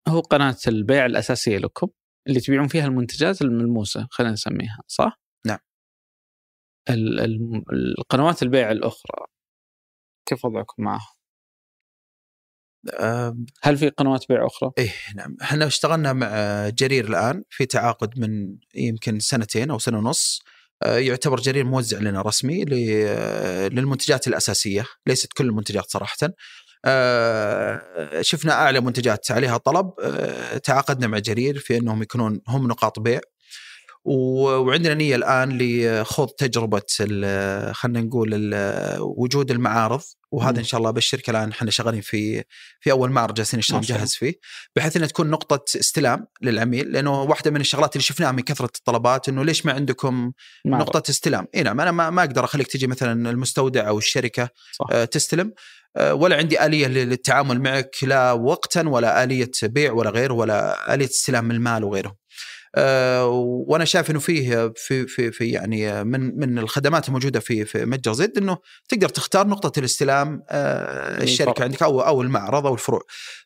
هو 0.08 0.20
قناة 0.20 0.56
البيع 0.68 1.06
الأساسية 1.06 1.58
لكم 1.58 1.88
اللي 2.28 2.40
تبيعون 2.40 2.68
فيها 2.68 2.84
المنتجات 2.84 3.42
الملموسة 3.42 4.06
خلينا 4.10 4.32
نسميها 4.32 4.78
صح؟ 4.86 5.20
نعم. 5.46 5.58
ال- 6.90 7.20
ال- 7.20 7.64
القنوات 7.98 8.42
البيع 8.42 8.70
الأخرى 8.70 9.26
كيف 10.28 10.44
وضعكم 10.44 10.82
معها؟ 10.82 11.13
هل 13.62 13.76
في 13.76 13.88
قنوات 13.88 14.24
بيع 14.28 14.46
أخرى؟ 14.46 14.70
إيه 14.78 14.92
نعم. 15.16 15.36
إحنا 15.42 15.66
اشتغلنا 15.66 16.12
مع 16.12 16.28
جرير 16.68 17.04
الآن 17.04 17.42
في 17.50 17.66
تعاقد 17.66 18.18
من 18.18 18.56
يمكن 18.74 19.18
سنتين 19.18 19.70
أو 19.70 19.78
سنة 19.78 19.98
ونص. 19.98 20.42
آه، 20.82 20.98
يعتبر 20.98 21.40
جرير 21.40 21.64
موزع 21.64 21.98
لنا 21.98 22.22
رسمي 22.22 22.64
آه، 22.72 23.68
للمنتجات 23.68 24.28
الأساسية. 24.28 24.86
ليست 25.06 25.32
كل 25.32 25.46
المنتجات 25.46 25.90
صراحة. 25.90 26.16
آه، 26.84 28.20
شفنا 28.20 28.52
أعلى 28.52 28.80
منتجات 28.80 29.30
عليها 29.30 29.56
طلب. 29.56 29.90
تعاقدنا 30.64 31.06
مع 31.06 31.18
جرير 31.18 31.58
في 31.58 31.76
أنهم 31.76 32.02
يكونون 32.02 32.40
هم 32.48 32.68
نقاط 32.68 32.98
بيع. 32.98 33.20
وعندنا 34.04 34.94
نية 34.94 35.16
الآن 35.16 35.58
لخوض 35.62 36.28
تجربة 36.28 36.82
خلينا 37.72 38.00
نقول 38.00 38.54
وجود 39.00 39.50
المعارض. 39.50 40.02
وهذا. 40.34 40.58
إن 40.58 40.64
شاء 40.64 40.78
الله 40.78 40.90
ابشرك 40.90 41.30
الآن 41.30 41.50
إحنا 41.50 41.70
شغالين 41.70 42.00
في 42.00 42.44
في 42.80 42.90
أول 42.90 43.10
معرض 43.10 43.34
جالسين 43.34 43.58
نشتغل. 43.58 43.78
نجهز 43.78 44.14
فيه 44.14 44.34
بحيث 44.76 44.96
إنها 44.96 45.08
تكون 45.08 45.30
نقطة 45.30 45.78
استلام 45.80 46.26
للعميل 46.42 46.92
لأنه 46.92 47.22
واحدة 47.22 47.50
من 47.50 47.60
الشغلات 47.60 47.96
اللي 47.96 48.02
شفناها 48.04 48.32
من 48.32 48.42
كثرة 48.42 48.70
الطلبات 48.76 49.28
إنه 49.28 49.44
ليش 49.44 49.66
ما 49.66 49.72
عندكم 49.72 50.32
معرض. 50.64 50.82
نقطة 50.82 51.10
استلام 51.10 51.46
إي 51.54 51.62
نعم 51.62 51.80
أنا 51.80 51.90
ما, 51.90 52.10
ما 52.10 52.22
أقدر 52.22 52.44
أخليك 52.44 52.66
تجي 52.66 52.86
مثلا 52.86 53.30
المستودع 53.30 53.88
أو 53.88 53.98
الشركة 53.98 54.48
صح. 54.72 54.86
آه، 54.92 55.04
تستلم 55.04 55.52
آه، 55.96 56.14
ولا 56.14 56.36
عندي 56.36 56.66
آلية 56.66 56.86
للتعامل 56.86 57.60
معك 57.60 57.96
لا 58.02 58.32
وقتا 58.32 58.88
ولا 58.88 59.24
آلية 59.24 59.50
بيع 59.62 59.92
ولا 59.92 60.10
غير 60.10 60.32
ولا 60.32 60.94
آلية 60.94 61.06
استلام 61.06 61.50
المال 61.50 61.84
وغيره. 61.84 62.16
آه، 62.76 63.26
وأنا 63.66 63.84
شايف 63.84 64.10
إنه 64.10 64.18
فيه 64.18 64.72
في 64.76 65.06
في 65.06 65.30
في 65.30 65.44
يعني 65.50 66.04
من 66.04 66.38
من 66.38 66.58
الخدمات 66.58 67.08
الموجودة 67.08 67.40
في 67.40 67.64
في 67.64 67.84
متجر 67.84 68.12
زد 68.12 68.38
إنه 68.38 68.58
تقدر 68.88 69.08
تختار 69.08 69.46
نقطة 69.46 69.78
الاستلام 69.78 70.42
آه، 70.50 71.22
الشركة 71.22 71.50
الفرع. 71.50 71.64
عندك 71.64 71.82
أو 71.82 72.00
أو 72.00 72.22
المعرض 72.22 72.66
أو 72.66 72.74
الفروع. 72.74 73.00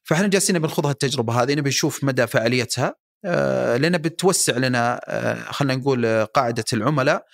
فإحنا 0.04 0.26
جالسين 0.26 0.58
بنخوض 0.58 0.86
هالتجربة 0.86 1.42
هذه 1.42 1.54
نبي 1.54 1.68
نشوف 1.68 2.04
مدى 2.04 2.26
فعاليتها 2.26 2.94
آه، 3.24 3.76
لأن 3.76 3.98
بتوسع 3.98 4.56
لنا 4.56 5.00
خلينا 5.50 5.80
نقول 5.80 6.24
قاعدة 6.24 6.64
العملاء 6.72 7.24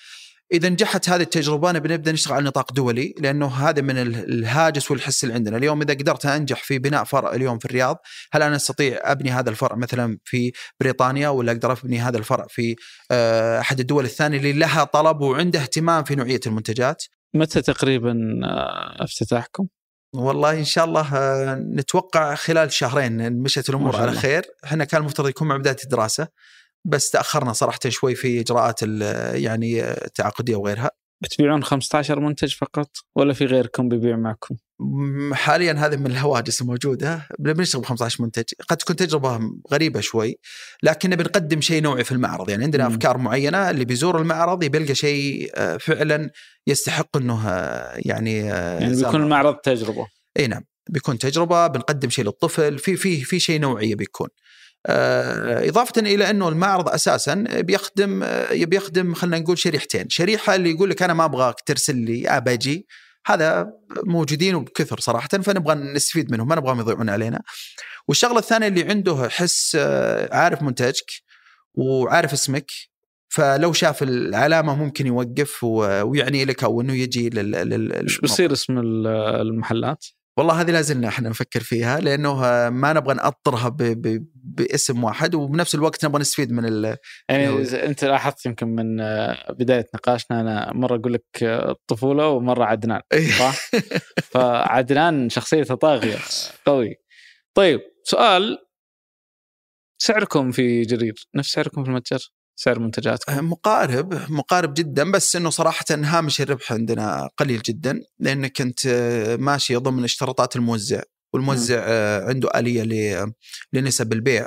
إذا 0.54 0.68
نجحت 0.68 1.08
هذه 1.08 1.22
التجربة 1.22 1.72
نبي 1.72 1.88
نبدأ 1.88 2.12
نشتغل 2.12 2.34
على 2.34 2.44
نطاق 2.44 2.72
دولي 2.72 3.14
لأنه 3.18 3.46
هذا 3.46 3.82
من 3.82 3.98
ال- 3.98 4.32
الهاجس 4.32 4.90
والحس 4.90 5.24
اللي 5.24 5.34
عندنا، 5.34 5.56
اليوم 5.56 5.82
إذا 5.82 5.94
قدرت 5.94 6.26
أنجح 6.26 6.62
في 6.62 6.78
بناء 6.78 7.04
فرع 7.04 7.32
اليوم 7.34 7.58
في 7.58 7.64
الرياض، 7.64 7.96
هل 8.32 8.42
أنا 8.42 8.56
أستطيع 8.56 8.98
أبني 9.02 9.30
هذا 9.30 9.50
الفرع 9.50 9.76
مثلا 9.76 10.18
في 10.24 10.52
بريطانيا 10.80 11.28
ولا 11.28 11.52
أقدر 11.52 11.72
أبني 11.72 11.98
هذا 12.00 12.18
الفرع 12.18 12.46
في 12.48 12.76
آه، 13.10 13.60
أحد 13.60 13.80
الدول 13.80 14.04
الثانية 14.04 14.38
اللي 14.38 14.52
لها 14.52 14.84
طلب 14.84 15.20
وعنده 15.20 15.60
اهتمام 15.60 16.04
في 16.04 16.14
نوعية 16.14 16.40
المنتجات؟ 16.46 17.02
متى 17.34 17.62
تقريبا 17.62 18.40
آه، 18.44 19.04
افتتاحكم؟ 19.04 19.66
والله 20.14 20.58
إن 20.58 20.64
شاء 20.64 20.84
الله 20.84 21.16
آه، 21.16 21.54
نتوقع 21.54 22.34
خلال 22.34 22.72
شهرين 22.72 23.32
مشت 23.42 23.68
الأمور 23.68 23.96
على. 23.96 24.12
خير، 24.12 24.44
إحنا 24.64 24.84
كان 24.84 25.00
المفترض 25.00 25.28
يكون 25.28 25.48
مع 25.48 25.56
بداية 25.56 25.76
الدراسة 25.84 26.28
بس 26.84 27.10
تأخرنا 27.10 27.52
صراحة 27.52 27.78
شوي 27.88 28.14
في 28.14 28.40
إجراءات 28.40 28.82
يعني 29.34 29.90
التعاقدية 29.90 30.56
وغيرها. 30.56 30.90
بتبيعون 31.22 31.64
15 31.64 32.20
منتج 32.20 32.54
فقط 32.54 32.90
ولا 33.16 33.32
في 33.32 33.44
غيركم 33.44 33.88
بيبيع 33.88 34.16
معكم؟ 34.16 34.56
حاليا 35.32 35.72
هذه 35.72 35.96
من 35.96 36.06
الهواجس 36.06 36.62
الموجودة 36.62 37.28
بنشتغل 37.38 37.82
ب 37.82 37.84
15 37.84 38.24
منتج 38.24 38.44
قد 38.68 38.76
تكون 38.76 38.96
تجربة 38.96 39.40
غريبة 39.72 40.00
شوي 40.00 40.38
لكن 40.82 41.10
نبي 41.10 41.22
نقدم 41.22 41.60
شيء 41.60 41.82
نوعي 41.82 42.04
في 42.04 42.12
المعرض 42.12 42.50
يعني 42.50 42.64
عندنا 42.64 42.88
مم. 42.88 42.94
أفكار 42.94 43.18
معينة 43.18 43.70
اللي 43.70 43.84
بيزور 43.84 44.20
المعرض 44.20 44.62
يبي 44.62 44.94
شيء 44.94 45.50
آه، 45.54 45.76
فعلا 45.76 46.30
يستحق 46.66 47.16
إنه 47.16 47.48
آه، 47.48 48.00
يعني 48.04 48.52
آه، 48.52 48.80
يعني. 48.80 48.96
بيكون 48.96 49.22
المعرض 49.22 49.54
تجربة 49.54 50.06
إي 50.38 50.46
نعم 50.46 50.62
بيكون 50.90 51.18
تجربة 51.18 51.66
بنقدم 51.66 52.10
شيء 52.10 52.24
للطفل 52.24 52.78
في 52.78 52.96
في 52.96 53.20
في 53.20 53.40
شيء 53.40 53.60
نوعي 53.60 53.94
بيكون 53.94 54.28
آه، 54.86 55.68
إضافة 55.68 56.00
إلى 56.00 56.30
أنه 56.30 56.48
المعرض 56.48 56.88
أساسا 56.88 57.34
بيخدم 57.50 58.22
آه، 58.22 58.52
يبي 58.52 58.76
يخدم 58.76 59.14
خلينا 59.14 59.38
نقول 59.38 59.58
شريحتين 59.58 60.08
شريحة 60.08 60.54
اللي 60.54 60.70
يقول 60.70 60.90
لك 60.90 61.02
أنا 61.02 61.14
ما 61.14 61.24
أبغاك 61.24 61.60
ترسل 61.66 61.96
لي 61.96 62.28
أبى 62.28 62.52
أجي 62.52 62.86
هذا 63.26 63.72
موجودين 64.04 64.54
وبكثر 64.54 65.00
صراحة 65.00 65.28
فنبغى 65.28 65.74
نستفيد 65.74 66.32
منهم 66.32 66.48
ما 66.48 66.54
نبغاهم 66.54 66.80
يضيعون 66.80 67.08
علينا 67.10 67.40
والشغلة 68.08 68.38
الثانية 68.38 68.66
اللي 68.68 68.82
عنده 68.82 69.28
حس 69.28 69.76
آه، 69.80 70.34
عارف 70.36 70.62
منتجك 70.62 71.10
وعارف 71.74 72.32
اسمك 72.32 72.70
فلو 73.28 73.72
شاف 73.72 74.02
العلامة 74.02 74.74
ممكن 74.74 75.06
يوقف 75.06 75.64
ويعني 75.64 76.44
لك 76.44 76.64
أو 76.64 76.80
أنه 76.80 76.92
يجي 76.94 77.30
لل. 77.30 77.92
إيش 77.92 78.20
بيصير 78.20 78.52
اسم 78.52 78.78
ال- 78.78 79.06
المحلات؟ 79.40 80.04
والله 80.36 80.60
هذه 80.60 80.70
لازلنا 80.70 81.08
إحنا 81.08 81.28
نفكر 81.28 81.60
فيها 81.60 82.00
لأنه 82.00 82.44
آه، 82.44 82.70
ما 82.70 82.92
نبغى 82.92 83.14
نأطرها 83.14 83.68
ب... 83.68 83.76
ب... 83.76 84.26
باسم 84.34 85.04
واحد 85.04 85.34
وبنفس 85.34 85.74
الوقت 85.74 86.04
نبغى 86.04 86.20
نستفيد 86.20 86.52
من 86.52 86.64
ال... 86.64 86.96
يعني 87.28 87.48
أنت 87.86 88.04
لاحظت 88.04 88.46
يمكن 88.46 88.66
من 88.68 89.00
آه، 89.00 89.52
بداية 89.52 89.86
نقاشنا 89.94 90.40
أنا 90.40 90.72
مرة 90.72 90.96
أقول 90.96 91.12
لك 91.12 91.42
آه، 91.42 91.70
الطفولة 91.70 92.28
ومرة 92.28 92.64
عدنان 92.64 93.00
صح؟ 93.38 93.56
فعدنان 94.22 95.28
شخصيته 95.28 95.74
طاغية 95.74 96.18
قوي. 96.66 96.94
طيب 97.54 97.80
سؤال 98.04 98.58
سعركم 99.98 100.50
في 100.50 100.82
جرير 100.82 101.14
نفس 101.34 101.50
سعركم 101.52 101.84
في 101.84 101.90
المتجر؟ 101.90 102.30
سعر 102.56 102.78
منتجاتكم؟ 102.78 103.50
مقارب 103.50 104.30
مقارب 104.30 104.74
جدا 104.74 105.10
بس 105.10 105.36
إنه 105.36 105.50
صراحة 105.50 105.84
هامش 105.90 106.40
الربح 106.40 106.72
عندنا 106.72 107.28
قليل 107.36 107.62
جدا 107.62 108.02
لانك 108.18 108.60
انت 108.60 108.86
آه، 108.86 109.36
ماشي 109.36 109.76
ضمن 109.76 110.04
اشتراطات 110.04 110.56
الموزع 110.56 111.02
والموزع 111.32 111.78
آه، 111.80 112.28
عنده 112.28 112.48
آلية 112.54 113.32
لنسب 113.72 114.12
البيع 114.12 114.46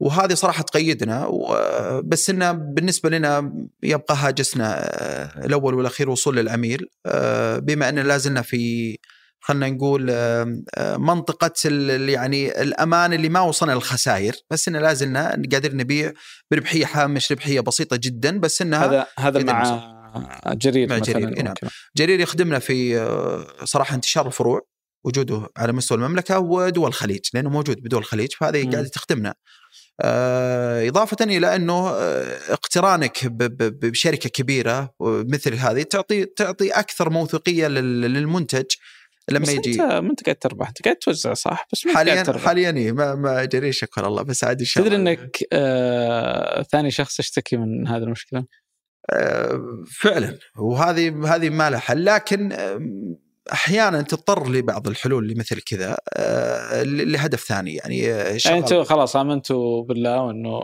وهذه 0.00 0.34
صراحة 0.34 0.62
تقيدنا 0.62 1.28
بس 2.04 2.30
إنه 2.30 2.52
بالنسبة 2.52 3.10
لنا 3.10 3.52
يبقى 3.82 4.16
هاجسنا 4.16 4.84
الأول 5.44 5.74
والأخير 5.74 6.10
وصول 6.10 6.36
للعميل 6.36 6.88
بما 7.58 7.88
إن 7.88 7.98
لازلنا 7.98 8.42
في 8.42 8.98
خلينا 9.46 9.68
نقول 9.70 10.10
ال- 11.90 12.08
يعني 12.08 12.62
الأمان 12.62 13.12
اللي 13.12 13.28
ما 13.28 13.40
وصلنا 13.40 13.72
للخسائر 13.72 14.34
بس 14.50 14.68
ان 14.68 14.76
لازلنا 14.76 15.42
قادرين 15.52 15.76
نبيع 15.76 16.12
بربحية 16.50 16.86
هامش 16.92 17.32
ربحية 17.32 17.60
بسيطة 17.60 17.96
جدا 17.96 18.38
بس 18.38 18.62
إنها 18.62 18.86
هذا 18.86 19.06
هذا 19.18 19.42
مع 19.42 19.62
جرير 20.46 20.88
مع 20.88 20.96
مثلا 20.98 21.20
جرير، 21.20 21.42
نعم. 21.42 21.54
جرير 21.96 22.20
يخدمنا 22.20 22.58
في 22.58 22.98
آه، 22.98 23.46
صراحة 23.64 23.94
انتشار 23.94 24.26
الفروع 24.26 24.60
وجوده 25.04 25.48
على 25.56 25.72
مستوى 25.72 25.98
المملكة 25.98 26.38
ودول 26.38 26.88
الخليج 26.88 27.20
لأنه 27.34 27.50
موجود 27.50 27.82
بدول 27.82 28.00
الخليج 28.00 28.28
فهذه 28.40 28.64
مم. 28.64 28.72
قاعدة 28.72 28.88
تخدمنا. 28.88 29.34
آه، 30.00 30.88
إضافة 30.88 31.16
إلى 31.24 31.56
أنه 31.56 31.88
آه، 31.88 32.38
اقترانك 32.52 33.26
ب- 33.26 33.42
ب- 33.62 33.80
بشركة 33.90 34.28
كبيرة 34.28 34.90
مثل 35.00 35.54
هذه 35.54 35.82
تعطي 35.82 36.24
تعطي 36.24 36.70
أكثر 36.70 37.10
موثوقية 37.10 37.66
لل- 37.68 38.00
للمنتج 38.00 38.64
لما 39.30 39.50
يجي. 39.52 39.70
أنت 39.72 39.80
ما 39.80 40.10
أنت 40.10 40.24
قاعد 40.24 40.36
تربح 40.36 40.68
أنت 40.68 40.82
قاعد 40.84 40.96
توزع 40.96 41.34
صح 41.34 41.68
بس 41.72 41.86
ما 41.86 41.92
قاعد 41.92 42.08
حاليا 42.08 42.22
تربح. 42.22 42.44
حاليا 42.44 42.70
إيه، 42.70 42.92
ما 42.92 43.14
ما 43.14 43.44
جرير 43.44 43.72
شكر 43.72 44.06
الله 44.06 44.22
بس 44.22 44.44
عاد 44.44 44.58
إن 44.60 44.66
شاء 44.66 44.84
تدري 44.84 44.96
إنك 44.96 45.36
آه 45.52 46.62
ثاني 46.62 46.90
شخص 46.90 47.20
يشتكي 47.20 47.56
من 47.56 47.88
هذه 47.88 48.02
المشكلة؟ 48.02 48.44
آه، 49.10 49.60
فعلا. 50.00 50.38
وهذه 50.58 51.34
هذه 51.34 51.50
ما 51.50 51.70
لها 51.70 51.78
حل. 51.78 52.04
لكن 52.04 52.52
آم، 52.52 53.16
أحيانا 53.52 54.02
تضطر 54.02 54.50
لبعض 54.50 54.88
الحلول 54.88 55.22
اللي 55.22 55.34
مثل 55.34 55.60
كذا 55.60 55.96
آه، 56.16 56.82
لهدف 56.82 57.40
ثاني. 57.44 57.74
يعني 57.74 58.12
آه، 58.12 58.38
يعني 58.46 58.58
أنتم 58.58 58.84
خلاص 58.84 59.16
آمنتوا 59.16 59.82
بالله 59.84 60.22
وإنه 60.22 60.60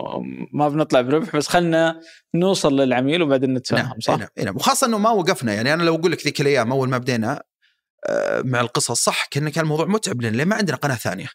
ما 0.53 0.69
بنطلع 0.69 1.01
بربح 1.01 1.35
بس 1.35 1.47
خلنا 1.47 1.99
نوصل 2.35 2.79
للعميل 2.81 3.21
وبعدين 3.21 3.53
نتفاهم 3.53 3.85
نعم 3.85 3.99
صح؟ 3.99 4.17
نعم 4.17 4.27
نعم. 4.43 4.55
وخاصة 4.55 4.87
إنه 4.87 4.97
ما 4.97 5.09
وقفنا. 5.09 5.53
يعني 5.53 5.73
أنا 5.73 5.83
لو 5.83 5.95
أقول 5.95 6.11
لك 6.11 6.23
ذيك 6.25 6.41
الأيام 6.41 6.71
أول 6.71 6.89
ما 6.89 6.97
بدينا 6.97 7.31
آه، 7.33 7.43
مع 8.43 8.61
القصص. 8.61 9.03
صح 9.03 9.25
كان 9.25 9.49
كان 9.49 9.63
الموضوع 9.63 9.85
متعب 9.85 10.21
لنا 10.21 10.37
لأن 10.37 10.47
ما 10.47 10.55
عندنا 10.55 10.77
قناة 10.77 10.95
ثانية. 10.95 11.27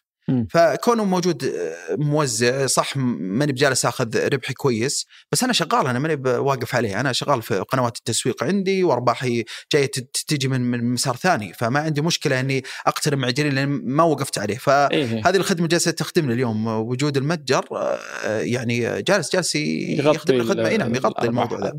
فكونه 0.49 1.05
موجود 1.05 1.43
آه، 1.43 1.95
موزع 1.95 2.65
صح 2.65 2.97
ماني 2.97 3.51
بجالس 3.51 3.85
آخذ 3.85 4.27
ربحي 4.33 4.53
كويس 4.53 5.05
بس 5.31 5.43
أنا 5.43 5.53
شغال 5.53 5.87
أنا 5.87 5.99
ماني 5.99 6.29
واقف 6.29 6.75
عليه. 6.75 6.99
أنا 6.99 7.11
شغال 7.11 7.41
في 7.41 7.59
قنوات 7.59 7.97
التسويق 7.97 8.43
عندي 8.43 8.83
وأرباحي 8.83 9.43
جاية 9.73 9.91
تجي 10.27 10.47
من 10.47 10.61
من 10.61 10.93
مسار 10.93 11.15
ثاني. 11.15 11.53
فما 11.53 11.79
عندي 11.79 12.01
مشكلة 12.01 12.39
إني 12.39 12.63
اقترب 12.87 13.17
مع 13.17 13.29
جرير 13.29 13.53
لأن 13.53 13.69
ما 13.69 14.03
وقفت 14.03 14.37
عليه. 14.39 14.57
فهذه 14.57 14.91
إيه. 14.93 15.35
الخدمة 15.35 15.67
جالسة 15.67 15.91
تخدمنا 15.91 16.33
اليوم. 16.33 16.67
وجود 16.67 17.17
المتجر 17.17 17.65
آه، 17.71 18.39
يعني 18.39 19.01
جالس 19.01 19.31
جالس 19.35 19.55
يخدم 19.55 20.35
ال- 20.35 20.41
الخدمة. 20.41 20.67
إي 20.67 20.77
نعم 20.77 20.95
يغطي 20.95 21.27
الموضوع 21.27 21.59
ذا. 21.59 21.73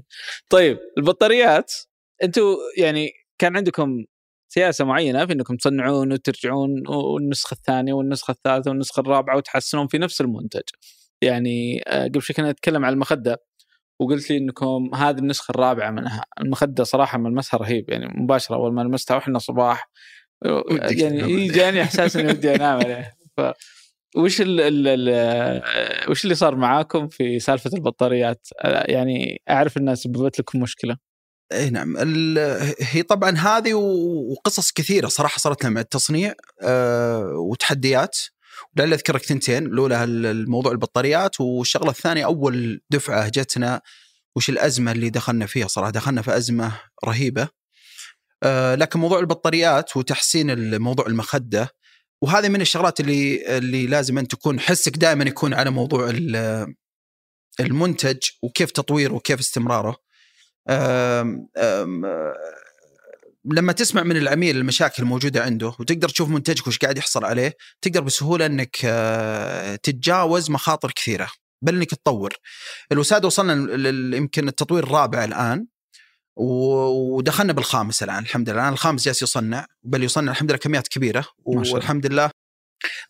طيب 0.51 0.79
البطاريات 0.99 1.73
أنتم 2.23 2.43
يعني 2.79 3.11
كان 3.39 3.57
عندكم 3.57 4.05
سياسة 4.49 4.85
معينة 4.85 5.27
في 5.27 5.33
إنكم 5.33 5.57
تصنعون 5.57 6.13
وترجعون 6.13 6.83
والنسخة 6.89 7.55
الثانية 7.55 7.93
والنسخة 7.93 8.31
الثالثة 8.31 8.71
والنسخة 8.71 9.01
الرابعة 9.01 9.37
وتحسنون 9.37 9.87
في 9.87 9.99
نفس 9.99 10.21
المنتج. 10.21 10.63
يعني 11.23 11.83
آه، 11.87 12.05
قبل 12.05 12.23
شوي 12.23 12.37
كنا 12.37 12.51
نتكلم 12.53 12.85
عن 12.85 12.93
المخدة 12.93 13.43
وقلت 14.01 14.31
لي 14.31 14.37
إنكم 14.37 14.95
هذه 14.95 15.19
النسخة 15.19 15.53
الرابعة 15.53 15.91
منها، 15.91 16.25
المخدة 16.41 16.85
صراحة 16.85 17.19
ملمسها 17.19 17.59
رهيب 17.59 17.91
يعني 17.91 18.07
مباشرة 18.23 18.57
أول 18.57 18.75
ما 18.75 18.83
لمستها 18.83 19.15
وإحنا 19.15 19.39
صباح 19.39 19.91
يعني. 20.91 21.49
جاني 21.49 21.83
إحساس 21.83 22.17
إني 22.17 22.29
ودي 22.29 22.55
أنام 22.55 22.79
عليه 22.79 23.15
ف 23.37 23.41
وش 24.17 24.41
ال 24.41 24.61
ال 24.61 24.89
ال 24.89 26.11
وش 26.11 26.25
اللي 26.25 26.35
صار 26.35 26.57
معاكم 26.57 27.09
في 27.09 27.39
سالفة 27.39 27.71
البطاريات؟ 27.75 28.49
آه، 28.65 28.85
يعني 28.91 29.43
أعرف 29.51 29.77
انها 29.79 29.95
سببت 29.95 30.39
لكم 30.39 30.61
مشكلة. 30.61 30.97
اي 31.53 31.71
نعم 31.71 31.97
هي 32.81 33.03
طبعا 33.03 33.37
هذه 33.39 33.75
وقصص 33.75 34.73
كثيرة 34.73 35.09
صراحة 35.09 35.39
صارت 35.39 35.65
لنا 35.65 35.75
مع 35.75 35.81
التصنيع 35.81 36.35
آه، 36.63 37.25
وتحديات. 37.51 38.19
ولعل 38.77 38.93
أذكرك 38.93 39.23
ثنتين 39.25 39.67
الأولى 39.67 40.05
ال- 40.05 40.27
الموضوع 40.27 40.73
البطاريات 40.73 41.41
والشغلة 41.41 41.91
الثانية 41.91 42.25
أول 42.25 42.81
دفعة 42.91 43.29
جتنا 43.29 43.81
وش 44.37 44.49
الأزمة 44.49 44.93
اللي 44.93 45.11
دخلنا 45.11 45.47
فيها 45.47 45.67
صراحة 45.67 45.91
دخلنا 45.91 46.23
في 46.23 46.37
أزمة 46.37 46.81
رهيبة. 47.05 47.49
آه، 48.43 48.75
لكن 48.75 48.99
موضوع 49.01 49.19
البطاريات 49.19 49.97
وتحسين 49.97 50.51
الموضوع 50.51 51.07
المخدة 51.07 51.69
وهذه 52.23 52.49
من 52.49 52.61
الشغلات 52.61 53.01
اللي 53.01 53.59
اللي 53.59 53.87
لازم 53.87 54.19
أن 54.19 54.29
تكون 54.29 54.61
حسك 54.61 54.97
دائما 54.97 55.25
يكون 55.25 55.55
على 55.55 55.71
موضوع 55.71 56.11
ال- 56.11 56.75
المنتج 57.61 58.19
وكيف 58.43 58.71
تطويره 58.71 59.13
وكيف 59.15 59.41
استمراره. 59.41 59.97
آم، 60.69 61.49
آه، 61.57 62.35
لما 63.45 63.73
تسمع 63.73 64.03
من 64.03 64.17
العميل 64.17 64.57
المشاكل 64.57 65.03
الموجودة 65.03 65.43
عنده 65.43 65.67
وتقدر 65.67 66.09
تشوف 66.09 66.29
منتجك 66.29 66.67
وش 66.67 66.79
قاعد 66.79 66.99
يحصل 66.99 67.25
عليه 67.25 67.57
تقدر 67.83 68.01
بسهولة 68.01 68.47
إنك 68.47 68.77
آه، 68.85 69.77
تتجاوز 69.77 70.51
مخاطر 70.51 70.91
كثيرة 70.91 71.29
بل 71.63 71.77
إنك 71.77 71.91
تطور 71.91 72.35
الوساده 72.93 73.27
وصلنا 73.27 73.53
يمكن 74.17 74.49
التطوير 74.49 74.85
الرابع 74.85 75.25
الآن 75.25 75.67
ودخلنا 76.37 77.53
بالخامس 77.53 78.03
الآن 78.03 78.19
الحمد 78.19 78.51
لله 78.51 78.61
الآن 78.61 78.73
الخامس 78.73 79.05
جالس 79.05 79.23
يصنع 79.23 79.67
بل 79.83 80.05
يصنع 80.05 80.33
الحمد 80.33 80.51
لله 80.51 80.59
كميات 80.59 80.89
كبيرة. 80.89 81.25
والحمد 81.45 82.07
لله 82.07 82.31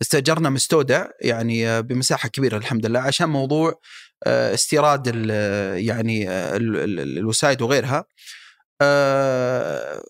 استأجرنا 0.03 0.51
مستودع 0.51 1.07
يعني 1.21 1.69
آه، 1.69 1.81
بمساحة 1.81 2.29
كبيرة 2.29 2.57
الحمد 2.57 2.87
لله 2.87 3.01
عشان 3.01 3.29
موضوع 3.29 3.81
استيراد 4.27 5.03
ال 5.15 5.31
يعني 5.85 6.31
آه، 6.31 6.57
ال- 6.57 6.77
ال- 6.77 7.19
الوسائد 7.19 7.63
وغيرها. 7.63 8.05
آه، 8.83 10.03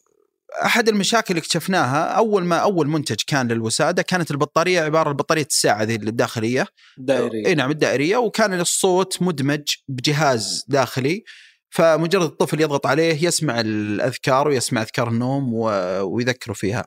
أحد 0.65 0.89
المشاكل 0.89 1.27
اللي 1.31 1.41
اكتشفناها 1.41 2.05
أول 2.05 2.45
ما 2.45 2.57
أول 2.57 2.89
منتج 2.89 3.17
كان 3.27 3.49
للوسادة 3.49 4.03
كانت 4.03 4.31
البطارية 4.31 4.81
عبارة 4.81 5.09
عن 5.09 5.15
بطارية 5.15 5.47
الساعة 5.51 5.83
ذي 5.83 5.95
الداخلية. 5.95 6.67
دائري 6.99 7.47
إي 7.47 7.55
نعم 7.55 7.71
الدائرية. 7.71 8.17
وكان 8.17 8.61
الصوت 8.61 9.23
مدمج 9.23 9.63
بجهاز 9.89 10.65
داخلي. 10.69 11.25
فمجرد 11.71 12.23
الطفل 12.23 12.61
يضغط 12.61 12.87
عليه 12.87 13.25
يسمع 13.25 13.61
الأذكار 13.61 14.49
ويسمع 14.49 14.83
أذكار 14.83 15.09
النوم 15.09 15.55
ويذكره 16.03 16.53
فيها. 16.53 16.87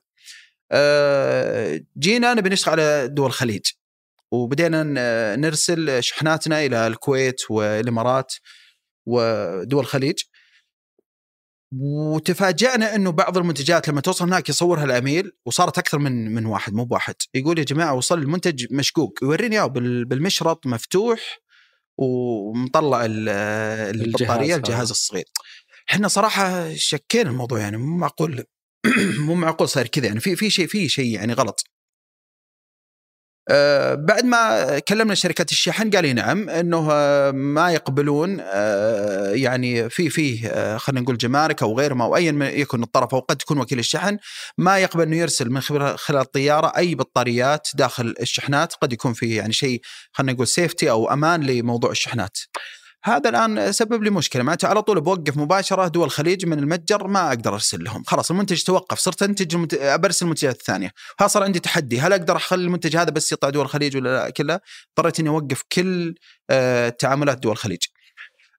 آه، 0.72 1.82
جينا 2.00 2.34
نبي 2.34 2.50
نشتغل 2.50 2.80
على 2.80 3.08
دول 3.08 3.26
الخليج. 3.28 3.66
وبدينا 4.32 4.84
نرسل 5.36 6.04
شحناتنا 6.04 6.66
إلى 6.66 6.88
الكويت 6.88 7.42
والإمارات 7.52 8.34
ودول 9.08 9.80
الخليج. 9.80 10.20
وتفاجأنا 11.74 12.96
إنه 12.96 13.12
بعض 13.12 13.38
المنتجات 13.38 13.88
لما 13.88 14.02
توصل 14.02 14.26
هناك 14.26 14.50
يصورها 14.50 14.84
العميل 14.84 15.32
وصارت 15.46 15.78
أكثر 15.78 16.00
من 16.00 16.34
من 16.34 16.46
واحد 16.46 16.74
مو 16.74 16.86
بواحد. 16.86 17.16
يقول 17.34 17.60
يا 17.60 17.64
جماعة 17.64 17.94
وصل 17.94 18.20
المنتج 18.20 18.74
مشقوق 18.74 19.20
يوريني 19.24 19.56
إياه 19.56 19.66
بال- 19.66 20.06
بالمشرط 20.06 20.68
مفتوح 20.68 21.40
ومطلع 21.98 23.06
ال- 23.06 23.30
البطارية. 23.96 24.56
الجهاز 24.56 24.90
الصغير. 24.90 25.26
إحنا 25.92 26.08
صراحة 26.08 26.74
شكينا 26.74 27.30
الموضوع 27.30 27.60
يعني 27.60 27.78
مو 27.78 27.98
معقول 27.98 28.44
مو 29.26 29.36
معقول 29.36 29.70
صار 29.70 29.88
كذا 29.88 30.06
يعني. 30.08 30.20
في 30.20 30.36
في 30.36 30.50
شيء 30.50 30.68
في 30.68 30.90
شيء 30.90 31.14
يعني 31.16 31.34
غلط. 31.34 31.64
بعد 33.96 34.26
ما 34.26 34.80
كلمنا 34.80 35.16
شركات 35.16 35.52
الشحن 35.52 35.90
قال 35.90 36.04
لي 36.04 36.14
نعم 36.14 36.50
إنه 36.50 36.88
آه، 36.92 37.32
ما 37.32 37.72
يقبلون 37.72 38.38
آه، 38.42 39.32
يعني 39.32 39.90
في 39.90 40.10
فيه 40.10 40.48
آه، 40.48 40.78
خلينا 40.78 41.02
نقول 41.02 41.18
جمارك 41.18 41.64
أو 41.64 41.80
غير 41.80 41.94
ما 41.94 42.06
أو 42.06 42.16
ايا 42.16 42.32
يكن 42.42 42.84
الطرف 42.84 43.14
أو 43.14 43.20
قد 43.20 43.36
تكون 43.36 43.60
وكيل 43.60 43.80
الشحن 43.80 44.18
ما 44.58 44.78
يقبل 44.78 45.04
إنه 45.04 45.18
يرسل 45.18 45.50
من 45.50 45.62
خلال 45.62 46.22
الطيارة 46.22 46.72
أي 46.78 46.96
بطاريات 46.96 47.68
داخل 47.76 48.16
الشحنات 48.22 48.74
قد 48.74 48.94
يكون 48.94 49.14
فيه 49.14 49.38
يعني 49.38 49.54
شيء 49.54 49.82
خلينا 50.12 50.34
نقول 50.34 50.48
سيفتي 50.48 50.90
أو 50.90 51.14
أمان 51.14 51.44
لموضوع 51.44 51.92
الشحنات. 51.92 52.38
هذا 53.04 53.30
الآن 53.30 53.72
سبب 53.72 54.04
لي 54.04 54.10
مشكلة. 54.10 54.44
معناته 54.44 54.68
على 54.68 54.82
طول 54.82 55.02
بوقف 55.02 55.38
مباشرة 55.38 55.88
دول 55.88 56.06
الخليج 56.06 56.46
من 56.46 56.60
المتجر 56.60 57.08
ما 57.08 57.28
أقدر 57.28 57.54
أرسل 57.54 57.84
لهم. 57.84 58.04
خلاص 58.08 58.32
المنتج 58.32 58.64
توقف 58.64 59.00
صرت 59.00 59.24
أنتج 59.24 59.56
المنت... 59.56 59.76
برسل 59.76 60.26
المنتجات 60.26 60.56
الثانية. 60.56 60.92
ها 61.20 61.28
صار 61.28 61.44
عندي 61.44 61.60
تحدي 61.60 62.00
هل 62.00 62.14
أقدر 62.14 62.36
أخلي 62.36 62.64
المنتج 62.64 62.98
هذا 62.98 63.10
بس 63.10 63.32
يطلع 63.32 63.50
دول 63.50 63.66
الخليج 63.66 63.98
ولا 63.98 64.10
لا؟ 64.10 64.30
كلها 64.30 64.62
اضطريت 64.98 65.20
إني 65.20 65.30
أوقف 65.30 65.64
كل 65.72 66.16
آه، 66.50 66.90
تعاملات 66.90 67.38
دول 67.38 67.52
الخليج. 67.52 67.84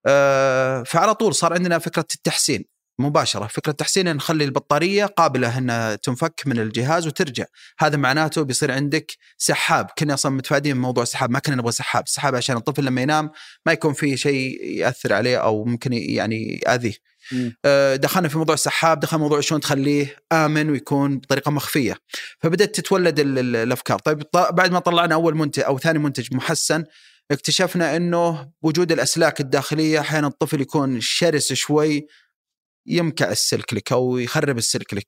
آه، 0.06 0.82
فعلى 0.82 1.14
طول 1.14 1.34
صار 1.34 1.52
عندنا 1.52 1.78
فكرة 1.78 2.06
التحسين. 2.14 2.71
مباشرة. 2.98 3.46
فكرة 3.46 3.70
التحسين 3.70 4.08
إن 4.08 4.16
نخلي 4.16 4.44
البطارية 4.44 5.04
قابلة 5.06 5.58
انها 5.58 5.94
تنفك 5.94 6.42
من 6.46 6.58
الجهاز 6.58 7.06
وترجع. 7.06 7.44
هذا 7.78 7.96
معناته 7.96 8.42
بيصير 8.42 8.72
عندك 8.72 9.12
سحاب. 9.38 9.86
كنا 9.98 10.14
أصلا 10.14 10.32
متفادين 10.32 10.76
من 10.76 10.82
موضوع 10.82 11.02
السحاب 11.02 11.30
ما 11.30 11.38
كنا 11.38 11.56
نبغى 11.56 11.72
سحاب. 11.72 12.04
السحاب 12.04 12.34
عشان 12.34 12.56
الطفل 12.56 12.84
لما 12.84 13.02
ينام 13.02 13.30
ما 13.66 13.72
يكون 13.72 13.92
في 13.92 14.16
شيء 14.16 14.64
يأثر 14.64 15.12
عليه 15.12 15.36
أو 15.36 15.64
ممكن 15.64 15.92
يعني 15.92 16.60
يأذيه. 16.66 16.94
آه، 17.64 17.96
دخلنا 17.96 18.28
في 18.28 18.38
موضوع 18.38 18.54
السحاب. 18.54 19.00
دخل 19.00 19.18
موضوع 19.18 19.40
شلون 19.40 19.60
تخليه 19.60 20.16
آمن 20.32 20.70
ويكون 20.70 21.18
بطريقة 21.18 21.50
مخفية. 21.50 21.96
فبدأت 22.38 22.74
تتولد 22.74 23.20
ال- 23.20 23.38
ال- 23.38 23.56
الأفكار. 23.56 23.98
طيب 23.98 24.22
بعد 24.34 24.72
ما 24.72 24.78
طلعنا 24.78 25.14
أول 25.14 25.36
منتج 25.36 25.62
أو 25.62 25.78
ثاني 25.78 25.98
منتج 25.98 26.34
محسن 26.34 26.84
اكتشفنا 27.30 27.96
إنه 27.96 28.50
وجود 28.62 28.92
الأسلاك 28.92 29.40
الداخلية 29.40 30.00
أحيانا 30.00 30.26
الطفل 30.26 30.60
يكون 30.60 31.00
شرس 31.00 31.52
شوي 31.52 32.06
يمكع 32.86 33.30
السلك 33.30 33.74
لك 33.74 33.92
أو 33.92 34.18
يخرب 34.18 34.58
السلك 34.58 34.94
لك. 34.94 35.06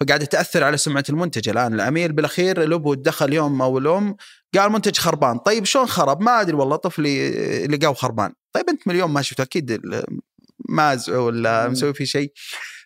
فقاعده 0.00 0.24
تاثر 0.24 0.64
على 0.64 0.76
سمعة 0.76 1.04
المنتج 1.08 1.48
الآن. 1.48 1.74
العميل 1.74 2.12
بالأخير 2.12 2.62
الابو 2.62 2.94
دخل 2.94 3.32
يوم 3.32 3.62
أو 3.62 3.78
الأم 3.78 4.16
قال 4.54 4.66
المنتج 4.66 4.98
خربان. 4.98 5.38
طيب 5.38 5.64
شلون 5.64 5.86
خرب؟ 5.86 6.22
ما 6.22 6.40
أدري 6.40 6.56
والله 6.56 6.76
طفلي 6.76 7.66
لقاه 7.66 7.92
خربان. 7.92 8.32
طيب 8.52 8.68
أنت 8.68 8.88
من 8.88 8.94
اليوم 8.94 9.12
ما 9.12 9.22
شفته 9.22 9.42
أكيد 9.42 9.80
مازع 10.68 11.18
ولا. 11.18 11.68
مسوي 11.68 11.94
فيه 11.94 12.04
شيء. 12.04 12.32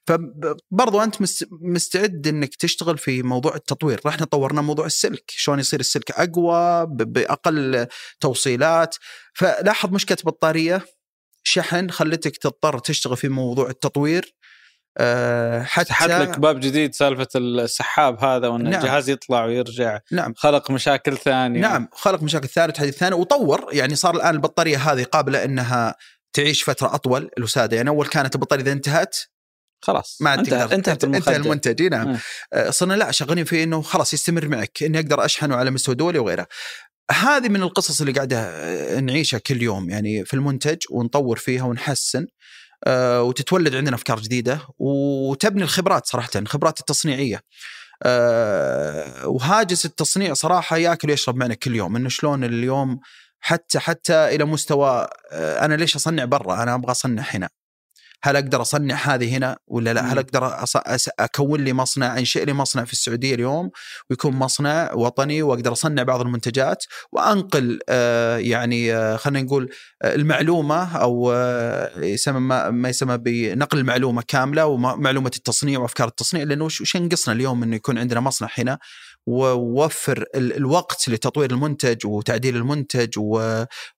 فبرضو 0.06 1.00
أنت 1.00 1.22
مست- 1.22 1.48
مستعد 1.50 2.26
إنك 2.26 2.54
تشتغل 2.54 2.98
في 2.98 3.22
موضوع 3.22 3.54
التطوير، 3.54 4.00
إحنا 4.08 4.26
طورنا 4.26 4.62
موضوع 4.62 4.86
السلك، 4.86 5.24
شلون 5.28 5.58
يصير 5.58 5.80
السلك 5.80 6.10
أقوى 6.10 6.86
بأقل 6.86 7.86
توصيلات، 8.20 8.96
فلاحظ 9.34 9.92
مشكله 9.92 10.18
بطاريه 10.24 10.84
شحن 11.44 11.90
خلتك 11.90 12.36
تضطر 12.36 12.78
تشتغل 12.78 13.16
في 13.16 13.28
موضوع 13.28 13.70
التطوير 13.70 14.34
أه 14.98 15.62
حتى 15.62 15.88
سحب 15.88 16.10
لك 16.10 16.38
باب 16.38 16.60
جديد 16.60 16.94
سالفة 16.94 17.28
السحاب 17.36 18.24
هذا 18.24 18.48
وإن 18.48 18.62
نعم. 18.62 18.74
الجهاز 18.80 19.10
يطلع 19.10 19.44
ويرجع. 19.44 19.98
نعم. 20.12 20.34
خلق 20.36 20.70
مشاكل 20.70 21.16
ثانية. 21.16 21.60
نعم 21.60 21.88
خلق 21.92 22.22
مشاكل 22.22 22.48
ثانية 22.48 22.68
وتحديث 22.68 22.96
ثاني 22.96 23.14
وطور 23.14 23.68
يعني 23.72 23.94
صار 23.94 24.16
الآن 24.16 24.34
البطارية 24.34 24.76
هذه 24.76 25.04
قابلة 25.04 25.44
إنها 25.44 25.94
تعيش 26.32 26.62
فترة 26.62 26.94
أطول. 26.94 27.30
الوسادة 27.38 27.76
يعني 27.76 27.88
أول 27.88 28.06
كانت 28.06 28.34
البطارية 28.34 28.62
إذا 28.62 28.72
انتهت 28.72 29.16
خلاص 29.84 30.18
ما 30.20 30.30
عاد 30.30 30.42
تقدر 30.42 30.74
انتهت 30.74 31.04
انتهى 31.04 31.36
المنتج 31.36 31.82
نعم. 31.82 32.08
مم. 32.08 32.18
آه، 32.52 32.70
صرنا 32.70 32.94
لا 32.94 33.10
شغالين 33.10 33.44
فيه 33.44 33.64
إنه 33.64 33.82
خلاص 33.82 34.14
يستمر 34.14 34.48
معك 34.48 34.82
إني 34.82 34.98
أقدر 34.98 35.24
أشحنه 35.24 35.56
على 35.56 35.70
مستوى 35.70 35.94
دولي 35.94 36.18
وغيره. 36.18 36.46
هذه 37.10 37.48
من 37.48 37.62
القصص 37.62 38.00
اللي 38.00 38.12
قاعدة 38.12 39.00
نعيشها 39.00 39.38
كل 39.38 39.62
يوم 39.62 39.90
يعني 39.90 40.24
في 40.24 40.34
المنتج 40.34 40.78
ونطور 40.90 41.36
فيها 41.36 41.64
ونحسن 41.64 42.26
آه، 42.86 43.22
وتتولد 43.22 43.74
عندنا 43.74 43.96
أفكار 43.96 44.20
جديدة 44.20 44.60
وتبني 44.78 45.62
الخبرات 45.62 46.06
صراحة 46.06 46.30
الخبرات 46.36 46.80
التصنيعية. 46.80 47.40
آه، 48.02 49.28
وهاجس 49.28 49.84
التصنيع 49.86 50.34
صراحة 50.34 50.76
ياكل 50.76 51.10
ويشرب 51.10 51.36
معنا 51.36 51.54
كل 51.54 51.74
يوم 51.76 51.96
إنه 51.96 52.08
شلون 52.08 52.44
اليوم 52.44 53.00
حتى 53.40 53.78
حتى 53.78 54.14
إلى 54.14 54.44
مستوى 54.44 55.08
آه، 55.32 55.64
أنا 55.64 55.74
ليش 55.74 55.96
أصنع 55.96 56.24
برا؟ 56.24 56.62
أنا 56.62 56.74
أبغى 56.74 56.90
أصنع 56.90 57.22
هنا. 57.26 57.48
هل 58.22 58.36
أقدر 58.36 58.60
أصنع 58.60 58.94
هذه 58.94 59.36
هنا 59.36 59.56
ولا 59.66 59.94
لا؟ 59.94 60.12
هل. 60.12 60.18
أقدر. 60.18 60.64
أكون 61.18 61.64
لي 61.64 61.72
مصنع 61.72 62.18
أنشئ 62.18 62.44
لي 62.44 62.52
مصنع 62.52 62.84
في 62.84 62.92
السعودية 62.92 63.34
اليوم 63.34 63.70
ويكون 64.10 64.32
مصنع 64.32 64.92
وطني 64.92 65.42
وأقدر 65.42 65.72
أصنع 65.72 66.02
بعض 66.02 66.20
المنتجات 66.20 66.84
وأنقل 67.12 67.78
آه 67.88 68.36
يعني 68.36 68.94
آه 68.94 69.16
خلينا 69.16 69.42
نقول 69.42 69.70
آه 70.02 70.14
المعلومة 70.14 70.96
أو 70.96 71.32
يسمى 71.96 72.40
ما, 72.40 72.70
ما 72.70 72.88
يسمى 72.88 73.18
بنقل 73.18 73.78
المعلومة 73.78 74.22
كاملة 74.28 74.66
ومعلومة 74.66 75.32
التصنيع 75.36 75.80
وأفكار 75.80 76.08
التصنيع 76.08 76.42
لأنه 76.42 76.64
وش 76.64 76.94
ينقصنا 76.94 77.34
اليوم 77.34 77.62
إنه 77.62 77.76
يكون 77.76 77.98
عندنا 77.98 78.20
مصنع 78.20 78.48
هنا 78.58 78.78
ووفر 79.26 80.24
ال- 80.34 80.56
الوقت 80.56 81.08
لتطوير 81.08 81.50
المنتج 81.50 82.06
وتعديل 82.06 82.56
المنتج 82.56 83.18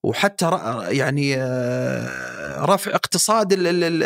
وحتى 0.05 0.51
يعني 0.91 1.35
آه، 1.37 2.65
رفع 2.65 2.95
اقتصاد 2.95 3.55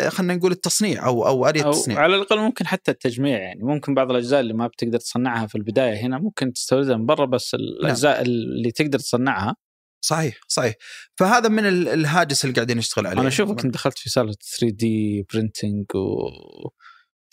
خلينا 0.09 0.35
نقول 0.35 0.51
التصنيع 0.51 1.05
أو 1.05 1.27
أو 1.27 1.49
آلية 1.49 1.61
التصنيع. 1.65 1.99
على 1.99 2.15
الأقل 2.15 2.39
ممكن 2.39 2.67
حتى 2.67 2.91
التجميع 2.91 3.37
يعني. 3.39 3.63
ممكن 3.63 3.93
بعض 3.93 4.11
الأجزاء 4.11 4.39
اللي 4.39 4.53
ما 4.53 4.67
بتقدر 4.67 4.97
تصنعها 4.99 5.47
في 5.47 5.55
البداية 5.55 5.93
هنا 6.05 6.17
ممكن 6.19 6.53
تستوردها 6.53 6.97
من 6.97 7.05
برا 7.05 7.25
بس 7.25 7.53
الأجزاء 7.53 8.21
اللي 8.21 8.71
تقدر 8.71 8.99
تصنعها 8.99 9.55
صحيح 10.03 10.39
صحيح. 10.47 10.75
فهذا 11.15 11.49
من 11.49 11.65
ال- 11.67 11.87
الهاجس 11.87 12.43
اللي 12.45 12.55
قاعدين 12.55 12.77
نشتغل 12.77 13.07
عليه. 13.07 13.19
أنا 13.19 13.27
اشوفك 13.27 13.65
انت 13.65 13.73
دخلت 13.73 13.97
في 13.97 14.09
سالفة 14.09 14.35
3 14.59 14.69
دي 14.75 15.25
برنتنج 15.33 15.85
و 15.95 16.29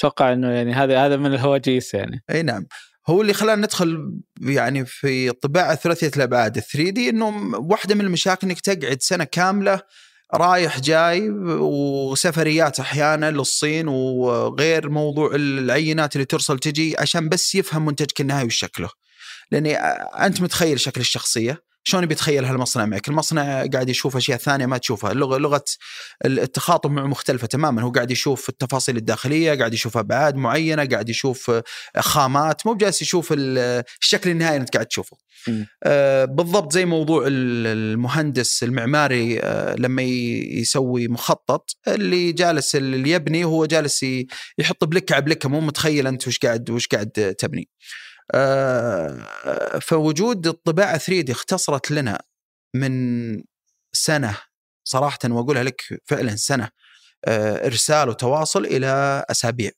أتوقع 0.01 0.32
إنه 0.32 0.51
يعني 0.51 0.72
هذا 0.72 1.07
هذا 1.07 1.16
من 1.16 1.26
الهواجيس 1.34 1.95
يعني. 1.95 2.22
أي 2.30 2.43
نعم. 2.43 2.66
هو 3.09 3.22
اللي 3.22 3.32
خلانا 3.32 3.62
ندخل 3.66 4.20
يعني 4.40 4.86
في 4.86 5.28
الطباعه 5.28 5.74
ثلاثية 5.74 6.11
الأبعاد 6.16 6.59
3 6.59 6.90
دي 6.90 7.11
إنه 7.11 7.56
واحدة 7.59 7.94
من 7.94 8.00
المشاكل 8.00 8.46
إنك 8.46 8.61
تقعد 8.61 8.98
سنة 9.00 9.24
كاملة 9.24 9.80
رايح 10.34 10.80
جاي 10.80 11.30
وسفريات 11.30 12.80
أحيانا 12.80 13.30
للصين 13.30 13.88
وغير 13.88 14.90
موضوع 14.90 15.34
العينات 15.34 16.16
اللي 16.16 16.24
ترسل 16.24 16.59
تجي 16.59 16.96
عشان 16.98 17.28
بس 17.28 17.54
يفهم 17.54 17.84
منتجك 17.84 18.20
النهائي 18.20 18.46
وش 18.46 18.56
شكله. 18.56 18.88
لاني 19.50 19.76
أنت 19.76 20.40
متخيل 20.40 20.80
شكل 20.80 21.00
الشخصية 21.00 21.67
شلون 21.84 22.06
بيتخيلها 22.06 22.52
المصنع 22.52 22.86
معك؟ 22.86 23.08
المصنع 23.08 23.66
قاعد 23.66 23.88
يشوف 23.88 24.16
أشياء 24.16 24.38
ثانية 24.38 24.66
ما 24.66 24.78
تشوفها، 24.78 25.12
اللغة 25.12 25.38
لغة 25.38 25.64
التخاطب 26.24 26.90
معه 26.90 27.06
مختلفة 27.06 27.46
تماما، 27.46 27.82
هو 27.82 27.90
قاعد 27.90 28.10
يشوف 28.10 28.48
التفاصيل 28.48 28.96
الداخلية، 28.96 29.54
قاعد 29.58 29.74
يشوف 29.74 29.96
أبعاد 29.96 30.34
معينة، 30.36 30.84
قاعد 30.84 31.08
يشوف 31.08 31.50
خامات، 31.98 32.66
مو 32.66 32.72
بجالس 32.74 33.02
يشوف 33.02 33.34
الشكل 33.36 34.30
النهائي 34.30 34.54
اللي 34.56 34.64
أنت 34.64 34.74
قاعد 34.74 34.86
تشوفه. 34.86 35.16
آه 35.84 36.24
بالضبط 36.24 36.72
زي 36.72 36.84
موضوع 36.84 37.26
ال- 37.26 37.66
المهندس 37.66 38.62
المعماري 38.62 39.40
آه 39.40 39.74
لما 39.74 40.02
يسوي 40.02 41.08
مخطط 41.08 41.70
اللي 41.88 42.32
جالس 42.32 42.76
اللي 42.76 43.10
يبني 43.10 43.44
هو 43.44 43.66
جالس 43.66 44.06
يحط 44.58 44.84
بلكه 44.84 45.14
على 45.14 45.24
بلكة 45.24 45.48
مو 45.48 45.60
متخيل 45.60 46.06
أنت 46.06 46.28
وش 46.28 46.38
قاعد 46.38 46.70
وش 46.70 46.86
قاعد 46.86 47.34
تبني. 47.38 47.68
آه، 48.34 49.78
فوجود 49.82 50.46
الطباعة 50.46 50.98
3 50.98 51.20
دي 51.20 51.32
اختصرت 51.32 51.90
لنا 51.90 52.20
من 52.74 53.42
سنة 53.92 54.38
صراحة 54.84 55.18
وأقولها 55.24 55.62
لك 55.62 55.82
فعلا 56.04 56.36
سنة 56.36 56.70
آه، 57.24 57.66
إرسال 57.66 58.08
وتواصل 58.08 58.64
إلى 58.66 59.24
أسابيع 59.30 59.70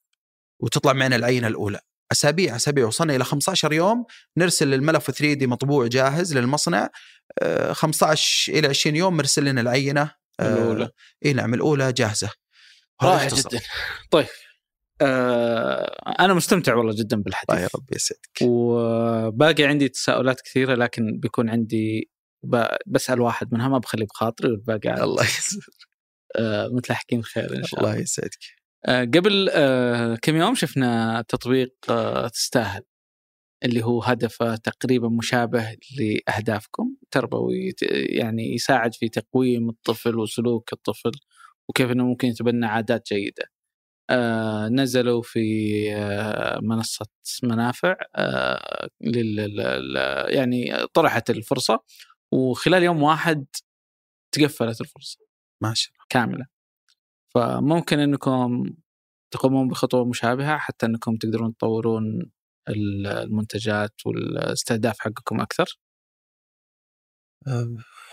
وتطلع 0.61 0.92
معنا 0.92 1.16
العينة 1.16 1.46
الأولى. 1.48 1.80
أسابيع 2.12 2.57
أسابيع 2.57 2.86
وصلنا 2.86 3.16
إلى 3.16 3.24
15 3.24 3.72
يوم 3.72 4.05
نرسل 4.36 4.74
الملف 4.74 5.11
3 5.11 5.32
دي 5.34 5.46
مطبوع 5.46 5.86
جاهز 5.86 6.36
للمصنع 6.36 6.88
15 7.72 8.53
إلى 8.53 8.68
20 8.68 8.96
يوم 8.96 9.16
مرسل 9.16 9.44
لنا 9.44 9.61
العينة 9.61 10.14
الأولى. 10.40 10.90
إي 11.24 11.32
نعم 11.32 11.55
الأولى 11.55 11.92
جاهزة. 11.92 12.30
رائع 13.03 13.28
جدا. 13.28 13.61
طيب. 14.11 14.26
آه 15.03 16.14
أنا 16.20 16.34
مستمتع 16.34 16.74
والله 16.74 16.94
جدا 16.96 17.16
بالحديث. 17.16 17.51
الله 17.51 17.62
يا 17.62 17.68
رب 17.74 17.94
يسعدك. 17.94 18.38
وباقي 18.42 19.64
عندي 19.64 19.88
تساؤلات 19.88 20.40
كثيرة 20.40 20.74
لكن 20.74 21.18
بيكون 21.18 21.51
عندي 21.51 22.11
بسأل 22.86 23.20
واحد 23.20 23.55
منها 23.55 23.68
ما 23.68 23.78
بخلي 23.78 24.05
بخاطري 24.05 24.51
والباقي 24.51 25.05
الله 25.05 25.22
يسعدك. 25.24 25.64
آه 26.36 26.68
مثل 26.72 26.92
حكيم 26.92 27.22
خير 27.22 27.57
إن 27.57 27.64
شاء 27.64 27.80
الله 27.80 27.92
الله. 27.92 28.03
يسعدك. 28.03 28.38
آه 28.86 29.05
قبل 29.05 29.48
آه 29.53 30.16
كم 30.22 30.36
يوم 30.36 30.55
شفنا 30.55 31.24
تطبيق 31.28 31.74
آه 31.90 32.28
تستاهل 32.28 32.82
اللي 33.64 33.84
هو 33.84 34.03
هدفه 34.03 34.57
تقريبا 34.57 35.09
مشابه 35.09 35.76
لأهدافكم 35.98 36.94
تربوي 37.11 37.74
يعني 37.92 38.55
يساعد 38.55 38.94
في 38.94 39.09
تقويم 39.09 39.68
الطفل 39.68 40.18
وسلوك 40.18 40.72
الطفل 40.72 41.12
وكيف 41.68 41.90
إنه 41.90 42.05
ممكن 42.07 42.28
يتبنى 42.28 42.66
عادات 42.66 43.09
جيدة. 43.12 43.44
آه 44.11 44.69
نزلوا 44.69 45.23
في 45.23 45.41
آه 45.97 46.61
منصة 46.63 47.07
منافع 47.45 47.97
آه 48.17 48.89
لل 49.01 49.97
يعني 50.29 50.87
طرحت 50.95 51.31
الفرصة 51.31 51.81
وخلال 52.33 52.83
يوم 52.83 53.03
واحد 53.03 53.47
تقفلت 54.33 54.81
الفرصة. 54.81 55.19
ما 55.63 55.75
شاء 55.75 55.93
الله. 55.95 56.07
كاملة. 56.11 56.47
فممكن 57.35 57.99
إنكم 58.01 58.65
تقومون 59.33 59.69
بخطوة 59.69 60.05
مشابهة 60.07 60.59
حتى 60.59 60.87
إنكم 60.87 61.17
تقدرون 61.17 61.57
تطورون 61.57 62.33
المنتجات 62.69 63.95
والإستهداف 64.07 65.01
حقكم 65.01 65.41
أكثر؟ 65.41 65.79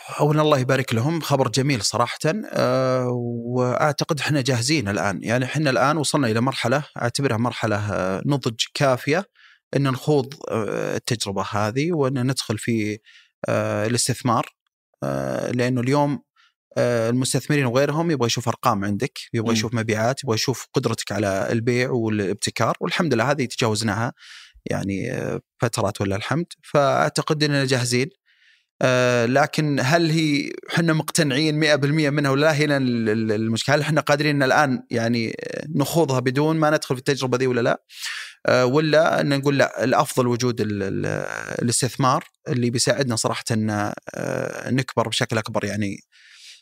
اولا 0.07 0.41
الله 0.41 0.59
يبارك 0.59 0.93
لهم 0.93 1.21
خبر 1.21 1.47
جميل 1.47 1.81
صراحة 1.81 2.17
أه 2.25 3.07
وأعتقد 3.45 4.19
إحنا 4.19 4.41
جاهزين 4.41 4.87
الآن. 4.87 5.19
يعني 5.23 5.45
إحنا 5.45 5.69
الآن 5.69 5.97
وصلنا 5.97 6.27
إلى 6.27 6.41
مرحلة 6.41 6.83
أعتبرها 7.01 7.37
مرحلة 7.37 7.81
نضج 8.25 8.63
كافية 8.73 9.25
إن 9.75 9.83
نخوض 9.83 10.33
التجربة 10.51 11.45
هذه 11.51 11.91
وإن 11.91 12.27
ندخل 12.27 12.57
في 12.57 12.99
الاستثمار 13.49 14.45
لأنه 15.53 15.81
اليوم 15.81 16.23
المستثمرين 16.77 17.65
وغيرهم 17.65 18.11
يبغى 18.11 18.25
يشوف 18.25 18.47
أرقام 18.47 18.85
عندك، 18.85 19.19
يبغى 19.33 19.53
يشوف 19.53 19.73
مبيعات، 19.73 20.23
يبغى 20.23 20.35
يشوف 20.35 20.67
قدرتك 20.73 21.11
على 21.11 21.47
البيع 21.51 21.89
والابتكار 21.89 22.77
والحمد 22.79 23.13
لله 23.13 23.31
هذه 23.31 23.45
تجاوزناها 23.45 24.13
يعني 24.65 25.19
فترات 25.61 26.01
ولا 26.01 26.15
الحمد، 26.15 26.45
فأعتقد 26.63 27.43
إننا 27.43 27.65
جاهزين. 27.65 28.09
آه 28.81 29.25
لكن 29.25 29.79
هل 29.83 30.09
هي 30.11 30.51
إحنا 30.73 30.93
مقتنعين 30.93 31.77
100% 31.77 31.85
منها 31.85 32.31
ولا 32.31 32.51
هنا 32.51 32.77
المشكلة. 32.77 33.75
هل 33.75 33.81
إحنا 33.81 34.01
قادرين 34.01 34.43
الآن 34.43 34.83
يعني 34.91 35.35
نخوضها 35.75 36.19
بدون 36.19 36.57
ما 36.57 36.69
ندخل 36.69 36.95
في 36.95 36.99
التجربة 36.99 37.37
دي 37.37 37.47
ولا 37.47 37.61
لا؟ 37.61 37.83
آه 38.45 38.65
ولا 38.65 39.21
إن 39.21 39.37
نقول 39.39 39.57
لا 39.57 39.83
الأفضل 39.83 40.27
وجود 40.27 40.61
ال 40.61 40.83
ال 40.83 41.05
الاستثمار 41.61 42.23
اللي 42.47 42.69
بيساعدنا 42.69 43.15
صراحة 43.15 43.43
إن 43.51 43.69
آه 44.15 44.69
نكبر 44.69 45.07
بشكل 45.07 45.37
أكبر 45.37 45.65
يعني. 45.65 45.97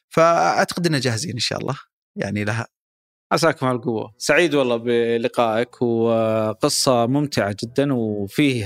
فأعتقد 0.09 0.85
اننا 0.85 0.99
جاهزين 0.99 1.31
إن 1.33 1.39
شاء 1.39 1.59
الله. 1.59 1.75
يعني 2.15 2.43
لها 2.43 2.67
عساكم 3.31 3.65
على 3.65 3.75
القوة. 3.75 4.13
سعيد 4.17 4.55
والله 4.55 4.75
بلقائك 4.77 5.81
وقصة 5.81 7.05
ممتعة 7.05 7.55
جدا 7.63 7.93
وفيه 7.93 8.65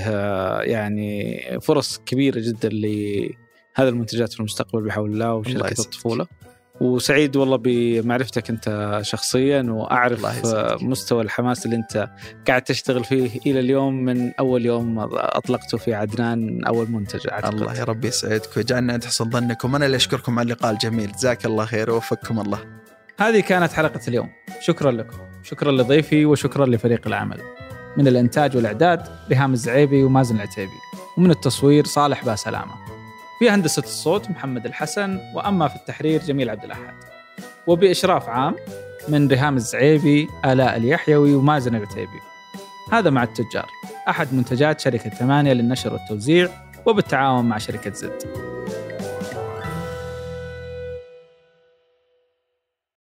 يعني 0.60 1.40
فرص 1.62 1.98
كبيرة 2.06 2.40
جدا 2.40 2.68
لهذه 2.68 3.88
المنتجات 3.88 4.32
في 4.32 4.40
المستقبل 4.40 4.82
بحول 4.82 5.12
الله 5.12 5.34
وشركة 5.34 5.80
الطفولة. 5.80 6.26
وسعيد 6.80 7.36
والله 7.36 7.56
بمعرفتك 7.56 8.50
أنت 8.50 8.98
شخصيا 9.02 9.62
وأعرف 9.62 10.46
مستوى 10.82 11.22
الحماس 11.22 11.66
اللي 11.66 11.76
أنت 11.76 12.08
قاعد 12.48 12.62
تشتغل 12.62 13.04
فيه 13.04 13.40
إلى 13.46 13.60
اليوم 13.60 13.94
من 13.94 14.32
أول 14.32 14.66
يوم 14.66 14.98
أطلقته 15.12 15.78
في 15.78 15.94
عدنان 15.94 16.64
أول 16.64 16.90
منتج 16.90 17.28
أعتقد. 17.28 17.54
الله 17.54 17.78
يا 17.78 17.84
رب 17.84 18.04
يسعدك 18.04 18.56
ويجعلنا 18.56 18.92
عند 18.92 19.04
حسن 19.04 19.30
ظنكم. 19.30 19.74
أنا 19.74 19.86
اللي 19.86 19.96
أشكركم 19.96 20.38
على 20.38 20.46
اللقاء 20.46 20.72
الجميل. 20.72 21.12
جزاك 21.12 21.46
الله 21.46 21.64
خير 21.64 21.90
ووفقكم 21.90 22.40
الله. 22.40 22.58
هذه 23.20 23.40
كانت 23.40 23.72
حلقة 23.72 24.00
اليوم. 24.08 24.28
شكرا 24.60 24.90
لكم. 24.90 25.16
شكرا 25.42 25.72
لضيفي 25.72 26.26
وشكرا 26.26 26.66
لفريق 26.66 27.06
العمل. 27.06 27.40
من 27.96 28.08
الإنتاج 28.08 28.56
والإعداد 28.56 29.02
ريهام 29.30 29.52
الزعيبي 29.52 30.02
ومازن 30.02 30.36
العتيبي. 30.36 30.72
ومن 31.18 31.30
التصوير 31.30 31.84
صالح 31.84 32.24
باسلامة. 32.24 32.74
في 33.38 33.50
هندسة 33.50 33.82
الصوت 33.82 34.30
محمد 34.30 34.66
الحسن. 34.66 35.20
وأما 35.34 35.68
في 35.68 35.76
التحرير 35.76 36.22
جميل 36.22 36.50
عبد 36.50 36.64
الأحد. 36.64 36.94
وبإشراف 37.66 38.28
عام 38.28 38.56
من 39.08 39.28
ريهام 39.28 39.56
الزعيبي 39.56 40.28
آلاء 40.44 40.76
اليحيوي 40.76 41.34
ومازن 41.34 41.74
العتيبي. 41.74 42.20
هذا 42.92 43.10
مع 43.10 43.22
التجار. 43.22 43.66
أحد 44.08 44.34
منتجات 44.34 44.80
شركة 44.80 45.10
ثمانية 45.10 45.52
للنشر 45.52 45.92
والتوزيع 45.92 46.48
وبالتعاون 46.86 47.44
مع 47.44 47.58
شركة 47.58 47.92
زد. 47.92 48.22